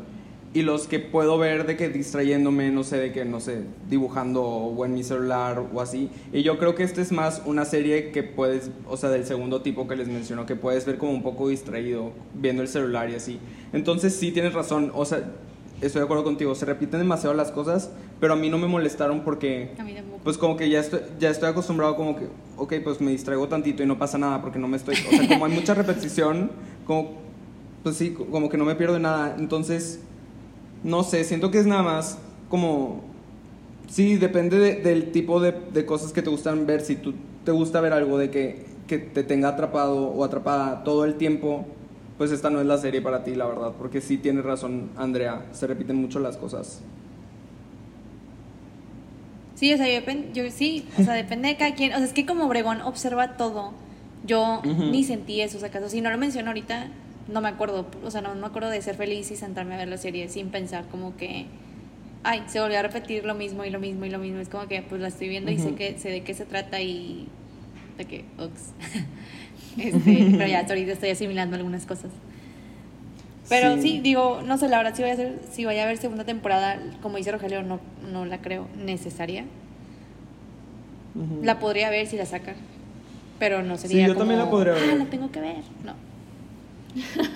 y 0.54 0.62
los 0.62 0.88
que 0.88 1.00
puedo 1.00 1.38
ver 1.38 1.66
de 1.66 1.76
que 1.76 1.90
distrayéndome, 1.90 2.72
no 2.72 2.86
sé, 2.86 2.98
de 2.98 3.12
que, 3.12 3.26
no 3.26 3.42
sé, 3.42 3.64
dibujando 3.90 4.42
o 4.42 4.86
en 4.86 4.94
mi 4.94 5.04
celular 5.04 5.62
o 5.74 5.82
así. 5.82 6.10
Y 6.32 6.44
yo 6.44 6.58
creo 6.58 6.76
que 6.76 6.84
esta 6.84 7.02
es 7.02 7.12
más 7.12 7.42
una 7.46 7.66
serie 7.66 8.12
que 8.12 8.24
puedes, 8.24 8.72
o 8.88 8.96
sea, 8.96 9.10
del 9.10 9.26
segundo 9.26 9.62
tipo 9.62 9.86
que 9.86 9.98
les 9.98 10.08
menciono, 10.08 10.46
que 10.46 10.56
puedes 10.56 10.86
ver 10.86 10.98
como 10.98 11.12
un 11.12 11.24
poco 11.24 11.50
distraído 11.50 12.14
viendo 12.34 12.62
el 12.62 12.70
celular 12.70 13.10
y 13.10 13.16
así. 13.16 13.38
Entonces 13.74 14.16
sí 14.16 14.32
tienes 14.32 14.54
razón, 14.54 14.94
o 14.96 15.04
sea, 15.04 15.30
estoy 15.82 16.00
de 16.00 16.06
acuerdo 16.06 16.24
contigo, 16.24 16.56
se 16.56 16.66
repiten 16.66 17.00
demasiado 17.02 17.36
las 17.36 17.52
cosas, 17.52 17.92
pero 18.22 18.32
a 18.32 18.36
mí 18.38 18.50
no 18.50 18.58
me 18.58 18.68
molestaron 18.68 19.26
porque 19.26 19.72
A 19.78 19.84
mí 19.84 19.94
tampoco. 19.94 20.22
pues 20.24 20.38
como 20.38 20.56
que 20.56 20.70
ya 20.70 20.80
estoy, 20.80 21.02
ya 21.20 21.30
estoy 21.32 21.50
acostumbrado 21.50 21.98
como 21.98 22.16
que, 22.16 22.28
ok, 22.56 22.76
pues 22.82 23.02
me 23.02 23.12
distraigo 23.12 23.50
tantito 23.50 23.84
y 23.84 23.86
no 23.86 24.00
pasa 24.00 24.18
nada 24.18 24.42
porque 24.42 24.58
no 24.58 24.70
me 24.70 24.78
estoy, 24.78 24.96
o 24.96 25.18
sea, 25.18 25.28
como 25.28 25.46
hay 25.46 25.52
mucha 25.52 25.74
repetición, 25.74 26.50
como, 26.88 27.25
pues 27.86 27.98
sí, 27.98 28.16
como 28.32 28.50
que 28.50 28.58
no 28.58 28.66
me 28.66 28.74
pierdo 28.74 28.98
nada. 28.98 29.36
Entonces, 29.38 30.00
no 30.84 31.04
sé, 31.04 31.24
siento 31.24 31.52
que 31.52 31.60
es 31.60 31.68
nada 31.68 31.84
más 31.84 32.18
como, 32.50 33.02
sí, 33.88 34.16
depende 34.18 34.58
de- 34.58 34.76
del 34.82 35.12
tipo 35.12 35.40
de, 35.40 35.52
de 35.52 35.86
cosas 35.86 36.12
que 36.12 36.24
te 36.24 36.32
gustan 36.32 36.66
ver. 36.66 36.82
Si 36.82 36.96
tú 36.96 37.14
te 37.44 37.52
gusta 37.52 37.82
ver 37.82 37.94
algo 37.94 38.18
de 38.18 38.32
que, 38.32 38.66
que 38.88 38.98
te 38.98 39.22
tenga 39.24 39.50
atrapado 39.50 40.08
o 40.08 40.24
atrapada 40.24 40.84
todo 40.84 41.06
el 41.06 41.14
tiempo, 41.14 41.64
pues 42.18 42.32
esta 42.32 42.50
no 42.50 42.60
es 42.60 42.66
la 42.66 42.80
serie 42.80 43.04
para 43.04 43.24
ti, 43.24 43.36
la 43.36 43.46
verdad, 43.46 43.74
porque 43.78 44.02
sí 44.02 44.18
tienes 44.18 44.44
razón, 44.44 44.90
Andrea, 44.98 45.46
se 45.52 45.68
repiten 45.68 45.98
mucho 45.98 46.20
las 46.20 46.38
cosas. 46.38 46.82
Sí, 49.54 49.72
o 49.74 49.78
sea, 49.78 49.88
yo, 50.34 50.44
sí, 50.50 50.88
o 51.00 51.04
sea, 51.04 51.14
depende 51.14 51.50
de 51.50 51.56
cada 51.58 51.76
quien. 51.76 51.94
O 51.94 51.98
sea, 51.98 52.06
es 52.06 52.14
que 52.14 52.26
como 52.26 52.46
Obregón 52.46 52.82
observa 52.82 53.38
todo, 53.38 53.74
yo 54.26 54.62
ni 54.92 55.04
sentí 55.04 55.42
eso, 55.42 55.58
o 55.58 55.60
sea, 55.60 55.70
acaso 55.70 55.88
si 55.88 56.02
no 56.02 56.10
lo 56.10 56.18
menciono 56.18 56.48
ahorita, 56.48 56.88
no 57.28 57.42
me 57.42 57.50
acuerdo, 57.50 57.86
o 58.04 58.12
sea, 58.12 58.22
no 58.22 58.34
me 58.36 58.46
acuerdo 58.48 58.70
de 58.70 58.82
ser 58.82 58.96
feliz 58.96 59.32
y 59.32 59.36
sentarme 59.36 59.74
a 59.76 59.78
ver 59.78 59.88
la 59.88 59.98
serie 59.98 60.30
sin 60.30 60.50
pensar 60.50 60.86
como 60.90 61.16
que, 61.18 61.46
ay, 62.24 62.44
se 62.48 62.60
volvió 62.60 62.80
a 62.80 62.82
repetir 62.84 63.26
lo 63.26 63.34
mismo 63.36 63.66
y 63.66 63.70
lo 63.70 63.80
mismo 63.80 64.06
y 64.06 64.10
lo 64.10 64.20
mismo. 64.20 64.40
Es 64.40 64.50
como 64.50 64.68
que, 64.68 64.82
pues 64.82 65.02
la 65.02 65.08
estoy 65.08 65.30
viendo 65.30 65.52
y 65.52 65.58
sé, 65.58 65.74
que, 65.76 65.98
sé 65.98 66.10
de 66.10 66.22
qué 66.22 66.34
se 66.34 66.46
trata 66.46 66.82
y 66.82 67.28
de 67.98 68.06
que, 68.06 68.26
ups. 68.38 68.72
este, 69.78 70.28
pero 70.32 70.48
ya 70.48 70.60
ahorita 70.68 70.92
estoy 70.94 71.10
asimilando 71.10 71.56
algunas 71.56 71.86
cosas. 71.86 72.12
Pero 73.50 73.76
sí. 73.76 73.82
Sí. 73.82 74.00
digo, 74.02 74.42
no 74.44 74.58
sé, 74.58 74.68
la 74.70 74.78
verdad, 74.78 74.96
si 74.96 75.04
voy 75.04 75.12
a 75.12 75.14
hacer, 75.14 75.40
si 75.52 75.66
vaya 75.66 75.84
a 75.84 75.86
ver 75.88 75.98
segunda 75.98 76.24
temporada, 76.26 76.80
como 77.02 77.18
dice 77.18 77.32
Rogelio, 77.32 77.62
no, 77.62 77.80
no 78.12 78.26
la 78.26 78.40
creo 78.42 78.68
necesaria. 78.78 79.46
La 81.44 81.60
podría 81.60 81.90
ver 81.90 82.08
si 82.08 82.18
la 82.18 82.26
sacan, 82.26 82.56
pero 83.40 83.64
no 83.64 83.78
sería 83.78 84.06
yo 84.08 84.16
también 84.18 84.40
la 84.40 84.50
podría 84.50 84.74
Ah, 84.74 84.80
ver". 84.80 84.98
la 84.98 85.06
tengo 85.06 85.32
que 85.32 85.40
ver. 85.40 85.64
No. 85.86 85.94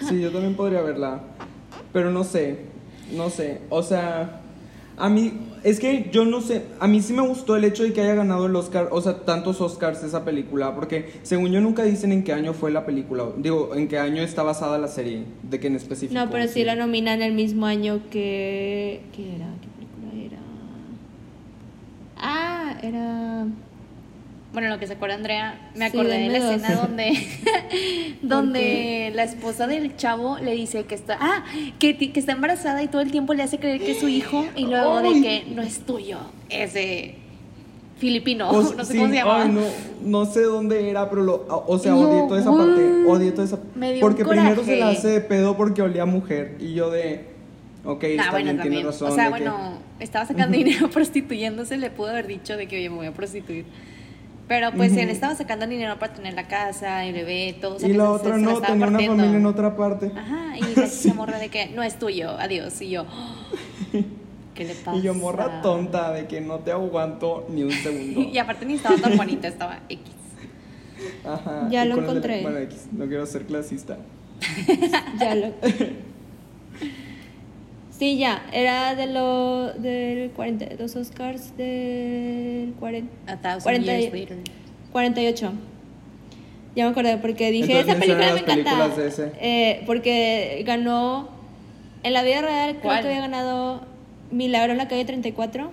Sí, 0.08 0.22
yo 0.22 0.32
también 0.32 0.56
podría 0.56 0.82
verla. 0.82 1.22
Pero 1.94 2.12
no 2.12 2.24
sé, 2.24 2.60
no 3.16 3.30
sé. 3.30 3.62
O 3.70 3.84
sea, 3.84 4.42
a 4.98 5.10
mí, 5.10 5.34
es 5.64 5.80
que 5.80 6.10
yo 6.12 6.26
no 6.26 6.42
sé, 6.42 6.64
a 6.80 6.88
mí 6.88 7.02
sí 7.02 7.14
me 7.14 7.22
gustó 7.26 7.56
el 7.56 7.64
hecho 7.64 7.84
de 7.84 7.94
que 7.94 8.02
haya 8.02 8.16
ganado 8.16 8.46
el 8.48 8.56
Oscar, 8.56 8.90
o 8.92 9.02
sea, 9.02 9.20
tantos 9.22 9.62
Oscars 9.62 10.04
esa 10.04 10.26
película, 10.26 10.76
porque 10.76 11.20
según 11.24 11.52
yo 11.52 11.62
nunca 11.62 11.84
dicen 11.84 12.12
en 12.12 12.24
qué 12.24 12.34
año 12.34 12.54
fue 12.54 12.70
la 12.70 12.86
película, 12.86 13.26
digo, 13.38 13.74
en 13.76 13.88
qué 13.88 13.98
año 13.98 14.22
está 14.22 14.44
basada 14.44 14.78
la 14.78 14.90
serie, 14.90 15.24
de 15.44 15.60
que 15.60 15.68
en 15.68 15.76
específico. 15.76 16.20
no 16.20 16.30
pero 16.30 16.48
sí 16.48 16.64
la 16.64 16.76
nominan 16.76 17.22
el 17.22 17.34
mismo 17.34 17.66
año 17.66 18.02
que 18.12 19.02
¿qué 19.16 19.36
era? 19.36 19.48
¿qué 19.62 19.68
película 19.78 20.26
era? 20.26 20.38
ah 22.18 22.78
era 22.84 23.48
Bueno, 24.52 24.70
lo 24.70 24.80
que 24.80 24.88
se 24.88 24.94
acuerda 24.94 25.16
Andrea, 25.16 25.70
me 25.76 25.90
Sí, 25.92 25.96
acordé 25.98 26.18
de 26.20 26.30
la 26.30 26.40
dos. 26.40 26.56
escena 26.56 26.76
donde, 26.82 27.12
donde 28.22 29.12
la 29.14 29.24
esposa 29.24 29.68
del 29.68 29.96
chavo 29.96 30.38
le 30.40 30.54
dice 30.54 30.86
que 30.86 30.96
está, 30.96 31.18
ah, 31.20 31.44
que, 31.80 31.98
que 31.98 32.20
está 32.20 32.32
embarazada 32.32 32.82
y 32.84 32.88
todo 32.88 33.02
el 33.02 33.12
tiempo 33.12 33.34
le 33.34 33.44
hace 33.44 33.60
creer 33.60 33.80
que 33.80 33.92
es 33.92 34.00
su 34.00 34.08
hijo 34.08 34.46
y 34.56 34.66
luego 34.66 35.02
de 35.02 35.22
que 35.22 35.44
no 35.54 35.62
es 35.62 35.80
tuyo, 35.82 36.18
es 36.50 36.74
de 36.74 37.16
filipino, 37.98 38.50
O- 38.52 38.62
no 38.74 38.84
sé 38.86 38.94
sí, 38.94 38.98
cómo 38.98 39.10
se 39.10 39.16
llama. 39.16 39.44
ay, 39.44 39.50
no, 39.50 39.62
no 40.04 40.26
sé 40.26 40.42
dónde 40.42 40.90
era, 40.90 41.10
pero 41.10 41.22
lo, 41.24 41.46
o 41.68 41.78
sea, 41.78 41.96
odié 41.96 42.28
toda 42.28 42.40
esa 42.40 42.52
parte, 42.52 43.04
odié 43.06 43.32
toda 43.32 43.46
esa 43.46 43.60
Me 43.76 43.92
dio 43.94 44.02
Porque 44.02 44.24
un 44.24 44.30
primero 44.30 44.64
se 44.64 44.78
la 44.78 44.90
hace 44.90 45.10
de 45.10 45.22
pedo 45.22 45.56
porque 45.58 45.82
olía 45.82 46.04
a 46.04 46.08
mujer, 46.08 46.56
y 46.60 46.74
yo 46.74 46.90
de, 46.90 47.26
ok, 47.86 48.04
Ah, 48.04 48.08
está 48.08 48.32
bueno, 48.32 48.46
bien, 48.46 48.58
también. 48.58 48.62
tienes 48.82 48.86
razón. 48.86 49.12
o 49.12 49.16
sea, 49.16 49.26
que- 49.26 49.30
bueno, 49.30 49.74
estaba 50.00 50.26
sacando 50.26 50.58
dinero 50.58 50.90
prostituyéndose, 50.90 51.78
le 51.78 51.92
pudo 51.92 52.08
haber 52.10 52.26
dicho 52.26 52.58
de 52.58 52.68
que, 52.68 52.78
oye, 52.78 52.90
me 52.90 52.96
voy 52.96 53.08
a 53.08 53.14
prostituir. 53.14 53.66
Pero 54.50 54.72
pues 54.74 54.98
él 54.98 55.10
estaba 55.10 55.36
sacando 55.36 55.66
dinero 55.68 55.98
para 56.00 56.12
tener 56.14 56.34
la 56.34 56.48
casa, 56.48 57.06
el 57.06 57.14
bebé, 57.14 57.56
todo. 57.62 57.76
o 57.76 57.80
sea, 57.80 57.88
Y 57.88 57.94
la 57.94 58.04
se- 58.06 58.10
otra 58.10 58.36
se 58.36 58.42
la 58.42 58.52
no, 58.52 58.62
tenía 58.62 58.88
una 58.88 59.00
familia 59.00 59.38
en 59.38 59.46
otra 59.46 59.78
parte. 59.78 60.12
Ajá, 60.14 60.58
y 60.58 60.62
la 60.76 60.86
esa 60.86 61.14
morra 61.14 61.38
de 61.40 61.50
que 61.50 61.68
no 61.68 61.84
es 61.84 61.98
tuyo, 62.00 62.32
adiós. 62.32 62.82
Y 62.82 62.90
yo, 62.90 63.06
¿qué 64.56 64.66
le 64.66 64.74
pasa? 64.74 64.96
Y 64.98 65.02
yo, 65.04 65.14
morra 65.14 65.62
tonta, 65.62 66.12
de 66.12 66.26
que 66.26 66.42
no 66.42 66.58
te 66.60 66.72
aguanto 66.72 67.46
ni 67.50 67.62
un 67.64 67.72
segundo. 67.72 68.22
Y 68.34 68.38
aparte 68.40 68.66
ni 68.66 68.74
estaba 68.74 68.98
tan 68.98 69.16
bonita, 69.16 69.48
estaba 69.48 69.80
X. 69.88 70.04
Ajá. 71.24 71.68
Ya 71.70 71.86
lo 71.86 71.96
el 71.96 72.04
encontré. 72.04 72.42
bueno, 72.42 72.58
X, 72.58 72.88
no 72.92 73.06
quiero 73.06 73.26
ser 73.28 73.46
clasista. 73.46 73.98
Ya 75.20 75.36
lo. 75.36 75.54
Sí, 78.00 78.18
ya. 78.18 78.42
Era 78.54 78.96
de 78.96 79.08
lo, 79.08 79.74
del 79.74 80.32
40, 80.32 80.68
los 80.80 80.96
Oscars 80.96 81.58
del 81.58 82.74
40, 82.80 83.12
A 83.32 83.36
thousand 83.38 83.64
40 83.64 83.98
years 83.98 84.14
later. 84.14 84.38
48. 84.94 85.52
Ya 86.76 86.86
me 86.86 86.92
acordé 86.92 87.18
porque 87.18 87.52
dije, 87.52 87.78
Entonces, 87.80 87.90
esa 87.90 88.00
película 88.00 88.26
me 88.28 88.34
mencioné 88.34 88.64
las 88.64 88.64
encanta. 88.64 88.88
películas 88.88 88.98
de 88.98 89.08
ese. 89.26 89.32
Eh, 89.42 89.84
porque 89.86 90.64
ganó, 90.66 91.28
en 92.04 92.14
la 92.14 92.24
vida 92.24 92.42
real 92.42 92.72
creo 92.72 92.84
¿Cuál? 92.84 93.02
que 93.02 93.08
había 93.10 93.20
ganado 93.22 93.82
Milagro 94.32 94.72
en 94.72 94.78
la 94.78 94.88
calle 94.88 95.04
34. 95.04 95.70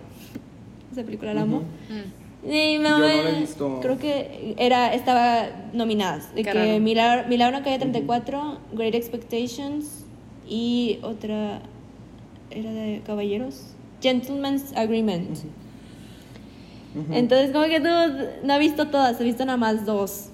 Esa 0.93 1.05
película 1.05 1.33
la 1.33 1.43
amo. 1.43 1.59
Ujú. 1.59 1.65
Mm. 1.95 2.51
Y 2.53 2.79
me 2.79 2.89
Yo 2.89 2.99
no 2.99 3.07
la 3.07 3.15
he 3.15 3.41
visto. 3.41 3.79
Creo 3.83 3.99
que 3.99 4.55
era, 4.59 4.95
estaba 4.95 5.47
nominadas. 5.73 6.35
De 6.35 6.43
que. 6.43 6.81
Milagro, 6.81 7.29
Milagro 7.29 7.57
en 7.57 7.63
la 7.63 7.65
calle 7.65 7.79
34, 7.79 8.59
Great 8.73 8.95
Expectations 8.95 10.05
y 10.49 10.99
otra 11.03 11.61
era 12.51 12.71
de 12.71 13.03
Caballeros. 13.05 13.75
Gentleman's 14.03 14.73
Agreement. 14.77 15.39
Ujú. 16.95 17.13
Entonces, 17.13 17.51
como 17.51 17.67
que 17.67 17.81
tú 17.81 17.89
no 18.45 18.53
has 18.53 18.59
visto 18.59 18.89
todas, 18.89 19.21
he 19.21 19.25
visto 19.25 19.45
nada 19.45 19.59
más 19.59 19.85
dos. 19.85 20.31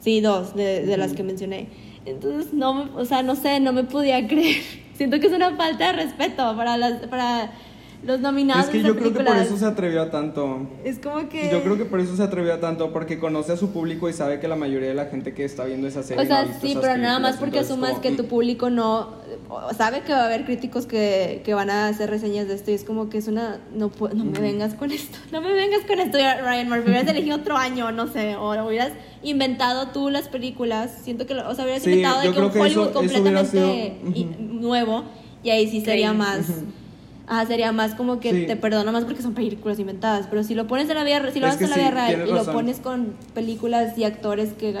Sí, 0.00 0.20
dos 0.20 0.54
de, 0.54 0.86
de 0.86 0.96
las 0.96 1.12
que 1.12 1.22
mencioné. 1.22 1.68
Entonces, 2.06 2.52
no, 2.52 2.88
o 2.96 3.04
sea, 3.04 3.22
no 3.22 3.36
sé, 3.36 3.60
no 3.60 3.72
me 3.72 3.84
podía 3.84 4.26
creer. 4.28 4.62
Siento 4.94 5.20
que 5.20 5.26
es 5.26 5.32
una 5.32 5.56
falta 5.56 5.86
de 5.88 6.04
respeto 6.04 6.56
para, 6.56 6.76
las, 6.76 7.06
para 7.06 7.52
los 8.02 8.18
nominados. 8.20 8.64
Es 8.64 8.70
que 8.70 8.82
yo 8.82 8.96
creo 8.96 9.12
que 9.12 9.20
por 9.20 9.36
eso 9.36 9.56
se 9.58 9.64
atrevió 9.66 10.00
a 10.02 10.10
tanto. 10.10 10.66
Es 10.84 10.98
como 10.98 11.28
que... 11.28 11.50
Yo 11.50 11.62
creo 11.62 11.76
que 11.76 11.84
por 11.84 12.00
eso 12.00 12.16
se 12.16 12.22
atrevió 12.22 12.54
a 12.54 12.60
tanto, 12.60 12.92
porque 12.92 13.18
conoce 13.18 13.52
a 13.52 13.56
su 13.56 13.70
público 13.72 14.08
y 14.08 14.12
sabe 14.14 14.40
que 14.40 14.48
la 14.48 14.56
mayoría 14.56 14.88
de 14.88 14.94
la 14.94 15.06
gente 15.06 15.34
que 15.34 15.44
está 15.44 15.64
viendo 15.64 15.86
esa 15.86 16.02
serie. 16.02 16.22
O 16.24 16.26
sea, 16.26 16.36
no 16.42 16.42
ha 16.42 16.44
visto 16.46 16.60
sí, 16.66 16.70
esas 16.72 16.82
pero 16.82 16.96
nada 16.96 17.18
más 17.18 17.36
porque 17.36 17.58
asumas 17.58 17.90
como, 17.90 18.00
que 18.02 18.12
tu 18.12 18.24
público 18.26 18.70
no 18.70 19.20
sabe 19.76 20.00
que 20.02 20.12
va 20.12 20.22
a 20.22 20.26
haber 20.26 20.44
críticos 20.44 20.86
que, 20.86 21.42
que 21.44 21.52
van 21.54 21.68
a 21.70 21.88
hacer 21.88 22.08
reseñas 22.08 22.48
de 22.48 22.54
esto 22.54 22.70
y 22.70 22.74
es 22.74 22.84
como 22.84 23.10
que 23.10 23.18
es 23.18 23.28
una 23.28 23.58
no 23.74 23.90
no 24.14 24.24
me 24.24 24.38
vengas 24.40 24.74
con 24.74 24.92
esto, 24.92 25.18
no 25.32 25.40
me 25.40 25.52
vengas 25.52 25.82
con 25.86 25.98
esto, 26.00 26.16
Ryan 26.18 26.68
Murphy, 26.68 26.88
hubieras 26.90 27.08
elegido 27.08 27.36
otro 27.36 27.56
año, 27.56 27.92
no 27.92 28.06
sé, 28.06 28.36
o 28.36 28.66
hubieras 28.66 28.92
inventado 29.22 29.88
tú 29.88 30.08
las 30.08 30.28
películas, 30.28 30.90
siento 31.02 31.26
que 31.26 31.34
lo- 31.34 31.48
o 31.48 31.54
sea, 31.54 31.64
hubieras 31.64 31.82
Sí, 31.82 31.90
inventado 31.90 32.20
de 32.22 32.32
que 32.32 32.40
un 32.40 32.50
que 32.50 32.58
eso- 32.58 32.62
Hollywood 32.64 32.84
eso 32.88 32.92
completamente 32.94 33.98
sido- 34.04 34.36
nuevo 34.38 35.04
y 35.42 35.50
ahí 35.50 35.68
sí 35.70 35.80
sería 35.82 36.12
más 36.12 36.46
Ajá, 37.32 37.46
sería 37.46 37.70
más 37.70 37.94
como 37.94 38.18
que 38.18 38.32
Sí. 38.32 38.46
te 38.46 38.56
perdono 38.56 38.90
más 38.90 39.04
porque 39.04 39.22
son 39.22 39.34
películas 39.34 39.78
inventadas, 39.78 40.26
pero 40.28 40.42
si 40.42 40.56
lo 40.56 40.66
pones 40.66 40.88
en 40.90 40.96
la 40.96 41.04
vida, 41.04 41.30
si 41.32 41.38
lo 41.38 41.46
Es 41.46 41.54
haces 41.54 41.64
en 41.64 41.70
la 41.70 41.76
sí, 41.76 41.80
vida 41.82 41.90
real 41.92 42.28
y 42.28 42.32
lo 42.32 42.44
pones 42.44 42.80
con 42.80 43.14
películas 43.34 43.96
y 43.96 44.02
actores 44.02 44.52
que, 44.52 44.74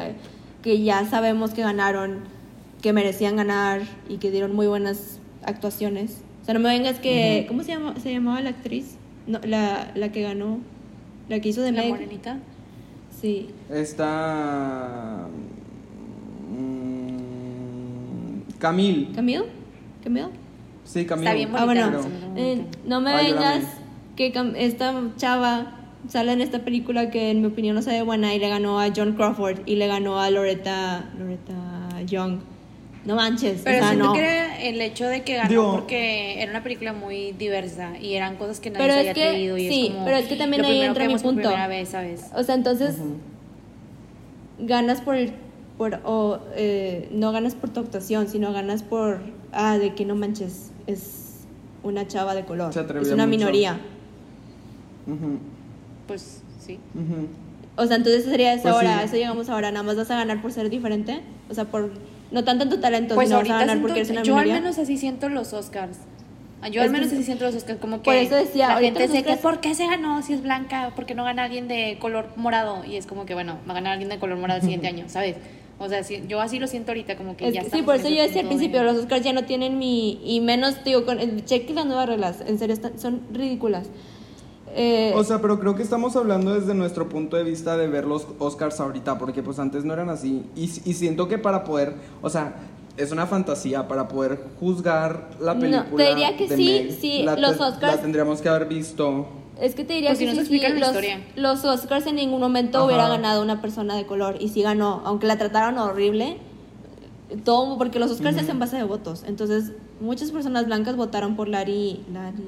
que 0.62 0.82
ya 0.82 1.04
sabemos 1.06 1.52
que 1.52 1.62
ganaron, 1.62 2.18
que 2.82 2.92
merecían 2.92 3.36
ganar 3.36 3.82
y 4.08 4.16
que 4.16 4.32
dieron 4.32 4.52
muy 4.56 4.66
buenas 4.66 5.20
actuaciones. 5.44 6.22
O 6.42 6.44
sea, 6.44 6.54
no 6.54 6.58
me 6.60 6.70
vengas 6.70 6.98
que... 6.98 7.44
¿Cómo 7.46 7.62
se, 7.62 7.68
llama, 7.68 7.94
se 8.02 8.12
llamaba 8.12 8.40
la 8.40 8.50
actriz? 8.50 8.96
No, 9.28 9.38
la, 9.44 9.92
la 9.94 10.10
que 10.10 10.22
ganó, 10.22 10.58
la 11.28 11.38
que 11.38 11.50
hizo 11.50 11.62
de 11.62 11.70
La 11.70 11.82
Meg. 11.82 11.90
morenita. 11.90 12.38
Sí. 13.20 13.50
Está. 13.70 15.28
mm, 16.50 18.58
Camil. 18.58 19.10
¿Camille? 19.14 19.44
Sí, 20.92 21.04
Camil. 21.06 21.24
Está 21.26 21.34
bien 21.34 21.50
Ah, 21.54 21.64
bueno, 21.66 21.90
bonita, 21.90 22.02
se 22.02 22.08
me 22.40 22.52
eh, 22.52 22.64
no 22.84 23.00
me 23.00 23.10
Ah, 23.12 23.16
vengas 23.16 23.64
que 24.16 24.32
esta 24.56 24.94
chava 25.16 25.72
sale 26.08 26.32
en 26.32 26.40
esta 26.40 26.60
película 26.60 27.10
que 27.10 27.30
en 27.30 27.40
mi 27.42 27.46
opinión 27.46 27.76
no 27.76 27.82
se 27.82 27.90
ve 27.92 28.02
buena 28.02 28.34
y 28.34 28.38
le 28.38 28.48
ganó 28.48 28.80
a 28.80 28.88
John 28.94 29.12
Crawford 29.14 29.60
y 29.66 29.76
le 29.76 29.86
ganó 29.86 30.20
a 30.20 30.30
Loretta, 30.30 31.04
Loretta 31.18 32.02
Young. 32.06 32.40
No 33.04 33.14
manches, 33.16 33.62
Pero 33.64 33.76
o 33.76 33.80
sea, 33.80 33.88
siento 33.90 34.06
no. 34.08 34.12
que 34.12 34.18
era 34.20 34.60
el 34.62 34.80
hecho 34.80 35.06
de 35.06 35.22
que 35.22 35.36
ganó 35.36 35.48
Digo- 35.48 35.72
porque 35.72 36.42
era 36.42 36.50
una 36.50 36.62
película 36.62 36.92
muy 36.92 37.32
diversa 37.32 37.96
y 37.98 38.14
eran 38.14 38.36
cosas 38.36 38.60
que 38.60 38.70
nadie 38.70 38.82
Pero 38.84 38.94
se 38.94 39.00
había 39.00 39.14
que- 39.14 39.40
y 39.62 39.68
sí, 39.68 39.86
es 39.86 39.92
como 39.92 40.04
pero 40.04 40.16
es 40.18 40.26
que 40.26 40.36
también 40.36 40.62
lo 40.62 40.68
ahí 40.68 40.74
primero 40.74 40.90
entra 40.90 41.06
que 41.06 41.14
mi 41.14 41.20
punto. 41.20 41.40
primera 41.42 41.66
vez, 41.68 41.88
¿sabes? 41.90 42.26
O 42.34 42.42
sea, 42.42 42.54
entonces 42.56 42.96
ganas 44.58 45.00
por, 45.00 45.14
el- 45.16 45.32
por 45.78 46.00
o, 46.04 46.40
eh, 46.56 47.08
no 47.12 47.32
ganas 47.32 47.54
por 47.54 47.70
tu 47.70 47.80
actuación, 47.80 48.28
sino 48.28 48.52
ganas 48.52 48.82
por, 48.82 49.20
ah, 49.52 49.78
de 49.78 49.94
que 49.94 50.04
no 50.04 50.14
manches, 50.14 50.69
es 50.86 51.40
una 51.82 52.06
chava 52.06 52.34
de 52.34 52.44
color, 52.44 52.72
Se 52.72 52.80
es 52.80 52.86
una 53.12 53.26
mucho. 53.26 53.38
minoría. 53.38 53.78
Pues 56.06 56.42
sí. 56.64 56.78
O 57.76 57.86
sea, 57.86 57.96
entonces 57.96 58.24
sería 58.24 58.52
eso 58.52 58.64
Pues 58.64 58.74
ahora, 58.74 58.98
sí. 59.00 59.04
eso 59.06 59.16
llegamos 59.16 59.48
ahora, 59.48 59.70
nada 59.70 59.82
más 59.82 59.96
vas 59.96 60.10
a 60.10 60.16
ganar 60.16 60.42
por 60.42 60.52
ser 60.52 60.68
diferente, 60.70 61.20
o 61.48 61.54
sea, 61.54 61.64
por, 61.64 61.90
no 62.30 62.44
tanto 62.44 62.64
en 62.64 62.70
tu 62.70 62.78
talento, 62.78 63.14
Pues 63.14 63.28
sino 63.28 63.40
vas 63.40 63.48
a 63.48 63.52
ganar 63.52 63.66
siento- 63.68 63.82
porque 63.82 64.00
eres 64.00 64.10
una 64.10 64.22
yo 64.22 64.36
al 64.36 64.46
menos 64.48 64.78
así 64.78 64.96
siento 64.96 65.28
los 65.28 65.52
Oscars. 65.52 65.98
Yo 66.70 66.82
Es 66.82 66.88
al 66.88 66.92
menos 66.92 67.08
que- 67.08 67.14
así 67.14 67.24
siento 67.24 67.44
los 67.46 67.54
Oscars, 67.54 67.78
como 67.80 67.98
que 67.98 68.02
Por 68.04 68.14
eso 68.16 68.34
decía, 68.34 68.68
la 68.68 68.74
ahorita 68.74 69.00
gente 69.00 69.12
dice 69.14 69.24
que 69.24 69.36
¿por 69.38 69.60
qué 69.60 69.74
se 69.74 69.86
ganó 69.86 70.20
si 70.20 70.34
es 70.34 70.42
blanca? 70.42 70.92
¿Por 70.94 71.06
qué 71.06 71.14
no 71.14 71.24
gana 71.24 71.44
alguien 71.44 71.68
de 71.68 71.96
color 72.00 72.26
morado? 72.36 72.84
Y 72.84 72.96
es 72.96 73.06
como 73.06 73.24
que, 73.24 73.32
bueno, 73.32 73.56
va 73.66 73.70
a 73.72 73.74
ganar 73.76 73.92
alguien 73.94 74.10
de 74.10 74.18
color 74.18 74.36
morado 74.36 74.58
el 74.58 74.62
siguiente 74.64 74.86
año, 74.88 75.04
¿sabes? 75.08 75.36
O 75.82 75.88
sea, 75.88 76.04
sí, 76.04 76.22
yo 76.28 76.42
así 76.42 76.58
lo 76.58 76.66
siento 76.66 76.90
ahorita, 76.92 77.16
como 77.16 77.36
que 77.38 77.48
Es 77.48 77.54
ya 77.54 77.64
sí, 77.64 77.80
por 77.82 77.94
eso 77.96 78.08
yo 78.10 78.22
decía 78.22 78.42
al 78.42 78.48
principio, 78.48 78.80
de- 78.80 78.84
los 78.84 78.96
Oscars 78.98 79.24
ya 79.24 79.32
no 79.32 79.44
tienen 79.46 79.78
mi, 79.78 80.20
y 80.24 80.40
menos, 80.40 80.84
digo, 80.84 81.06
con, 81.06 81.18
el- 81.18 81.42
cheque 81.46 81.72
las 81.72 81.86
nuevas 81.86 82.06
reglas, 82.06 82.42
en 82.46 82.58
serio, 82.58 82.74
están- 82.74 82.98
son 82.98 83.22
ridículas. 83.32 83.88
Eh, 84.76 85.12
O 85.16 85.24
sea, 85.24 85.40
pero 85.40 85.58
creo 85.58 85.74
que 85.74 85.82
estamos 85.82 86.14
hablando 86.16 86.54
desde 86.54 86.74
nuestro 86.74 87.08
punto 87.08 87.36
de 87.36 87.44
vista 87.44 87.76
de 87.78 87.88
ver 87.88 88.04
los 88.04 88.26
Oscars 88.38 88.78
ahorita, 88.78 89.16
porque 89.18 89.42
pues 89.42 89.58
antes 89.58 89.84
no 89.86 89.94
eran 89.94 90.10
así. 90.10 90.44
Y, 90.54 90.64
y 90.64 90.92
siento 90.94 91.26
que 91.28 91.38
para 91.38 91.64
poder, 91.64 91.94
o 92.22 92.28
sea, 92.28 92.54
es 92.98 93.10
una 93.10 93.26
fantasía, 93.26 93.88
para 93.88 94.06
poder 94.06 94.38
juzgar 94.60 95.30
la 95.40 95.54
No, 95.54 95.60
película. 95.60 96.04
te 96.04 96.08
diría 96.10 96.36
que 96.36 96.46
de 96.46 96.56
sí, 96.56 96.64
Meg, 96.64 96.92
sí, 97.00 97.22
la 97.24 97.36
los 97.36 97.58
Oscars- 97.58 97.80
La 97.80 98.00
tendríamos 98.02 98.42
que 98.42 98.48
haber 98.50 98.68
visto. 98.68 99.26
Es 99.60 99.74
que 99.74 99.84
te 99.84 99.92
diría 99.92 100.10
Pues 100.10 100.18
si 100.18 100.24
que 100.26 100.32
sí, 100.32 100.38
explican 100.38 100.72
sí, 100.74 100.78
la 100.80 100.92
los, 101.36 101.62
los 101.62 101.64
Oscars 101.64 102.06
en 102.06 102.16
ningún 102.16 102.40
momento 102.40 102.78
Ajá. 102.78 102.86
hubiera 102.86 103.08
ganado 103.08 103.42
una 103.42 103.60
persona 103.60 103.94
de 103.94 104.06
color 104.06 104.36
y 104.40 104.48
sí 104.48 104.62
ganó, 104.62 105.02
aunque 105.04 105.26
la 105.26 105.36
trataron 105.36 105.76
horrible. 105.78 106.38
Todo 107.44 107.76
porque 107.78 107.98
los 107.98 108.10
Oscars 108.10 108.34
se 108.36 108.42
hacen 108.42 108.58
base 108.58 108.76
de 108.76 108.82
votos. 108.84 109.22
Entonces, 109.26 109.72
muchas 110.00 110.32
personas 110.32 110.66
blancas 110.66 110.96
votaron 110.96 111.36
por 111.36 111.48
Larry. 111.48 112.00
Larry. 112.12 112.42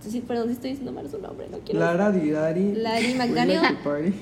Sí, 0.00 0.20
perdón 0.20 0.46
si 0.46 0.52
estoy 0.52 0.70
diciendo 0.70 0.92
mal 0.92 1.10
su 1.10 1.18
nombre, 1.18 1.48
no 1.50 1.58
quiero. 1.58 1.80
Lara 1.80 2.12
Didari. 2.12 2.74
Larry 2.76 3.14
McDaniel. 3.14 3.60
like 3.62 3.76
to 3.76 3.82
party. 3.82 4.14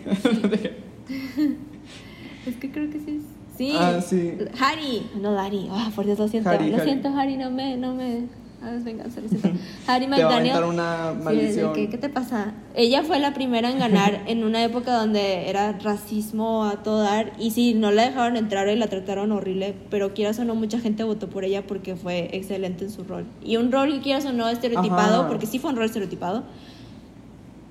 Es 2.47 2.57
que 2.57 2.71
creo 2.71 2.91
que 2.91 2.99
sí 3.01 3.19
es. 3.19 3.57
Sí. 3.57 3.73
Ah, 3.79 4.01
sí. 4.01 4.35
Harry. 4.61 5.07
No, 5.21 5.33
Larry. 5.33 5.69
Ah, 5.71 5.91
por 5.95 6.05
Dios, 6.07 6.19
lo 6.19 6.27
siento. 6.29 6.49
Harry, 6.51 6.71
lo 6.71 6.77
Harry. 6.77 6.87
siento, 6.87 7.09
Harry. 7.17 7.37
No 7.37 7.51
me. 7.51 7.77
No 7.77 7.95
me. 7.95 8.25
Lo 8.73 8.81
siento. 9.29 9.49
Harry 9.87 10.07
Te 10.07 10.11
va 10.11 10.17
a 10.17 10.41
McDaniel. 10.41 10.65
una 10.65 11.13
maldición. 11.23 11.73
que, 11.73 11.89
¿Qué 11.91 11.99
te 11.99 12.09
pasa? 12.09 12.53
Ella 12.75 13.03
fue 13.03 13.19
la 13.21 13.35
primera 13.35 13.71
en 13.71 13.79
ganar 13.79 14.23
en 14.27 14.45
una 14.45 14.63
época 14.65 14.95
donde 14.97 15.49
era 15.49 15.73
racismo 15.73 16.65
a 16.65 16.83
todo 16.83 17.03
dar. 17.03 17.33
Y 17.39 17.51
sí, 17.51 17.75
no 17.75 17.91
la 17.91 18.03
dejaron 18.05 18.37
entrar 18.37 18.69
y 18.69 18.77
la 18.77 18.87
trataron 18.89 19.33
horrible. 19.33 19.75
Pero 19.91 20.15
quieras 20.15 20.39
o 20.39 20.45
no, 20.45 20.55
mucha 20.55 20.79
gente 20.81 21.05
votó 21.05 21.29
por 21.29 21.45
ella 21.45 21.67
porque 21.67 21.97
fue 21.97 22.31
excelente 22.33 22.85
en 22.85 22.91
su 22.91 23.05
rol. 23.05 23.25
Y 23.45 23.57
un 23.57 23.71
rol 23.73 23.93
que 23.95 24.01
quieras 24.01 24.25
o 24.27 24.33
no 24.33 24.49
estereotipado, 24.49 25.21
Ajá. 25.21 25.29
porque 25.29 25.47
sí 25.47 25.59
fue 25.59 25.71
un 25.71 25.77
rol 25.77 25.87
estereotipado. 25.87 26.45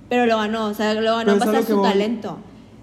Pero 0.09 0.25
lo 0.25 0.37
ganó, 0.37 0.65
o 0.67 0.73
sea, 0.73 0.93
lo 0.93 1.15
ganó 1.17 1.31
a 1.31 1.35
a 1.35 1.51
que 1.51 1.63
su 1.63 1.77
voy. 1.77 1.89
talento. 1.89 2.37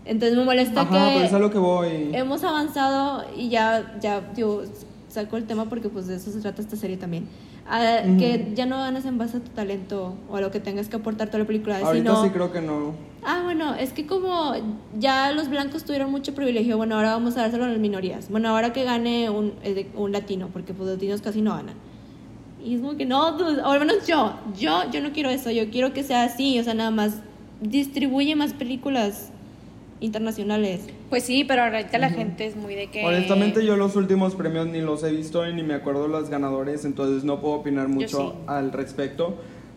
Entonces 0.04 0.36
me 0.36 0.44
molesta 0.44 0.80
Ajá, 0.80 0.90
que 0.90 1.12
pero 1.14 1.24
es 1.26 1.32
a 1.34 1.38
lo 1.38 1.50
que 1.50 1.58
voy. 1.58 2.10
hemos 2.12 2.42
avanzado 2.42 3.22
y 3.36 3.50
ya, 3.50 3.96
ya, 4.00 4.20
digo, 4.34 4.62
saco 5.10 5.36
el 5.36 5.44
tema 5.44 5.66
porque 5.66 5.88
pues 5.88 6.06
de 6.06 6.16
eso 6.16 6.30
se 6.30 6.40
trata 6.40 6.62
esta 6.62 6.76
serie 6.76 6.96
también. 6.96 7.28
Ujú. 7.66 8.18
Que 8.18 8.52
ya 8.54 8.66
no 8.66 8.78
ganas 8.78 9.04
en 9.04 9.18
base 9.18 9.36
a 9.36 9.40
tu 9.40 9.50
talento 9.50 10.14
o 10.28 10.36
a 10.36 10.40
lo 10.40 10.50
que 10.50 10.60
tengas 10.60 10.88
que 10.88 10.96
aportar 10.96 11.28
toda 11.28 11.40
la 11.40 11.46
película, 11.46 11.78
Ahorita 11.78 12.10
sino... 12.10 12.24
sí 12.24 12.30
creo 12.30 12.52
que 12.52 12.60
no. 12.60 12.94
Ah, 13.22 13.42
bueno, 13.44 13.74
es 13.74 13.92
que 13.92 14.06
como 14.06 14.54
ya 14.98 15.32
los 15.32 15.50
blancos 15.50 15.84
tuvieron 15.84 16.10
mucho 16.10 16.34
privilegio, 16.34 16.76
bueno, 16.76 16.96
ahora 16.96 17.12
vamos 17.12 17.36
a 17.36 17.42
dárselo 17.42 17.64
a 17.64 17.68
las 17.68 17.78
minorías. 17.78 18.30
Bueno, 18.30 18.48
ahora 18.48 18.72
que 18.72 18.84
gane 18.84 19.28
un, 19.30 19.52
eh, 19.62 19.88
un 19.94 20.12
latino, 20.12 20.48
porque 20.52 20.72
pues 20.72 20.88
los 20.88 20.96
latinos 20.96 21.20
casi 21.20 21.42
no 21.42 21.54
ganan. 21.54 21.74
Y 22.64 22.74
es 22.74 22.80
como 22.80 22.96
que 22.96 23.06
no, 23.06 23.32
dude, 23.32 23.62
o 23.62 23.70
al 23.70 23.78
menos 23.78 24.06
yo, 24.06 24.34
yo, 24.58 24.90
yo 24.90 25.00
no 25.00 25.12
quiero 25.12 25.30
eso, 25.30 25.50
yo 25.50 25.70
quiero 25.70 25.92
que 25.92 26.02
sea 26.02 26.24
así, 26.24 26.58
o 26.58 26.64
sea, 26.64 26.74
nada 26.74 26.90
más 26.90 27.16
distribuye 27.60 28.36
más 28.36 28.52
películas 28.52 29.30
internacionales. 30.00 30.80
Pues 31.08 31.24
sí, 31.24 31.44
pero 31.44 31.62
ahorita 31.62 31.98
la 31.98 32.10
gente 32.10 32.46
es 32.46 32.56
muy 32.56 32.74
de 32.74 32.88
que... 32.90 33.04
Honestamente 33.04 33.64
yo 33.64 33.76
los 33.76 33.96
últimos 33.96 34.34
premios 34.34 34.66
ni 34.66 34.80
los 34.80 35.02
he 35.04 35.10
visto 35.10 35.46
y 35.48 35.52
ni 35.54 35.62
me 35.62 35.74
acuerdo 35.74 36.08
los 36.08 36.30
ganadores, 36.30 36.84
entonces 36.84 37.24
no 37.24 37.40
puedo 37.40 37.54
opinar 37.54 37.88
mucho 37.88 38.32
sí. 38.32 38.38
al 38.46 38.72
respecto. 38.72 39.36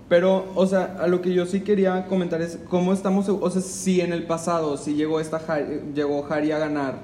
Pero, 0.10 0.46
o 0.56 0.66
sea, 0.68 0.98
a 1.00 1.08
lo 1.08 1.22
que 1.22 1.34
yo 1.34 1.46
sí 1.46 1.62
quería 1.62 2.06
comentar 2.06 2.42
es 2.42 2.60
cómo 2.70 2.94
estamos, 2.94 3.28
o 3.30 3.50
sea, 3.50 3.62
si 3.62 4.02
en 4.02 4.14
el 4.14 4.24
pasado, 4.24 4.78
si 4.78 4.94
llegó, 4.96 5.20
esta 5.20 5.42
Harry- 5.48 5.82
llegó 5.96 6.26
Harry 6.30 6.52
a 6.52 6.60
ganar, 6.60 6.96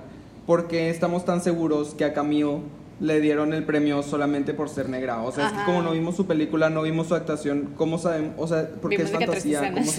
¿por 0.45 0.67
qué 0.67 0.89
estamos 0.89 1.25
tan 1.25 1.41
seguros 1.41 1.95
que 1.95 2.05
a 2.05 2.13
Camille 2.13 2.59
le 2.99 3.21
dieron 3.21 3.53
el 3.53 3.63
premio 3.63 4.03
solamente 4.03 4.53
por 4.53 4.67
ser 4.69 4.89
negra? 4.89 5.21
O 5.21 5.31
sea, 5.31 5.47
es 5.47 5.53
que 5.53 5.63
como 5.63 5.81
no 5.81 5.91
vimos 5.91 6.15
su 6.15 6.25
película, 6.27 6.69
no 6.69 6.81
vimos 6.81 7.07
su 7.07 7.15
actuación, 7.15 7.73
¿cómo 7.77 7.97
sabemos? 7.97 8.33
O 8.37 8.47
sea, 8.47 8.69
porque 8.81 8.97
Vimos 8.97 9.11
es 9.11 9.17
fantasía, 9.17 9.71
¿cómo? 9.71 9.91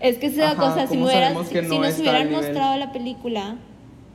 Es 0.00 0.18
que 0.18 0.26
esa 0.26 0.50
Ajá, 0.52 0.56
cosa, 0.60 0.82
si, 0.82 0.88
¿cómo 0.94 1.00
me 1.00 1.06
hubieras- 1.12 1.28
sabemos 1.32 1.48
que 1.48 1.62
si 1.62 1.68
no 1.68 1.78
nos 1.78 1.88
está 1.98 2.10
al 2.10 2.26
hubieran 2.26 2.32
mostrado 2.32 2.76
la 2.78 2.92
película, 2.92 3.56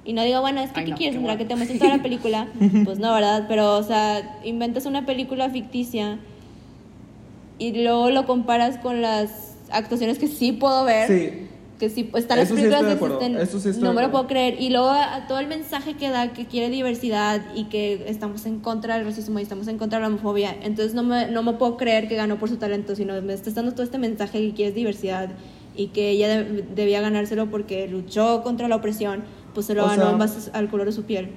y 0.04 0.14
no 0.14 0.24
digo, 0.24 0.42
bueno, 0.42 0.62
es 0.62 0.72
que 0.72 0.82
Ay, 0.82 0.86
¿qué 0.86 0.92
no, 0.92 0.98
quieres, 0.98 1.22
bueno. 1.22 1.38
Que 1.38 1.46
te 1.46 1.56
muestren 1.56 1.80
toda 1.80 1.96
la 1.98 2.04
película. 2.04 2.48
pues 2.84 3.00
no, 3.00 3.14
¿verdad? 3.14 3.46
Pero, 3.48 3.76
o 3.78 3.84
sea, 3.84 4.40
inventas 4.44 4.86
una 4.86 5.06
película 5.06 5.50
ficticia 5.50 6.20
y 7.58 7.84
luego 7.84 8.10
lo 8.12 8.26
comparas 8.26 8.78
con 8.78 9.02
las 9.02 9.56
actuaciones 9.72 10.20
que 10.20 10.28
sí 10.28 10.52
puedo 10.52 10.84
ver. 10.84 11.08
Sí, 11.08 11.45
Que 11.80 11.90
sí, 11.90 12.04
pues, 12.06 12.24
están 12.24 12.38
las 12.38 12.48
Eso 12.48 12.56
sí 12.56 12.62
películas 12.62 12.90
estoy 12.94 13.08
de 13.10 13.16
existen, 13.16 13.42
eso 13.42 13.60
sí 13.60 13.70
estoy 13.70 13.84
no 13.84 13.90
de 13.90 13.96
me 13.98 14.02
lo 14.04 14.12
puedo 14.12 14.28
creer. 14.28 14.62
Y 14.62 14.70
luego 14.70 14.90
a 14.92 15.26
todo 15.28 15.40
el 15.40 15.48
mensaje 15.48 15.96
que 15.96 16.10
da 16.10 16.32
que 16.32 16.46
quiere 16.46 16.70
diversidad 16.70 17.42
y 17.54 17.66
que 17.66 18.06
estamos 18.08 18.46
en 18.46 18.60
contra 18.62 18.96
del 18.96 19.06
racismo 19.06 19.40
y 19.40 19.42
estamos 19.42 19.68
en 19.68 19.78
contra 19.78 19.98
de 20.00 20.04
la 20.04 20.08
homofobia. 20.08 20.56
Entonces 20.64 20.94
no 20.94 21.04
me, 21.04 21.28
no 21.28 21.44
me 21.44 21.52
puedo 21.54 21.76
creer 21.76 22.08
que 22.08 22.16
ganó 22.16 22.38
por 22.40 22.48
su 22.48 22.56
talento, 22.58 22.96
sino 22.96 23.22
me 23.22 23.34
está 23.34 23.52
dando 23.52 23.74
todo 23.74 23.84
este 23.84 23.98
mensaje 23.98 24.40
que 24.40 24.54
quieres 24.54 24.74
diversidad 24.74 25.32
y 25.76 25.88
que 25.88 26.12
ella 26.12 26.30
de- 26.30 26.62
debía 26.74 27.02
ganárselo 27.02 27.52
porque 27.52 27.90
luchó 27.90 28.42
contra 28.42 28.70
la 28.70 28.78
opresión, 28.78 29.26
pues 29.54 29.66
se 29.66 29.74
lo 29.74 29.84
O 29.84 29.88
ganó 29.90 30.04
sea- 30.04 30.12
en 30.14 30.18
base 30.18 30.50
al 30.54 30.70
color 30.70 30.86
de 30.86 30.94
su 30.94 31.04
piel. 31.04 31.30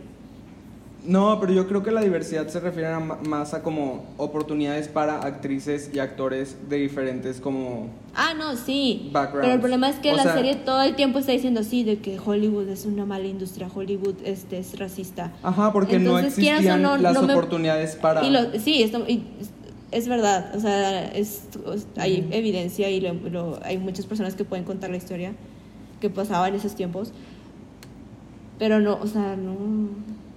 No, 1.09 1.41
pero 1.41 1.55
yo 1.55 1.67
creo 1.67 1.83
que 1.83 1.91
la 1.91 2.03
diversidad 2.03 2.49
se 2.49 2.61
refiere 2.61 2.89
a 2.89 3.01
más 3.01 3.55
a 3.55 3.63
como 3.63 4.05
oportunidades 4.19 4.89
para 4.89 5.21
actrices 5.23 5.91
y 5.95 6.01
actores 6.01 6.59
de 6.69 6.77
diferentes 6.77 7.41
como... 7.41 7.87
Ah, 8.15 8.35
no, 8.37 8.55
sí. 8.57 9.09
Backgrounds. 9.11 9.41
Pero 9.41 9.55
el 9.55 9.61
problema 9.61 9.89
es 9.89 9.97
que 10.01 10.13
O 10.13 10.17
la 10.17 10.25
sea- 10.25 10.35
serie 10.35 10.57
todo 10.57 10.83
el 10.83 10.95
tiempo 10.97 11.19
está 11.19 11.33
diciendo 11.33 11.63
sí, 11.63 11.83
de 11.83 11.97
que 12.01 12.19
Hollywood 12.23 12.69
es 12.69 12.85
una 12.85 13.07
mala 13.07 13.27
industria, 13.27 13.71
Hollywood 13.75 14.17
este, 14.25 14.59
es 14.59 14.79
racista. 14.79 15.33
Ajá, 15.43 15.73
porque 15.73 15.99
no 15.99 16.19
Entonces, 16.19 16.39
existían 16.47 16.83
no, 16.83 16.99
las 16.99 17.15
no 17.15 17.23
me- 17.23 17.33
oportunidades 17.33 17.97
para... 17.97 18.23
Y 18.23 18.31
lo- 18.31 18.53
sí, 18.61 18.83
esto- 18.83 19.07
y 19.09 19.23
es, 19.41 19.49
es 20.03 20.09
verdad, 20.09 20.55
o 20.55 20.61
sea, 20.61 21.07
es, 21.13 21.45
hay 21.97 22.29
evidencia 22.33 22.91
y 22.91 23.01
lo- 23.01 23.15
lo- 23.15 23.61
hay 23.65 23.79
muchas 23.79 24.05
personas 24.05 24.35
que 24.35 24.45
pueden 24.45 24.67
contar 24.67 24.91
la 24.91 24.99
historia 24.99 25.33
que 26.03 26.11
pasaba 26.11 26.49
en 26.49 26.57
esos 26.57 26.75
tiempos. 26.75 27.13
Pero 28.59 28.79
no, 28.81 28.99
o 29.01 29.07
sea, 29.07 29.37
no. 29.37 29.57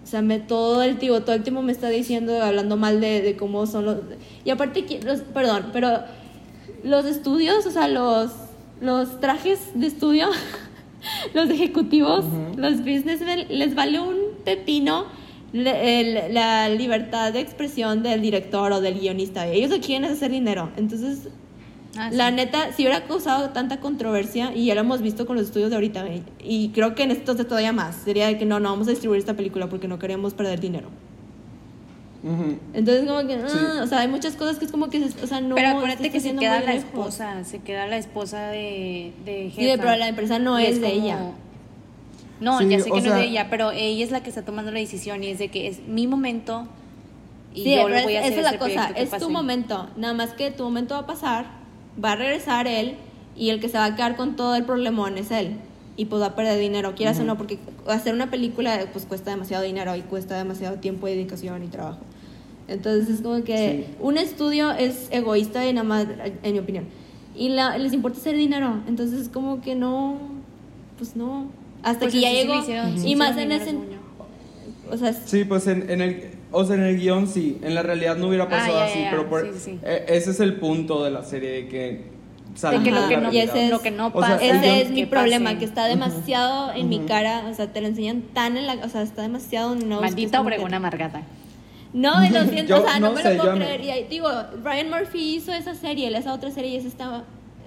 O 0.04 0.08
sea, 0.08 0.22
me, 0.22 0.40
todo 0.40 0.82
el 0.84 0.98
tiempo, 0.98 1.22
todo 1.22 1.36
el 1.36 1.44
tiempo 1.44 1.62
me 1.62 1.72
está 1.72 1.90
diciendo, 1.90 2.42
hablando 2.44 2.76
mal 2.78 3.00
de, 3.02 3.22
de 3.22 3.36
cómo 3.38 3.66
son 3.68 3.86
los. 3.86 3.98
Y 4.44 4.50
aparte, 4.50 4.84
los, 5.06 5.22
perdón, 5.22 5.68
pero 5.72 6.00
los 6.84 7.06
estudios, 7.06 7.66
o 7.66 7.72
sea, 7.72 7.88
los, 7.88 8.32
los 8.82 9.20
trajes 9.20 9.60
de 9.76 9.88
estudio, 9.88 10.28
los 11.34 11.50
ejecutivos, 11.50 12.26
los 12.58 12.80
businessmen, 12.80 13.46
les 13.50 13.76
vale 13.76 14.00
un 14.00 14.16
pepino 14.44 15.06
el- 15.54 16.34
la 16.34 16.68
libertad 16.70 17.32
de 17.34 17.40
expresión 17.42 18.04
del 18.04 18.22
director 18.22 18.72
o 18.72 18.82
del 18.82 19.00
guionista. 19.00 19.48
Ellos 19.48 19.70
lo 19.70 19.80
quieren 19.80 20.06
es 20.06 20.12
hacer 20.14 20.32
dinero. 20.32 20.72
Entonces, 20.78 21.28
Ah, 21.98 22.10
la 22.12 22.30
sí. 22.30 22.36
neta, 22.36 22.72
si 22.72 22.84
hubiera 22.84 23.04
causado 23.04 23.50
tanta 23.50 23.80
controversia, 23.82 24.54
y 24.56 24.66
ya 24.68 24.76
lo 24.76 24.82
hemos 24.82 25.02
visto 25.02 25.26
con 25.26 25.36
los 25.36 25.48
estudios 25.48 25.70
de 25.70 25.76
ahorita, 25.76 26.06
y- 26.08 26.24
y 26.42 26.70
creo 26.70 26.96
que 26.96 27.04
en 27.04 27.12
esto 27.12 27.34
de 27.36 27.44
todavía 27.44 27.74
más, 27.74 27.96
sería 27.96 28.28
de 28.28 28.38
que 28.38 28.46
no, 28.46 28.60
no 28.62 28.70
vamos 28.70 28.88
a 28.88 28.92
distribuir 28.92 29.20
esta 29.20 29.34
película 29.34 29.68
porque 29.68 29.88
no 29.90 30.00
queremos 30.00 30.34
perder 30.34 30.60
dinero. 30.62 30.88
Entonces, 32.74 33.08
como 33.08 33.28
que, 33.28 33.34
ah, 33.34 33.48
Sí. 33.50 33.58
o 33.82 33.88
sea, 33.88 34.02
hay 34.02 34.08
muchas 34.08 34.36
cosas 34.36 34.60
que 34.60 34.66
es 34.66 34.72
como 34.72 34.90
que, 34.92 35.04
o 35.24 35.28
sea, 35.28 35.42
no. 35.42 35.56
pero 35.56 35.70
acuérdate 35.70 36.12
que 36.12 36.20
se 36.20 36.36
queda 36.36 36.60
la 36.60 36.74
lejos. 36.74 36.84
esposa, 36.86 37.44
se 37.44 37.60
queda 37.62 37.88
la 37.88 37.98
esposa 37.98 38.48
de, 38.50 39.12
de 39.26 39.52
Sí, 39.56 39.62
jefa. 39.64 39.82
pero 39.84 39.96
la 39.98 40.08
empresa 40.08 40.38
no 40.38 40.60
Y 40.60 40.66
es 40.66 40.80
de 40.82 40.92
como- 40.92 41.04
ella. 41.04 41.20
No, 42.40 42.60
Sí, 42.60 42.70
ya 42.70 42.78
sé 42.80 42.86
que 42.86 42.90
no 42.98 43.02
sea- 43.02 43.16
es 43.16 43.22
de 43.24 43.28
ella, 43.28 43.48
pero 43.50 43.72
ella 43.72 44.04
es 44.06 44.12
la 44.12 44.22
que 44.22 44.30
está 44.30 44.44
tomando 44.44 44.72
la 44.72 44.80
decisión 44.80 45.24
y 45.24 45.28
es 45.30 45.40
de 45.40 45.48
que 45.50 45.68
es 45.68 45.80
mi 45.88 46.06
momento 46.06 46.68
y 47.56 47.64
Sí, 47.64 47.76
yo 47.76 47.90
lo 47.90 48.02
voy 48.04 48.16
a 48.16 48.20
es- 48.20 48.26
hacer 48.28 48.40
esa 48.40 48.48
es 48.48 48.54
la 48.54 48.60
cosa, 48.60 48.90
es 48.96 49.10
tu 49.18 49.30
momento, 49.32 49.88
nada 49.98 50.14
más 50.14 50.34
que 50.34 50.52
tu 50.52 50.64
momento 50.64 50.94
va 50.94 51.02
a 51.02 51.08
pasar, 51.08 51.46
va 52.04 52.14
a 52.14 52.16
regresar 52.16 52.68
él 52.68 52.96
y 53.36 53.50
el 53.50 53.60
que 53.60 53.70
se 53.70 53.78
va 53.78 53.86
a 53.86 53.96
quedar 53.96 54.16
con 54.16 54.36
todo 54.36 54.56
el 54.56 54.64
problemón 54.66 55.18
es 55.18 55.32
él. 55.32 55.56
Y 55.98 56.06
pues 56.06 56.22
va 56.22 56.28
a 56.28 56.36
perder 56.36 56.58
dinero, 56.60 56.96
quieras 56.96 57.20
o 57.20 57.24
no, 57.24 57.38
porque 57.38 57.60
hacer 57.88 58.14
una 58.14 58.32
película 58.32 58.80
pues 58.94 59.06
cuesta 59.06 59.32
demasiado 59.32 59.64
dinero 59.64 59.96
y 59.96 60.02
cuesta 60.02 60.38
demasiado 60.38 60.78
tiempo 60.78 61.08
y 61.08 61.12
dedicación 61.12 61.64
y 61.64 61.68
trabajo. 61.68 62.00
Entonces 62.68 63.10
es 63.16 63.22
como 63.22 63.44
que 63.44 63.86
Sí. 63.90 63.96
un 64.00 64.18
estudio 64.18 64.72
es 64.72 65.10
egoísta 65.12 65.68
y 65.68 65.74
nada 65.74 65.84
más, 65.88 66.08
en 66.44 66.54
mi 66.54 66.60
opinión, 66.60 66.86
y 67.36 67.50
la- 67.50 67.78
les 67.78 67.92
importa 67.94 68.18
hacer 68.20 68.36
dinero, 68.38 68.80
entonces 68.88 69.20
es 69.22 69.30
como 69.30 69.62
que 69.62 69.76
no, 69.76 70.18
pues 70.98 71.16
no, 71.18 71.48
hasta 71.84 72.02
Pues 72.02 72.14
que 72.14 72.22
ya 72.22 72.30
sí 72.30 72.36
llegó 72.36 72.62
sí 72.64 73.08
y 73.10 73.16
más 73.18 73.36
en 73.38 73.52
ese, 73.52 73.76
o 74.90 74.98
sea, 74.98 75.14
Sí, 75.14 75.44
pues 75.44 75.68
en, 75.68 75.90
en 75.90 76.02
el... 76.02 76.24
O 76.52 76.66
sea, 76.66 76.76
en 76.76 76.84
el 76.84 76.98
guion 77.00 77.28
sí, 77.28 77.58
en 77.64 77.76
la 77.76 77.82
realidad 77.84 78.18
no 78.18 78.28
hubiera 78.28 78.48
pasado 78.50 78.78
Ah, 78.80 78.86
ya, 78.86 78.92
así, 78.92 79.02
ya. 79.04 79.10
pero 79.12 79.30
por- 79.30 79.54
Sí, 79.54 79.60
sí, 79.60 79.80
eh, 79.84 80.06
ese 80.10 80.32
es 80.32 80.40
el 80.42 80.56
punto 80.56 81.04
de 81.04 81.12
la 81.12 81.24
serie, 81.24 81.50
de 81.52 81.68
que... 81.68 82.12
De 82.70 82.84
que 82.84 82.92
lo 82.92 83.08
que 83.08 83.16
no, 83.18 83.32
y 83.32 83.38
ese 83.38 83.66
es- 83.66 83.70
lo 83.72 83.80
que 83.80 83.92
no 83.92 84.08
o 84.08 84.12
sea, 84.12 84.34
pasa. 84.34 84.36
Ese 84.44 84.58
guión- 84.60 84.76
es 84.82 84.90
mi 84.90 85.02
que 85.02 85.08
problema, 85.08 85.46
pase. 85.52 85.60
que 85.60 85.66
está 85.66 85.86
demasiado 85.86 86.74
en 86.74 86.90
mi 86.90 86.98
Ujú. 86.98 87.08
cara, 87.08 87.46
o 87.50 87.54
sea, 87.54 87.72
te 87.72 87.80
lo 87.80 87.88
enseñan 87.88 88.24
tan 88.34 88.58
en 88.58 88.68
la, 88.68 88.74
o 88.84 88.90
sea, 88.90 89.02
está 89.04 89.22
demasiado 89.22 89.76
no, 89.76 90.02
Maldita 90.02 90.42
Obregón 90.42 90.74
amargada. 90.74 91.22
No, 91.94 92.24
y 92.26 92.30
lo 92.30 92.44
siento, 92.44 92.68
Yo 92.76 92.82
o 92.84 92.86
sea, 92.86 93.00
no, 93.00 93.08
no 93.10 93.14
me 93.16 93.22
sé, 93.22 93.36
lo 93.36 93.38
puedo 93.44 93.54
yo 93.54 93.60
me- 93.60 93.66
creer. 93.66 93.82
Y 93.86 93.90
ahí, 93.92 94.08
digo, 94.10 94.28
Ryan 94.64 94.90
Murphy 94.90 95.36
hizo 95.36 95.54
esa 95.54 95.74
serie, 95.76 96.16
esa 96.18 96.34
otra 96.34 96.52
serie, 96.52 96.72
y 96.72 96.76
esa 96.76 96.90
estaba 96.90 97.24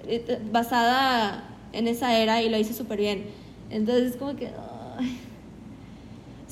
eh, 0.07 0.39
basada 0.51 1.45
en 1.73 1.87
esa 1.87 2.15
era 2.19 2.43
y 2.43 2.49
lo 2.49 2.57
hizo 2.59 2.73
súper 2.75 2.99
bien. 2.99 3.23
Entonces, 3.71 4.11
es 4.11 4.17
como 4.17 4.35
que. 4.35 4.49
ay. 4.99 5.17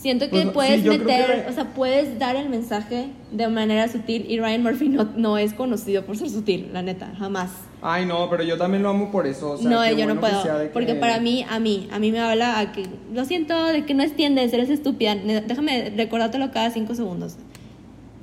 Siento 0.03 0.25
que 0.25 0.31
Pues, 0.41 0.49
puedes 0.51 0.83
meter, 0.83 1.45
que 1.45 1.49
o 1.49 1.53
sea, 1.53 1.73
puedes 1.73 2.19
dar 2.19 2.35
el 2.35 2.49
mensaje 2.49 3.07
de 3.31 3.47
manera 3.47 3.87
sutil 3.87 4.25
y 4.29 4.37
Ryan 4.37 4.61
Murphy 4.61 4.89
no, 4.89 5.05
no 5.15 5.37
es 5.37 5.53
conocido 5.53 6.03
por 6.05 6.17
ser 6.17 6.29
sutil, 6.29 6.69
la 6.73 6.81
neta, 6.81 7.13
jamás. 7.17 7.51
Ay, 7.81 8.05
no, 8.05 8.29
pero 8.29 8.43
yo 8.43 8.57
también 8.57 8.83
lo 8.83 8.89
amo 8.89 9.11
por 9.11 9.25
eso. 9.25 9.51
O 9.51 9.57
sea, 9.57 9.69
no, 9.69 9.87
yo 9.87 9.95
bueno 9.95 10.15
no 10.15 10.21
que 10.21 10.27
puedo. 10.27 10.57
de 10.59 10.65
que- 10.65 10.73
Porque 10.73 10.95
para 10.95 11.21
mí, 11.21 11.45
a 11.49 11.57
mí, 11.61 11.87
a 11.89 11.99
mí 11.99 12.11
me 12.11 12.19
habla 12.19 12.59
a 12.59 12.73
que, 12.73 12.83
lo 13.13 13.23
siento, 13.23 13.63
de 13.67 13.85
que 13.85 13.93
no 13.93 14.03
entiendes, 14.03 14.51
eres 14.51 14.69
estúpida. 14.69 15.15
Déjame 15.15 15.93
recordártelo 15.95 16.51
cada 16.51 16.69
cinco 16.69 16.95
segundos. 16.95 17.37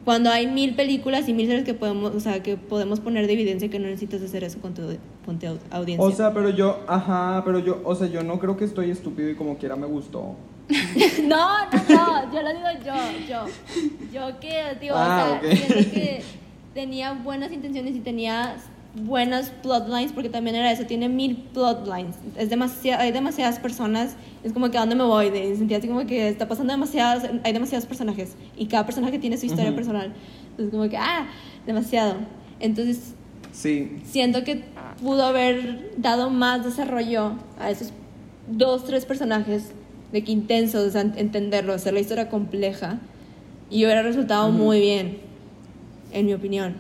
Cuando 0.05 0.29
hay 0.31 0.47
mil 0.49 0.75
películas 0.75 1.29
y 1.31 1.33
mil 1.35 1.47
series 1.47 1.65
que 1.65 1.73
podemos, 1.75 2.15
o 2.15 2.21
sea, 2.21 2.43
que 2.43 2.57
podemos 2.59 3.01
poner 3.01 3.27
de 3.27 3.33
evidencia 3.35 3.69
que 3.71 3.79
no 3.79 3.87
necesitas 3.87 4.21
hacer 4.23 4.45
eso 4.45 4.59
con 4.61 4.75
tu, 4.75 4.83
con 5.25 5.39
tu 5.39 5.47
au- 5.47 5.59
audiencia. 5.71 6.07
O 6.07 6.11
sea, 6.11 6.35
pero 6.35 6.51
yo, 6.51 6.81
ajá, 6.89 7.43
pero 7.45 7.59
yo, 7.59 7.81
o 7.85 7.95
sea, 7.95 8.07
yo 8.09 8.23
no 8.23 8.39
creo 8.39 8.57
que 8.59 8.67
estoy 8.67 8.91
estúpido 8.91 9.31
y 9.31 9.35
como 9.35 9.57
quiera 9.57 9.77
me 9.77 9.87
gustó. 9.87 10.37
no, 11.25 11.71
no, 11.71 11.85
no, 11.89 12.33
yo 12.33 12.43
lo 12.43 12.51
digo 12.51 12.67
yo, 12.85 13.27
yo. 13.29 13.47
Yo 14.13 14.41
que, 14.41 14.77
digo, 14.81 14.95
Ah, 14.97 15.39
o 15.39 15.41
sea, 15.43 15.51
ok. 15.51 15.57
siento 15.57 15.91
que 15.91 16.23
tenía 16.75 17.13
buenas 17.13 17.53
intenciones 17.53 17.95
y 17.97 18.01
tenía 18.01 18.57
buenas 18.95 19.51
plotlines, 19.63 20.13
porque 20.13 20.29
también 20.29 20.57
era 20.57 20.73
eso, 20.73 20.85
tiene 20.85 21.09
mil 21.09 21.37
plotlines. 21.37 22.17
Es 22.37 22.51
demasiado, 22.51 23.03
hay 23.03 23.13
demasiadas 23.13 23.59
personas, 23.61 24.17
es 24.43 24.53
como 24.53 24.69
que 24.71 24.79
a 24.79 24.81
dónde 24.81 24.97
me 24.97 25.05
voy, 25.05 25.31
de, 25.31 25.55
sentía 25.57 25.79
así 25.79 25.87
como 25.87 26.05
que 26.07 26.29
está 26.29 26.49
pasando 26.49 26.73
demasiadas, 26.73 27.29
hay 27.45 27.53
demasiados 27.53 27.87
personajes 27.87 28.35
y 28.57 28.67
cada 28.67 28.85
personaje 28.87 29.19
tiene 29.21 29.37
su 29.37 29.47
historia 29.47 29.69
Ujú. 29.71 29.77
personal. 29.77 30.13
Entonces 30.51 30.71
como 30.73 30.89
que, 30.89 30.97
ah, 30.97 31.29
demasiado. 31.67 32.17
Entonces 32.59 33.15
Sí, 33.53 33.97
siento 34.05 34.45
que 34.45 34.65
pudo 35.03 35.25
haber 35.25 35.93
dado 35.97 36.31
más 36.31 36.65
desarrollo 36.65 37.33
a 37.59 37.71
esos 37.71 37.93
dos, 38.49 38.85
tres 38.85 39.05
personajes, 39.07 39.73
de 40.13 40.25
que 40.25 40.33
intensos, 40.33 40.89
o 40.89 40.91
sea, 40.91 41.03
entenderlo, 41.03 41.73
hacer 41.73 41.95
la 41.95 42.01
historia 42.01 42.29
compleja, 42.29 42.99
y 43.71 43.85
hubiera 43.85 44.03
resultado 44.03 44.51
muy 44.51 44.81
bien, 44.81 45.19
en 46.13 46.27
mi 46.27 46.35
opinión. 46.35 46.75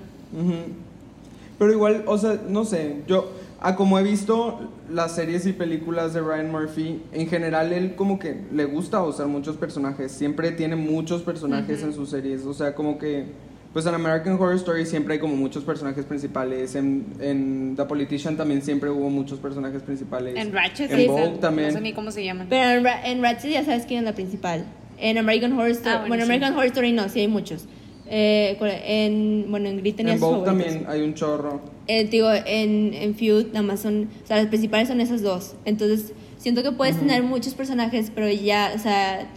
Pero 1.58 1.72
igual, 1.72 2.04
o 2.06 2.18
sea, 2.18 2.40
no 2.48 2.64
sé, 2.64 3.02
yo, 3.06 3.30
a 3.60 3.76
como 3.76 3.98
he 3.98 4.02
visto 4.02 4.58
las 4.90 5.14
series 5.14 5.46
y 5.46 5.52
películas 5.52 6.14
de 6.14 6.20
Ryan 6.20 6.50
Murphy, 6.50 7.02
en 7.12 7.28
general 7.28 7.72
él 7.72 7.94
como 7.94 8.18
que 8.18 8.40
le 8.52 8.64
gusta 8.64 9.02
usar 9.04 9.28
muchos 9.28 9.56
personajes, 9.56 10.10
siempre 10.10 10.50
tiene 10.50 10.76
muchos 10.76 11.22
personajes 11.22 11.82
en 11.82 11.92
sus 11.92 12.10
series, 12.10 12.44
o 12.46 12.54
sea, 12.54 12.74
como 12.74 12.98
que, 12.98 13.26
pues 13.72 13.86
en 13.86 13.94
American 13.94 14.34
Horror 14.34 14.54
Story 14.56 14.84
siempre 14.86 15.14
hay 15.14 15.20
como 15.20 15.36
muchos 15.36 15.62
personajes 15.64 16.04
principales, 16.04 16.74
en, 16.74 17.06
en 17.20 17.74
The 17.76 17.84
Politician 17.84 18.36
también 18.36 18.62
siempre 18.62 18.90
hubo 18.90 19.08
muchos 19.10 19.38
personajes 19.38 19.82
principales. 19.82 20.34
En 20.36 20.52
Ratchet, 20.52 20.90
en 20.90 20.98
sí, 20.98 21.06
Vogue 21.06 21.30
no 21.30 21.38
también. 21.38 21.72
sé 21.72 21.80
ni 21.80 21.92
cómo 21.92 22.10
se 22.10 22.24
llaman. 22.24 22.46
Pero 22.50 22.70
en, 22.78 22.84
Ra- 22.84 23.06
en 23.06 23.22
Ratchet 23.22 23.52
ya 23.52 23.64
sabes 23.64 23.86
quién 23.86 24.00
es 24.00 24.04
la 24.04 24.14
principal. 24.14 24.64
En 24.98 25.16
American 25.18 25.52
Horror 25.52 25.70
Story, 25.70 25.88
Ah, 25.90 25.98
bueno, 25.98 26.08
bueno, 26.08 26.24
sí. 26.24 26.30
American 26.30 26.52
Horror 26.54 26.66
Story 26.66 26.92
no, 26.92 27.08
sí 27.08 27.20
hay 27.20 27.28
muchos. 27.28 27.66
Eh, 28.12 28.56
¿cuál- 28.58 28.72
en, 28.84 29.46
bueno, 29.50 29.68
en 29.68 29.78
Glee 29.80 29.92
tenía 29.92 30.14
en 30.14 30.20
Vogue 30.20 30.44
también 30.44 30.84
hay 30.88 31.00
un 31.02 31.14
chorro. 31.14 31.60
Eh, 31.86 32.04
digo, 32.04 32.28
en, 32.32 32.92
en 32.94 33.14
Feud 33.14 33.46
nada 33.52 33.62
más 33.62 33.80
son, 33.80 34.08
o 34.24 34.26
sea, 34.26 34.36
las 34.38 34.46
principales 34.46 34.88
son 34.88 35.00
esas 35.00 35.22
dos. 35.22 35.54
Entonces, 35.64 36.12
siento 36.38 36.62
que 36.64 36.72
puedes 36.72 36.96
tener 36.98 37.22
muchos 37.22 37.54
personajes, 37.54 38.10
pero 38.14 38.28
ya, 38.28 38.72
o 38.74 38.78
sea, 38.80 39.28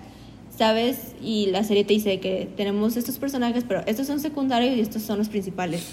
sabes, 0.58 0.98
y 1.22 1.48
la 1.48 1.64
serie 1.64 1.84
te 1.84 1.94
dice 1.94 2.20
que 2.20 2.50
tenemos 2.56 2.96
estos 2.98 3.18
personajes, 3.18 3.64
pero 3.68 3.82
estos 3.88 4.08
son 4.08 4.20
secundarios 4.20 4.76
y 4.76 4.82
estos 4.82 5.02
son 5.02 5.18
los 5.18 5.30
principales. 5.30 5.84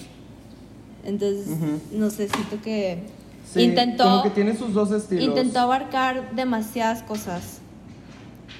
Entonces, 1.05 1.47
Ujú. 1.49 1.81
no 1.99 2.11
sé, 2.11 2.29
siento 2.29 2.61
que 2.63 2.99
Sí, 3.53 3.63
intentó, 3.63 4.05
Como 4.05 4.23
que 4.23 4.31
tiene 4.31 4.55
sus 4.57 4.75
dos 4.75 4.93
estilos. 4.93 5.25
intentó 5.25 5.59
abarcar 5.61 6.37
demasiadas 6.37 7.03
cosas 7.03 7.59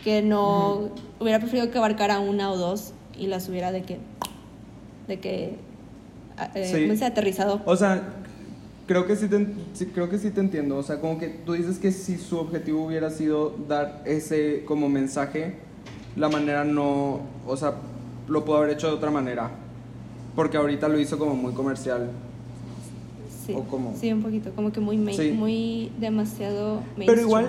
que 0.03 0.21
no 0.21 0.89
hubiera 1.21 1.39
preferido 1.39 1.71
que 1.71 1.79
abarcara 1.79 2.19
una 2.19 2.51
o 2.51 2.57
dos 2.57 2.93
y 3.17 3.29
las 3.29 3.49
hubiera 3.49 3.71
de 3.71 3.83
que 3.83 3.99
de 5.07 5.21
que 5.21 5.55
a- 6.37 6.51
eh, 6.57 6.89
Sí. 6.99 7.05
aterrizado. 7.05 7.61
O 7.67 7.77
sea, 7.77 8.15
creo 8.87 9.07
que 9.07 9.15
sí 9.15 9.29
te, 9.29 9.47
sí, 9.75 9.87
creo 9.87 10.09
que 10.09 10.19
sí 10.19 10.31
te 10.31 10.41
entiendo. 10.41 10.77
O 10.77 10.83
sea, 10.83 11.01
como 11.01 11.19
que 11.19 11.29
tú 11.29 11.53
dices 11.53 11.79
que 11.79 11.93
si 11.93 12.17
su 12.17 12.39
objetivo 12.39 12.85
hubiera 12.87 13.11
sido 13.11 13.55
dar 13.69 14.03
ese 14.07 14.65
como 14.67 14.89
mensaje, 14.89 15.57
la 16.17 16.29
manera 16.29 16.65
no, 16.65 17.21
o 17.47 17.57
sea, 17.57 17.75
lo 18.29 18.45
pudo 18.45 18.59
haber 18.59 18.71
hecho 18.71 18.89
de 18.89 18.95
otra 18.95 19.11
manera. 19.11 19.51
Porque 20.37 20.57
ahorita 20.57 20.89
lo 20.89 20.99
hizo 20.99 21.19
como 21.19 21.35
muy 21.35 21.53
comercial. 21.53 22.11
Sí, 23.47 23.53
¿O 23.57 23.65
cómo? 23.65 23.95
sí, 24.01 24.13
un 24.13 24.23
poquito, 24.23 24.51
como 24.53 24.71
que 24.71 24.81
muy 24.81 24.97
main- 24.97 25.17
Sí. 25.17 25.33
muy 25.33 25.91
demasiado 25.99 26.83
Pero 26.97 26.99
mainstream. 26.99 27.21
igual, 27.27 27.47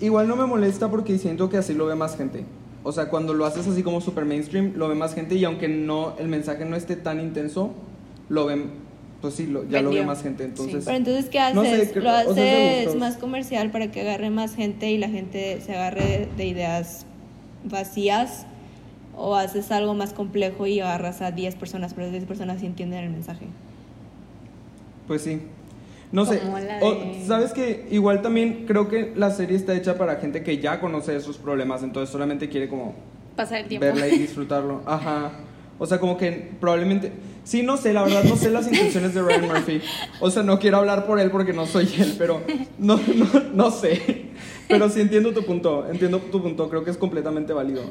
i- 0.00 0.04
igual 0.06 0.28
no 0.28 0.36
me 0.36 0.46
molesta 0.46 0.90
porque 0.90 1.18
siento 1.18 1.48
que 1.48 1.58
así 1.58 1.74
lo 1.74 1.86
ve 1.86 1.94
más 1.94 2.16
gente. 2.16 2.44
O 2.82 2.92
sea, 2.92 3.08
cuando 3.08 3.34
lo 3.34 3.44
haces 3.46 3.66
así 3.68 3.82
como 3.82 4.00
super 4.00 4.24
mainstream, 4.24 4.72
lo 4.76 4.88
ve 4.88 4.94
más 4.94 5.14
gente 5.14 5.36
y 5.36 5.44
aunque 5.44 5.68
no 5.68 6.14
el 6.18 6.28
mensaje 6.28 6.64
no 6.64 6.76
esté 6.76 6.96
tan 6.96 7.20
intenso, 7.20 7.70
lo 8.28 8.46
ven, 8.46 8.70
pues 9.20 9.34
sí, 9.34 9.46
lo- 9.46 9.68
ya 9.68 9.80
lo 9.80 9.90
ve 9.90 10.04
más 10.04 10.22
gente. 10.22 10.44
Entonces, 10.44 10.84
Pero 10.84 10.96
entonces, 10.96 11.26
¿qué 11.26 11.38
haces? 11.38 11.54
No 11.54 11.62
sé, 11.64 11.90
creo- 11.92 12.02
¿Lo 12.02 12.30
o 12.30 12.34
sea, 12.34 12.44
haces 12.44 12.84
gustos. 12.86 13.00
más 13.00 13.16
comercial 13.16 13.70
para 13.70 13.90
que 13.92 14.00
agarre 14.00 14.30
más 14.30 14.54
gente 14.54 14.90
y 14.90 14.98
la 14.98 15.08
gente 15.08 15.60
se 15.64 15.72
agarre 15.74 16.28
de 16.36 16.46
ideas 16.46 17.06
vacías? 17.64 18.46
¿O 19.16 19.36
haces 19.36 19.70
algo 19.70 19.94
más 19.94 20.12
complejo 20.12 20.66
y 20.66 20.80
agarras 20.80 21.22
a 21.22 21.30
10 21.30 21.54
personas, 21.56 21.94
pero 21.94 22.10
10 22.10 22.24
personas 22.24 22.60
sí 22.60 22.66
entienden 22.66 23.04
el 23.04 23.10
mensaje? 23.10 23.46
Pues 25.06 25.22
sí. 25.22 25.40
No 26.12 26.24
sé. 26.26 26.40
La 26.44 26.78
o- 26.84 26.94
de- 26.94 27.24
Sabes 27.26 27.52
que 27.52 27.86
igual 27.90 28.22
también 28.22 28.64
creo 28.66 28.88
que 28.88 29.12
la 29.16 29.30
serie 29.30 29.56
está 29.56 29.74
hecha 29.74 29.96
para 29.98 30.16
gente 30.16 30.42
que 30.42 30.58
ya 30.58 30.80
conoce 30.80 31.14
esos 31.16 31.38
problemas, 31.38 31.82
entonces 31.82 32.10
solamente 32.10 32.48
quiere 32.48 32.68
como 32.68 32.94
Pasar 33.36 33.58
el 33.60 33.66
tiempo. 33.68 33.86
verla 33.86 34.08
y 34.08 34.18
disfrutarlo. 34.18 34.82
Ajá. 34.86 35.32
O 35.78 35.86
sea, 35.86 35.98
como 35.98 36.16
que 36.16 36.52
probablemente. 36.60 37.12
Sí, 37.42 37.62
no 37.62 37.76
sé, 37.76 37.92
la 37.92 38.04
verdad 38.04 38.24
no 38.24 38.36
sé 38.36 38.50
las 38.50 38.66
intenciones 38.68 39.12
de 39.12 39.20
Ryan 39.22 39.42
Murphy. 39.48 39.80
O 40.20 40.30
sea, 40.30 40.42
no 40.42 40.58
quiero 40.58 40.78
hablar 40.78 41.04
por 41.04 41.18
él 41.20 41.30
porque 41.30 41.52
no 41.52 41.66
soy 41.66 41.92
él, 41.98 42.14
pero 42.16 42.40
no, 42.78 42.96
no, 42.96 43.26
no 43.52 43.70
sé. 43.70 44.26
Pero 44.68 44.88
sí 44.88 45.00
entiendo 45.00 45.32
tu 45.32 45.44
punto, 45.44 45.86
entiendo 45.90 46.18
tu 46.18 46.42
punto, 46.42 46.68
creo 46.68 46.84
que 46.84 46.90
es 46.90 46.96
completamente 46.96 47.52
válido. 47.52 47.82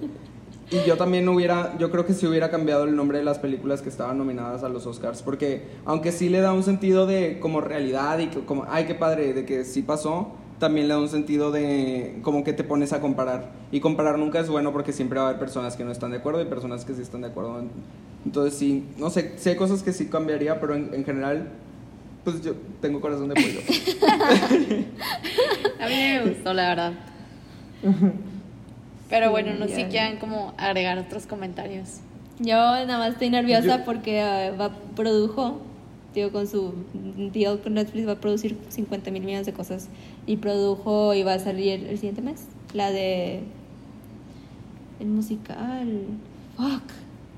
Y 0.71 0.87
yo 0.87 0.97
también 0.97 1.27
hubiera, 1.29 1.77
yo 1.77 1.91
creo 1.91 2.05
que 2.05 2.13
sí 2.13 2.25
hubiera 2.25 2.49
cambiado 2.49 2.85
el 2.85 2.95
nombre 2.95 3.19
de 3.19 3.23
las 3.23 3.37
películas 3.37 3.81
que 3.81 3.89
estaban 3.89 4.17
nominadas 4.17 4.63
a 4.63 4.69
los 4.69 4.87
Oscars, 4.87 5.21
porque 5.21 5.63
aunque 5.85 6.11
sí 6.11 6.29
le 6.29 6.39
da 6.41 6.51
un 6.51 6.63
sentido 6.63 7.05
de 7.05 7.39
como 7.39 7.61
realidad 7.61 8.17
y 8.19 8.27
que 8.27 8.39
como, 8.39 8.65
ay, 8.67 8.85
qué 8.85 8.95
padre, 8.95 9.33
de 9.33 9.45
que 9.45 9.65
sí 9.65 9.83
pasó, 9.83 10.31
también 10.57 10.87
le 10.87 10.95
da 10.95 10.99
un 10.99 11.09
sentido 11.09 11.51
de 11.51 12.19
como 12.23 12.43
que 12.43 12.53
te 12.53 12.63
pones 12.63 12.91
a 12.91 13.01
comparar. 13.01 13.51
Y 13.71 13.81
comparar 13.81 14.17
nunca 14.17 14.39
es 14.39 14.49
bueno 14.49 14.71
porque 14.71 14.93
siempre 14.93 15.19
va 15.19 15.25
a 15.25 15.29
haber 15.29 15.39
personas 15.39 15.75
que 15.75 15.83
no 15.83 15.91
están 15.91 16.11
de 16.11 16.17
acuerdo 16.17 16.41
y 16.41 16.45
personas 16.45 16.85
que 16.85 16.93
sí 16.95 17.01
están 17.01 17.21
de 17.21 17.27
acuerdo. 17.27 17.61
Entonces 18.25 18.57
sí, 18.57 18.85
no 18.97 19.09
sé, 19.09 19.35
hay 19.45 19.55
cosas 19.55 19.83
que 19.83 19.93
sí 19.93 20.07
cambiaría, 20.07 20.59
pero 20.59 20.73
en, 20.73 20.89
en 20.93 21.03
general, 21.03 21.49
pues 22.23 22.41
yo 22.41 22.53
tengo 22.81 23.01
corazón 23.01 23.29
de 23.29 23.35
pollo. 23.35 23.59
Mí 25.95 26.25
me 26.25 26.29
gustó, 26.29 26.53
la 26.53 26.69
verdad. 26.69 26.93
Pero 29.09 29.31
bueno, 29.31 29.53
no 29.59 29.67
sé 29.67 29.75
si 29.75 29.83
quieran 29.85 30.17
como 30.17 30.53
agregar 30.57 30.97
otros 30.97 31.27
comentarios. 31.27 31.99
Yo 32.39 32.55
nada 32.55 32.97
más 32.97 33.13
estoy 33.13 33.29
nerviosa 33.29 33.77
Yo- 33.77 33.85
porque 33.85 34.19
eh, 34.21 34.51
va, 34.51 34.71
produjo, 34.95 35.59
digo, 36.15 36.31
con 36.31 36.47
su 36.47 36.73
deal 37.31 37.59
con 37.61 37.75
Netflix 37.75 38.07
va 38.07 38.13
a 38.13 38.19
producir 38.19 38.57
50 38.69 39.11
mil 39.11 39.23
millones 39.23 39.45
de 39.45 39.53
cosas. 39.53 39.89
Y 40.25 40.37
produjo 40.37 41.13
y 41.13 41.23
va 41.23 41.35
a 41.35 41.39
salir 41.39 41.85
el 41.85 41.97
siguiente 41.97 42.21
mes. 42.21 42.45
La 42.73 42.91
de. 42.91 43.43
El 44.99 45.07
musical. 45.07 46.05
Fuck. 46.57 46.83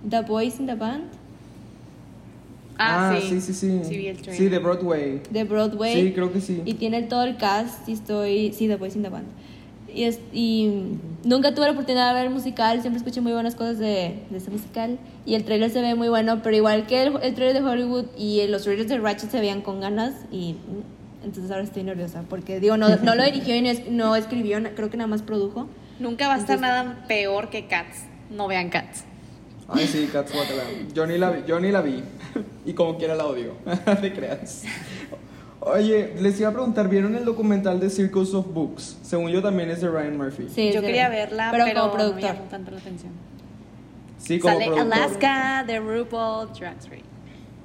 The 0.10 0.22
Boys 0.22 0.60
in 0.60 0.68
the 0.68 0.76
Band. 0.76 1.06
Ah, 2.78 3.16
sí. 3.22 3.28
sí, 3.30 3.42
sí, 3.42 3.54
sí. 3.54 3.80
Sí, 3.86 3.98
vi 3.98 4.08
el 4.08 4.18
trailer. 4.18 4.38
Sí, 4.38 4.50
de 4.50 4.60
Broadway. 4.60 5.22
De 5.30 5.44
Broadway. 5.44 5.94
Sí, 6.02 6.12
creo 6.14 6.32
que 6.34 6.42
sí. 6.42 6.62
Y 6.66 6.74
tiene 6.76 7.04
todo 7.04 7.24
el 7.24 7.38
cast 7.38 7.88
y 7.88 7.94
estoy... 7.94 8.52
Sí, 8.54 8.68
The 8.68 8.76
Boys 8.76 8.96
in 8.96 9.04
the 9.04 9.10
Band. 9.10 9.28
Y, 9.94 10.04
es, 10.04 10.20
y 10.34 10.98
nunca 11.24 11.54
tuve 11.56 11.68
la 11.68 11.72
oportunidad 11.72 12.10
de 12.10 12.16
ver 12.16 12.26
el 12.28 12.34
musical, 12.34 12.82
siempre 12.82 12.98
escuché 12.98 13.22
muy 13.22 13.32
buenas 13.32 13.56
cosas 13.56 13.80
de, 13.80 14.20
de 14.30 14.38
ese 14.38 14.52
musical. 14.52 14.98
Y 15.26 15.36
el 15.36 15.46
trailer 15.46 15.70
se 15.72 15.82
ve 15.82 15.96
muy 15.96 16.10
bueno, 16.10 16.42
pero 16.44 16.54
igual 16.56 16.86
que 16.86 17.04
el, 17.04 17.14
el 17.22 17.34
trailer 17.34 17.62
de 17.64 17.68
Hollywood 17.70 18.06
y 18.18 18.46
los 18.48 18.64
trailers 18.64 18.90
de 18.90 18.98
Ratchet 18.98 19.32
se 19.32 19.40
veían 19.40 19.62
con 19.62 19.80
ganas 19.80 20.14
y 20.34 20.54
mm, 20.54 21.26
entonces 21.28 21.50
ahora 21.50 21.64
estoy 21.64 21.84
nerviosa 21.84 22.24
porque 22.30 22.60
digo, 22.60 22.76
no, 22.76 22.90
no 22.98 23.16
lo 23.16 23.24
dirigió 23.24 23.56
y 23.56 23.62
no, 23.62 23.70
es- 23.70 23.90
no 23.90 24.16
escribió, 24.18 24.60
creo 24.76 24.90
que 24.90 24.98
nada 24.98 25.08
más 25.08 25.22
produjo. 25.22 25.68
Nunca 26.00 26.28
va 26.28 26.34
a 26.36 26.38
estar 26.40 26.58
Entonces- 26.58 26.84
nada 26.86 27.06
peor 27.08 27.50
que 27.50 27.68
Cats. 27.68 28.04
No 28.30 28.48
vean 28.48 28.70
Cats. 28.70 29.06
Ay, 29.68 29.88
sí, 29.88 30.10
Cats 30.12 30.32
guacala. 30.34 30.64
Yo 30.94 31.08
ni 31.08 31.18
la 31.18 31.32
vi, 31.32 31.44
yo 31.48 31.60
ni 31.60 31.72
la 31.72 31.82
vi. 31.82 32.04
y 32.66 32.74
como 32.74 32.98
quiera 32.98 33.16
la 33.16 33.26
odio. 33.26 33.54
Te 34.02 34.14
creas. 34.14 34.64
Oye, 35.60 36.14
les 36.20 36.40
iba 36.40 36.50
a 36.50 36.54
preguntar, 36.54 36.88
¿vieron 36.88 37.16
el 37.16 37.26
documental 37.26 37.80
de 37.80 37.90
Circus 37.90 38.34
of 38.36 38.54
Books? 38.54 39.00
Según 39.02 39.32
yo 39.32 39.42
también 39.42 39.72
es 39.72 39.82
de 39.82 39.90
Ryan 39.90 40.18
Murphy. 40.18 40.48
Sí, 40.54 40.72
Yo 40.72 40.82
quería 40.82 41.10
verla, 41.10 41.50
pero, 41.52 41.66
pero, 41.66 41.82
como 41.82 41.88
no 41.88 41.98
me 41.98 42.04
productor. 42.04 42.36
llamó 42.36 42.50
tanto 42.50 42.72
la 42.72 42.78
atención. 42.78 43.12
Sí, 44.20 44.40
como 44.40 44.54
Sale 44.54 44.66
productor. 44.68 44.94
Alaska 44.94 45.64
de 45.66 45.80
RuPaul 45.80 46.50
Drag 46.54 46.76
Race. 46.76 47.04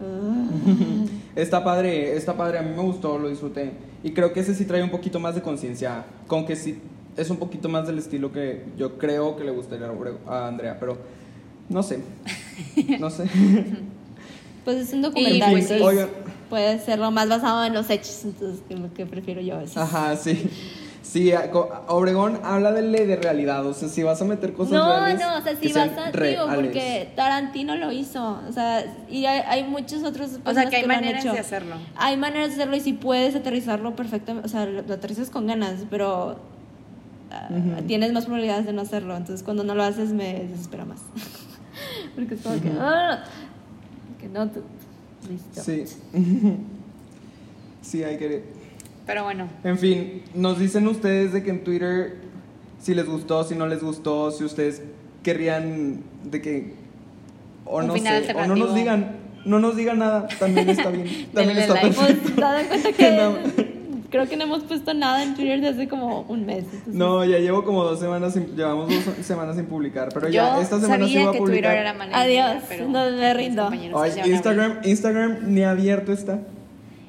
Está 1.36 1.62
padre, 1.62 2.16
está 2.16 2.34
padre, 2.34 2.58
a 2.58 2.62
mí 2.62 2.70
me 2.74 2.82
gustó, 2.82 3.18
lo 3.18 3.28
disfruté. 3.28 3.72
Y 4.02 4.12
creo 4.12 4.32
que 4.32 4.40
ese 4.40 4.54
sí 4.54 4.64
trae 4.64 4.82
un 4.82 4.90
poquito 4.90 5.20
más 5.20 5.34
de 5.34 5.42
conciencia, 5.42 6.04
con 6.26 6.46
que 6.46 6.56
sí 6.56 6.80
es 7.16 7.28
un 7.30 7.36
poquito 7.36 7.68
más 7.68 7.86
del 7.86 7.98
estilo 7.98 8.32
que 8.32 8.64
yo 8.76 8.96
creo 8.98 9.36
que 9.36 9.44
le 9.44 9.50
gustaría 9.50 9.88
a 10.26 10.48
Andrea, 10.48 10.78
pero 10.80 10.96
no 11.70 11.82
sé. 11.82 12.00
No 12.98 13.08
sé. 13.10 13.24
Pues 14.62 14.76
es 14.76 14.92
un 14.92 14.98
Y, 14.98 15.02
documental. 15.02 15.52
pues, 15.52 15.70
Oigan. 15.70 16.08
Puede 16.50 16.78
serlo 16.80 17.10
más 17.10 17.28
basado 17.30 17.64
en 17.64 17.72
los 17.72 17.88
hechos, 17.88 18.20
entonces 18.24 18.60
que 18.68 18.76
lo 18.76 18.92
que 18.92 19.06
prefiero 19.06 19.40
yo 19.40 19.54
a 19.54 19.60
veces. 19.60 19.76
Ajá, 19.78 20.14
sí. 20.16 20.50
Sí, 21.02 21.32
Obregón 21.88 22.38
habla 22.44 22.70
de 22.72 22.82
ley 22.82 23.06
de 23.06 23.16
realidad, 23.16 23.64
o 23.66 23.72
sea, 23.72 23.88
si 23.88 24.02
vas 24.02 24.20
a 24.20 24.26
meter 24.26 24.52
cosas 24.52 24.74
No, 24.74 24.86
reales, 25.00 25.18
no, 25.18 25.38
o 25.38 25.42
sea, 25.42 25.56
sí 25.60 25.70
sean 25.70 25.96
vas 25.96 26.14
a, 26.14 26.20
digo, 26.20 26.44
porque 26.54 27.10
Tarantino 27.16 27.74
lo 27.76 27.90
hizo, 27.90 28.38
o 28.48 28.52
sea, 28.52 28.84
y 29.08 29.24
hay, 29.24 29.40
hay 29.48 29.64
muchos 29.64 30.04
otros 30.04 30.28
O 30.28 30.34
sea, 30.34 30.42
personas 30.44 30.70
que 30.70 30.76
hay 30.76 30.82
lo 30.86 30.92
han 30.92 31.00
maneras 31.00 31.24
hecho. 31.24 31.32
de 31.32 31.38
hacerlo. 31.40 31.76
Hay 31.96 32.16
maneras 32.18 32.48
de 32.48 32.54
hacerlo 32.56 32.76
y 32.76 32.80
si 32.80 32.92
puedes 32.92 33.34
aterrizarlo 33.34 33.96
perfectamente, 33.96 34.46
o 34.46 34.50
sea, 34.50 34.66
lo, 34.66 34.80
aterrizas 34.80 35.30
con 35.30 35.46
ganas, 35.46 35.84
pero 35.88 36.36
ah, 37.32 37.48
tienes 37.88 38.12
más 38.12 38.26
probabilidades 38.26 38.66
de 38.66 38.74
no 38.74 38.82
hacerlo, 38.82 39.16
entonces 39.16 39.42
cuando 39.42 39.64
no 39.64 39.74
lo 39.74 39.82
haces 39.82 40.12
me 40.12 40.34
desespera 40.44 40.84
más. 40.84 40.98
porque 42.14 42.34
es 42.34 42.40
como 42.42 42.60
que, 42.60 42.70
ah, 42.78 43.24
que 44.20 44.28
no, 44.28 44.48
tú- 44.48 44.62
listo. 45.28 45.62
Sí. 45.62 45.84
sí, 47.82 48.04
hay 48.04 48.16
que... 48.18 48.42
Pero 49.06 49.24
bueno, 49.24 49.48
En 49.64 49.78
fin, 49.78 50.22
nos 50.34 50.58
dicen 50.58 50.86
ustedes 50.86 51.32
de 51.32 51.42
que 51.42 51.50
en 51.50 51.64
Twitter 51.64 52.16
si 52.80 52.94
les 52.94 53.06
gustó, 53.06 53.44
si 53.44 53.54
no 53.54 53.66
les 53.66 53.82
gustó, 53.82 54.30
si 54.30 54.44
ustedes 54.44 54.82
querrían 55.22 56.02
de 56.24 56.40
que 56.40 56.74
o 57.64 57.78
Un 57.78 57.88
no 57.88 57.92
final 57.94 58.24
sé, 58.24 58.34
o 58.34 58.46
no 58.46 58.56
nos 58.56 58.74
digan, 58.74 59.16
no 59.44 59.58
nos 59.58 59.76
digan 59.76 59.98
nada, 59.98 60.26
también 60.38 60.68
está 60.68 60.90
bien, 60.90 61.06
también 61.34 61.56
Denle 61.56 61.60
está 61.62 61.74
like. 61.74 61.88
perfecto. 61.96 62.32
Pues, 62.36 62.76
cuenta 62.76 62.92
que 62.96 63.69
creo 64.10 64.28
que 64.28 64.36
no 64.36 64.44
hemos 64.44 64.64
puesto 64.64 64.92
nada 64.92 65.22
en 65.22 65.34
Twitter 65.34 65.60
desde 65.60 65.74
hace 65.82 65.88
como 65.88 66.22
un 66.22 66.44
mes. 66.46 66.64
entonces- 66.64 66.94
No, 66.94 67.24
ya 67.24 67.38
llevo 67.38 67.64
como 67.64 67.84
dos 67.84 68.00
semanas, 68.00 68.34
sin- 68.34 68.54
llevamos 68.56 68.88
dos 68.88 69.14
semanas 69.26 69.56
sin 69.56 69.66
publicar, 69.66 70.08
pero 70.12 70.26
yo 70.26 70.32
ya 70.34 70.60
esta 70.60 70.80
semana 70.80 71.06
sí 71.06 71.14
voy 71.16 71.26
a 71.28 71.32
que 71.32 71.38
publicar. 71.38 71.72
Twitter 71.76 72.08
era. 72.10 72.18
Adiós, 72.20 72.62
pero 72.68 72.88
no 72.88 73.10
me 73.10 73.34
rindo. 73.34 73.62
compañeros 73.62 74.00
Ay, 74.02 74.30
Instagram, 74.30 74.78
Instagram 74.84 75.38
ni 75.54 75.62
abierto 75.62 76.12
está. 76.12 76.40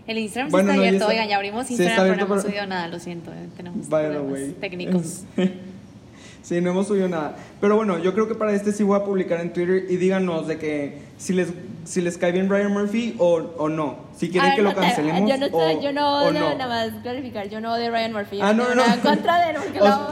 El 0.08 0.18
Instagram 0.18 0.49
sí 0.49 0.52
Bueno, 0.52 0.70
está 0.70 0.76
no, 0.76 0.82
abierto. 0.82 0.97
está- 1.04 1.12
Oigan, 1.14 1.30
ya 1.30 1.36
abrimos 1.38 1.68
sí 1.68 1.74
Instagram, 1.74 1.95
pero 1.95 2.02
abierto, 2.14 2.26
no 2.28 2.34
hemos 2.34 2.43
pero- 2.43 2.52
subido 2.54 2.68
nada. 2.68 2.88
Lo 2.88 2.99
siento, 2.99 3.32
eh, 3.32 3.47
tenemos 3.58 3.88
problemas 3.88 4.32
way. 4.32 4.56
técnicos. 4.60 5.24
Sí, 6.43 6.60
no 6.60 6.72
hemos 6.72 6.88
subido 6.88 7.08
nada. 7.08 7.36
Pero 7.62 7.76
bueno, 7.76 7.99
yo 7.99 8.14
creo 8.14 8.28
que 8.28 8.34
para 8.36 8.54
este 8.54 8.72
sí 8.72 8.84
voy 8.84 8.99
a 8.99 9.04
publicar 9.06 9.39
en 9.41 9.54
Twitter 9.54 9.86
y 9.89 9.97
díganos 9.97 10.47
de 10.47 10.58
que 10.58 10.97
si 11.22 11.34
les, 11.34 11.49
si 11.86 12.01
les 12.01 12.17
cae 12.17 12.32
bien 12.32 12.49
Ryan 12.49 12.72
Murphy 12.74 13.15
o, 13.19 13.36
o 13.57 13.69
no. 13.69 13.97
Si 14.17 14.30
quieren 14.32 14.51
A 14.51 14.55
que 14.55 14.61
ver, 14.63 14.74
lo 14.74 14.76
no, 14.76 14.82
cancelemos 14.88 15.30
Yo 15.30 15.38
no, 15.38 15.45
estoy- 15.45 15.76
o, 15.76 15.82
yo 15.82 15.91
no 15.93 16.09
o 16.24 16.28
odio, 16.30 16.39
no. 16.39 16.57
nada 16.57 16.67
más 16.67 17.01
clarificar, 17.03 17.47
yo 17.47 17.61
no 17.61 17.74
odio 17.74 17.88
a 17.88 17.91
Ryan 17.91 18.13
Murphy. 18.13 18.38
Yo 18.38 18.43
Ah, 18.45 18.53
no 18.53 18.63
no, 18.63 18.69
no. 18.69 18.76
nada 18.78 18.93
en 18.95 18.99
contra 19.01 19.45
de 19.45 19.49
él, 19.51 19.55
porque 19.63 19.80
O 19.82 19.86
luego 19.86 20.07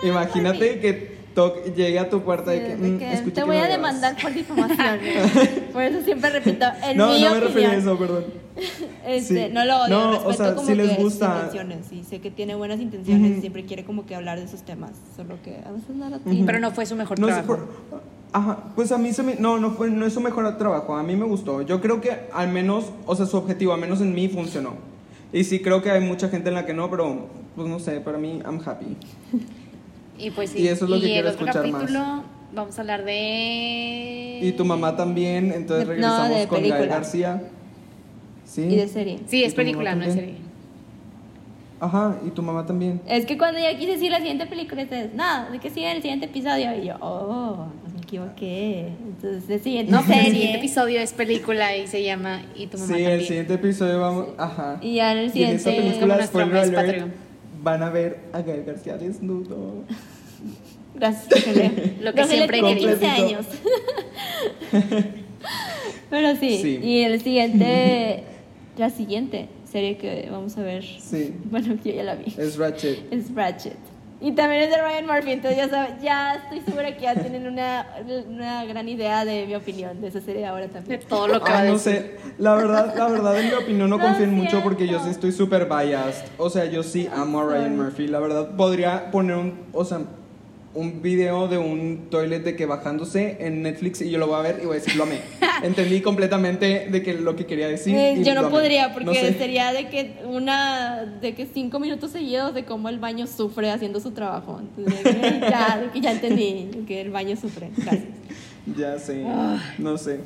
que, 0.00 0.08
Imagínate 0.08 0.58
Murphy. 0.58 0.80
que 0.80 1.18
toc- 1.34 1.74
llegue 1.74 1.98
a 1.98 2.08
tu 2.10 2.22
puerta 2.22 2.52
Sí, 2.52 2.58
y 2.58 2.60
que, 2.60 2.76
mm, 2.76 2.98
que 2.98 3.12
escuché 3.12 3.34
te 3.34 3.40
que 3.40 3.46
voy 3.46 3.56
a 3.56 3.66
demandar 3.66 4.16
por 4.20 4.32
difamación. 4.32 4.98
por 5.72 5.82
eso 5.82 6.00
siempre 6.04 6.30
repito, 6.30 6.66
en 6.84 6.96
No, 6.96 7.08
mi 7.08 7.22
no 7.22 7.30
me 7.34 7.40
refería 7.40 7.70
a 7.70 7.74
eso, 7.76 7.98
perdón. 7.98 8.24
Este, 9.06 9.48
Sí. 9.48 9.52
no 9.52 9.64
lo 9.64 9.82
odio, 9.82 9.88
No, 9.98 10.08
o 10.10 10.12
respeto 10.12 10.32
sea, 10.34 10.54
como 10.54 10.66
si 10.68 10.74
les 10.76 10.90
que 10.96 11.02
gusta- 11.02 11.26
intenciones, 11.34 11.92
y 11.92 12.04
sé 12.04 12.20
que 12.20 12.30
tiene 12.30 12.54
buenas 12.54 12.78
intenciones, 12.80 13.32
Ujú. 13.32 13.40
siempre 13.40 13.64
quiere 13.66 13.84
como 13.84 14.06
que 14.06 14.14
hablar 14.14 14.38
de 14.38 14.44
esos 14.44 14.62
temas, 14.62 14.92
solo 15.16 15.36
que 15.42 15.56
a 15.66 15.72
veces 15.72 15.90
no 15.96 16.08
lo 16.08 16.18
tiene. 16.20 16.46
Pero 16.46 16.60
no 16.60 16.70
fue 16.70 16.86
su 16.86 16.94
mejor 16.96 17.18
No 17.18 17.26
sé, 17.26 17.32
trabajo. 17.32 17.56
por- 17.90 18.02
Ajá, 18.34 18.58
pues 18.74 18.90
a 18.90 18.98
mí 18.98 19.12
se 19.12 19.22
me... 19.22 19.36
No, 19.36 19.58
no, 19.60 19.70
fue, 19.70 19.88
no 19.90 20.04
es 20.04 20.12
su 20.12 20.20
mejor 20.20 20.58
trabajo, 20.58 20.96
a 20.96 21.04
mí 21.04 21.14
me 21.14 21.24
gustó. 21.24 21.62
Yo 21.62 21.80
creo 21.80 22.00
que 22.00 22.10
al 22.32 22.48
menos, 22.48 22.86
o 23.06 23.14
sea, 23.14 23.26
su 23.26 23.36
objetivo, 23.36 23.72
al 23.72 23.80
menos 23.80 24.00
en 24.00 24.12
mí, 24.12 24.26
funcionó. 24.28 24.72
Y 25.32 25.44
sí 25.44 25.60
creo 25.60 25.82
que 25.82 25.90
hay 25.92 26.00
mucha 26.00 26.28
gente 26.28 26.48
en 26.48 26.56
la 26.56 26.66
que 26.66 26.74
no, 26.74 26.90
pero 26.90 27.28
pues 27.54 27.68
no 27.68 27.78
sé, 27.78 28.00
para 28.00 28.18
mí, 28.18 28.40
I'm 28.44 28.60
happy. 28.64 28.96
Y 30.18 30.30
pues 30.30 30.50
sí. 30.50 30.60
Y 30.62 30.68
eso 30.68 30.84
es 30.84 30.90
lo 30.90 31.00
que 31.00 31.06
el 31.06 31.12
quiero 31.12 31.28
escuchar 31.28 31.66
más. 31.68 31.72
capítulo 31.82 32.22
vamos 32.54 32.78
a 32.78 32.80
hablar 32.82 33.04
de... 33.04 34.38
Y 34.42 34.52
tu 34.52 34.64
mamá 34.64 34.96
también, 34.96 35.50
entonces 35.52 35.88
De- 35.88 35.96
no, 35.96 36.08
regresamos 36.08 36.38
de 36.38 36.46
con 36.46 36.58
Gael 36.60 36.70
película. 36.72 36.94
García. 36.96 37.42
Sí. 38.44 38.62
Y 38.62 38.76
de 38.76 38.88
serie. 38.88 39.20
Sí, 39.26 39.40
¿Y 39.40 39.44
es 39.44 39.54
película, 39.54 39.94
no 39.96 40.04
es 40.04 40.14
serie. 40.14 40.36
Ajá, 41.80 42.16
y 42.24 42.30
tu 42.30 42.42
mamá 42.42 42.64
también. 42.64 43.00
Es 43.06 43.26
que 43.26 43.36
cuando 43.36 43.58
yo 43.58 43.76
quise 43.76 43.92
decir 43.92 44.10
la 44.10 44.18
siguiente 44.18 44.46
película, 44.46 44.82
ustedes, 44.84 45.12
no, 45.14 45.50
de 45.50 45.58
que 45.58 45.70
sigue 45.70 45.90
el 45.90 46.00
siguiente 46.00 46.26
episodio. 46.26 46.74
Y 46.80 46.86
yo, 46.86 46.94
oh, 47.00 47.66
equivoqué. 48.16 48.88
Entonces, 49.06 49.50
el 49.50 49.60
siguiente 49.62 49.92
No, 49.92 50.02
serie. 50.02 50.20
el 50.26 50.32
siguiente 50.32 50.58
episodio 50.58 51.00
es 51.00 51.12
película 51.12 51.76
y 51.76 51.86
se 51.86 52.02
llama 52.02 52.42
Y 52.56 52.66
tu 52.66 52.78
mamá 52.78 52.86
Sí, 52.86 52.92
también. 52.92 53.10
el 53.12 53.26
siguiente 53.26 53.54
episodio 53.54 54.00
vamos. 54.00 54.26
Ajá. 54.38 54.78
Y 54.80 54.94
ya 54.96 55.12
en 55.12 55.18
el 55.18 55.36
Y 55.36 55.44
en 55.44 55.50
esta 55.56 55.70
siguiente. 55.70 56.00
como 56.00 56.14
película, 56.16 56.46
mes 56.46 56.68
alert, 56.76 57.06
van 57.62 57.82
a 57.82 57.90
ver 57.90 58.18
a 58.32 58.42
Gael 58.42 58.64
García 58.64 58.96
desnudo. 58.96 59.84
Gracias, 60.94 61.44
Rogelio. 61.46 61.70
Lo 62.02 62.12
que 62.14 62.22
Rogelio 62.22 62.26
siempre 62.26 62.60
tiene 62.60 62.74
quería. 62.74 62.90
15 62.90 63.06
años. 63.06 63.46
Pero 66.10 66.36
sí, 66.36 66.58
Sí. 66.62 66.80
y 66.82 67.00
el 67.00 67.20
siguiente, 67.20 68.22
la 68.78 68.90
siguiente 68.90 69.48
serie 69.70 69.96
que 69.96 70.28
vamos 70.30 70.56
a 70.56 70.62
ver, 70.62 70.84
Sí, 70.84 71.32
bueno, 71.50 71.74
yo 71.84 71.92
ya 71.92 72.04
la 72.04 72.14
vi, 72.14 72.32
es 72.38 72.56
Ratchet. 72.56 73.12
es 73.12 73.34
Ratchet. 73.34 73.76
Y 74.24 74.32
también 74.32 74.62
es 74.62 74.70
de 74.70 74.78
Ryan 74.80 75.06
Murphy, 75.06 75.32
entonces 75.32 75.58
ya, 75.58 75.68
saben, 75.68 75.98
ya 76.00 76.34
estoy 76.36 76.60
segura 76.62 76.96
que 76.96 77.02
ya 77.02 77.14
tienen 77.14 77.46
una, 77.46 77.86
una 78.26 78.64
gran 78.64 78.88
idea 78.88 79.22
de 79.26 79.44
mi 79.46 79.54
opinión 79.54 80.00
de 80.00 80.08
esa 80.08 80.22
serie 80.22 80.46
ahora 80.46 80.62
De 80.66 80.72
también. 80.72 81.00
todo 81.06 81.28
lo 81.28 81.42
que 81.44 81.50
va 81.50 81.58
a 81.58 81.60
Ay, 81.60 81.68
no 81.68 81.74
decir. 81.74 81.92
sé, 81.92 82.16
la 82.38 82.54
verdad, 82.54 82.94
la 82.96 83.06
verdad 83.08 83.38
en 83.38 83.48
mi 83.48 83.52
opinión 83.52 83.90
no 83.90 83.98
Lo 83.98 84.02
confíen 84.02 84.32
mucho 84.34 84.62
porque 84.62 84.86
yo 84.86 84.98
sí 85.00 85.10
estoy 85.10 85.30
súper 85.30 85.66
biased. 85.66 86.24
O 86.38 86.48
sea, 86.48 86.64
yo 86.64 86.82
sí 86.82 87.06
amo 87.14 87.40
a 87.42 87.44
Ryan 87.44 87.76
Murphy. 87.76 88.08
La 88.08 88.18
verdad 88.18 88.56
podría 88.56 89.10
poner 89.10 89.36
un, 89.36 89.66
o 89.74 89.84
sea, 89.84 90.00
un 90.74 91.02
video 91.02 91.46
de 91.46 91.56
un 91.58 92.08
toilet 92.10 92.40
de 92.42 92.56
que 92.56 92.66
bajándose 92.66 93.36
en 93.40 93.62
Netflix 93.62 94.00
y 94.02 94.10
yo 94.10 94.18
lo 94.18 94.26
voy 94.26 94.36
a 94.36 94.42
ver 94.42 94.60
y 94.62 94.66
voy 94.66 94.76
a 94.76 94.80
decir, 94.80 94.96
lo 94.96 95.04
amé. 95.04 95.20
Entendí 95.62 96.00
completamente 96.00 96.88
de 96.90 97.02
que 97.02 97.14
lo 97.14 97.36
que 97.36 97.46
quería 97.46 97.68
decir. 97.68 97.94
Eh, 97.94 98.14
y 98.18 98.24
yo 98.24 98.34
no 98.34 98.50
podría 98.50 98.92
porque 98.92 99.06
No 99.06 99.14
sé. 99.14 99.34
sería 99.34 99.72
de 99.72 99.88
que 99.88 100.16
una 100.26 101.04
de 101.04 101.34
que 101.34 101.46
cinco 101.46 101.78
minutos 101.78 102.10
seguidos 102.10 102.54
de 102.54 102.64
cómo 102.64 102.88
el 102.88 102.98
baño 102.98 103.26
sufre 103.26 103.70
haciendo 103.70 104.00
su 104.00 104.10
trabajo 104.10 104.60
Entonces, 104.76 105.40
ya 105.40 105.78
de 105.80 105.90
que 105.90 106.00
ya 106.00 106.12
entendí 106.12 106.84
que 106.86 107.00
el 107.00 107.10
baño 107.10 107.36
sufre 107.36 107.70
gracias 107.76 108.04
Ya 108.76 108.98
sé, 108.98 109.24
no 109.78 109.96
sé. 109.98 110.20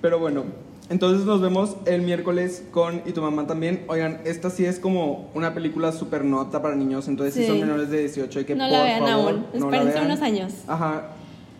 Pero 0.00 0.18
bueno, 0.18 0.44
entonces 0.90 1.24
nos 1.24 1.40
vemos 1.40 1.76
el 1.86 2.02
miércoles 2.02 2.64
con 2.72 3.02
Y 3.06 3.12
tu 3.12 3.22
mamá 3.22 3.46
también. 3.46 3.84
Oigan, 3.88 4.20
esta 4.24 4.50
sí 4.50 4.64
es 4.66 4.78
como 4.78 5.30
una 5.34 5.54
película 5.54 5.92
súper 5.92 6.24
nota 6.24 6.60
para 6.60 6.74
niños, 6.74 7.08
entonces 7.08 7.32
si 7.34 7.42
Sí. 7.42 7.46
son 7.48 7.60
menores 7.60 7.88
de 7.90 8.00
18 8.00 8.40
hay 8.40 8.44
que 8.44 8.54
no 8.54 8.64
por 8.64 8.72
la 8.72 8.82
vean 8.84 9.00
favor, 9.06 9.30
aún 9.32 9.46
no 9.54 9.70
la 9.70 9.76
espérense 9.76 9.92
vean. 9.94 10.06
unos 10.06 10.20
años 10.22 10.52
Ajá, 10.66 11.02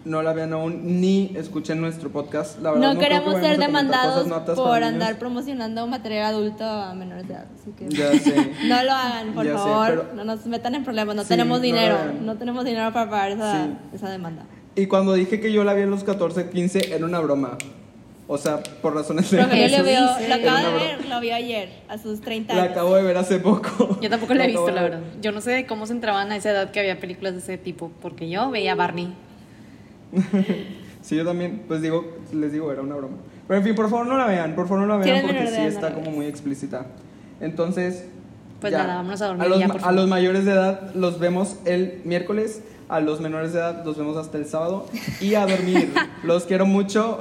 no 0.05 0.23
la 0.23 0.33
vean 0.33 0.53
aún 0.55 1.01
ni 1.01 1.33
escuchen 1.37 1.81
nuestro 1.81 2.09
podcast. 2.11 2.61
La 2.63 2.73
verdad, 2.73 2.89
no, 2.89 2.99
que 2.99 3.05
queremos 3.05 3.35
vayamos 3.35 3.47
ser 3.49 3.59
demandados 3.59 4.57
por 4.57 4.83
andar 4.83 5.19
promocionando 5.19 5.87
material 5.87 6.35
adulto 6.35 6.65
a 6.65 6.95
menores 6.95 7.29
de 7.29 7.35
edad 7.35 7.47
así 7.55 7.71
que 7.73 7.89
Ya 7.89 8.11
sé. 8.19 8.35
no 8.67 8.83
lo 8.83 8.93
hagan 8.93 9.33
por 9.35 9.45
Ya 9.45 9.53
sé, 9.53 9.59
favor 9.59 9.87
pero- 9.89 10.15
no 10.17 10.25
nos 10.25 10.47
metan 10.47 10.75
en 10.75 10.85
problemas 10.85 11.15
no 11.17 11.23
Sí, 11.23 11.29
tenemos 11.29 11.59
no 11.59 11.63
dinero 11.65 11.95
hagan. 11.97 12.25
no 12.27 12.37
tenemos 12.37 12.65
dinero 12.65 12.93
para 12.93 13.09
pagar 13.11 13.33
esa, 13.33 13.65
Sí. 13.67 13.71
esa 13.95 14.09
demanda 14.11 14.45
Y 14.75 14.87
cuando 14.87 15.13
dije 15.13 15.39
que 15.41 15.53
yo 15.53 15.65
la 15.65 15.75
vi 15.75 15.83
a 15.83 15.87
los 15.87 16.03
14, 16.05 16.49
15, 16.49 16.95
era 16.95 17.05
una 17.05 17.19
broma. 17.21 17.59
O 18.33 18.39
sea, 18.39 18.63
por 18.63 18.95
razones 18.95 19.29
de... 19.29 19.43
Rogelio 19.43 19.67
Eso 19.67 19.79
lo 19.79 19.83
dice. 19.83 20.29
lo 20.29 20.35
acaba 20.37 20.61
de 20.63 20.73
ver 20.73 21.05
lo 21.07 21.19
vio 21.19 21.35
ayer 21.35 21.69
a 21.89 21.99
sus 21.99 22.21
30 22.21 22.55
La 22.55 22.63
años 22.63 22.73
acabo 22.73 22.95
de 22.95 23.03
ver 23.03 23.17
hace 23.17 23.41
poco. 23.41 23.99
Yo 24.01 24.09
tampoco 24.09 24.35
la 24.35 24.45
he 24.45 24.51
acabo 24.51 24.67
visto, 24.67 24.77
la 24.77 24.83
verdad. 24.85 25.01
Yo 25.21 25.33
no 25.33 25.41
sé 25.41 25.51
de 25.51 25.67
cómo 25.67 25.85
se 25.85 25.95
entraban 25.95 26.31
a 26.31 26.37
esa 26.37 26.53
edad 26.53 26.71
que 26.71 26.79
había 26.79 27.01
películas 27.01 27.33
de 27.33 27.41
ese 27.41 27.59
tipo, 27.59 27.91
porque 28.01 28.31
yo 28.31 28.49
veía 28.51 28.77
Barney. 28.77 29.13
Sí, 31.03 31.17
yo 31.17 31.25
también, 31.25 31.63
pues 31.67 31.81
digo, 31.81 32.19
les 32.31 32.53
digo, 32.53 32.71
era 32.71 32.83
una 32.83 32.95
broma. 32.95 33.17
Pero 33.49 33.59
en 33.59 33.65
fin, 33.65 33.75
por 33.75 33.89
favor 33.89 34.07
no 34.07 34.19
la 34.19 34.27
vean, 34.27 34.55
por 34.55 34.69
favor 34.69 34.87
no 34.87 34.99
la 34.99 35.03
vean 35.03 35.23
porque 35.23 35.47
sí 35.47 35.63
está 35.63 35.89
la 35.89 35.95
como 35.95 36.11
muy 36.11 36.27
explícita. 36.27 36.87
Entonces, 37.41 38.05
Pues 38.61 38.73
nada, 38.73 38.97
vámonos 38.97 39.23
a 39.23 39.29
dormir 39.29 39.49
los, 39.49 39.59
ya, 39.59 39.69
por 39.69 39.83
a 39.83 39.93
los 39.93 40.09
mayores 40.09 40.45
de 40.45 40.53
edad 40.53 40.95
los 40.95 41.19
vemos 41.19 41.57
el 41.65 42.03
miércoles, 42.05 42.63
a 42.91 43.01
los 43.01 43.21
menores 43.21 43.55
de 43.55 43.61
edad 43.61 43.83
los 43.83 43.97
vemos 43.97 44.19
hasta 44.19 44.37
el 44.37 44.45
sábado 44.45 44.87
y 45.23 45.37
a 45.37 45.47
dormir. 45.47 45.91
los 46.23 46.45
quiero 46.45 46.67
mucho. 46.67 47.19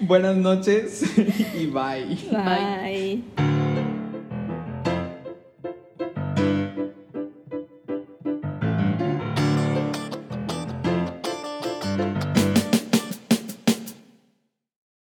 Buenas 0.00 0.36
noches 0.36 1.02
y 1.54 1.66
bye. 1.66 2.16
Bye. 2.30 3.57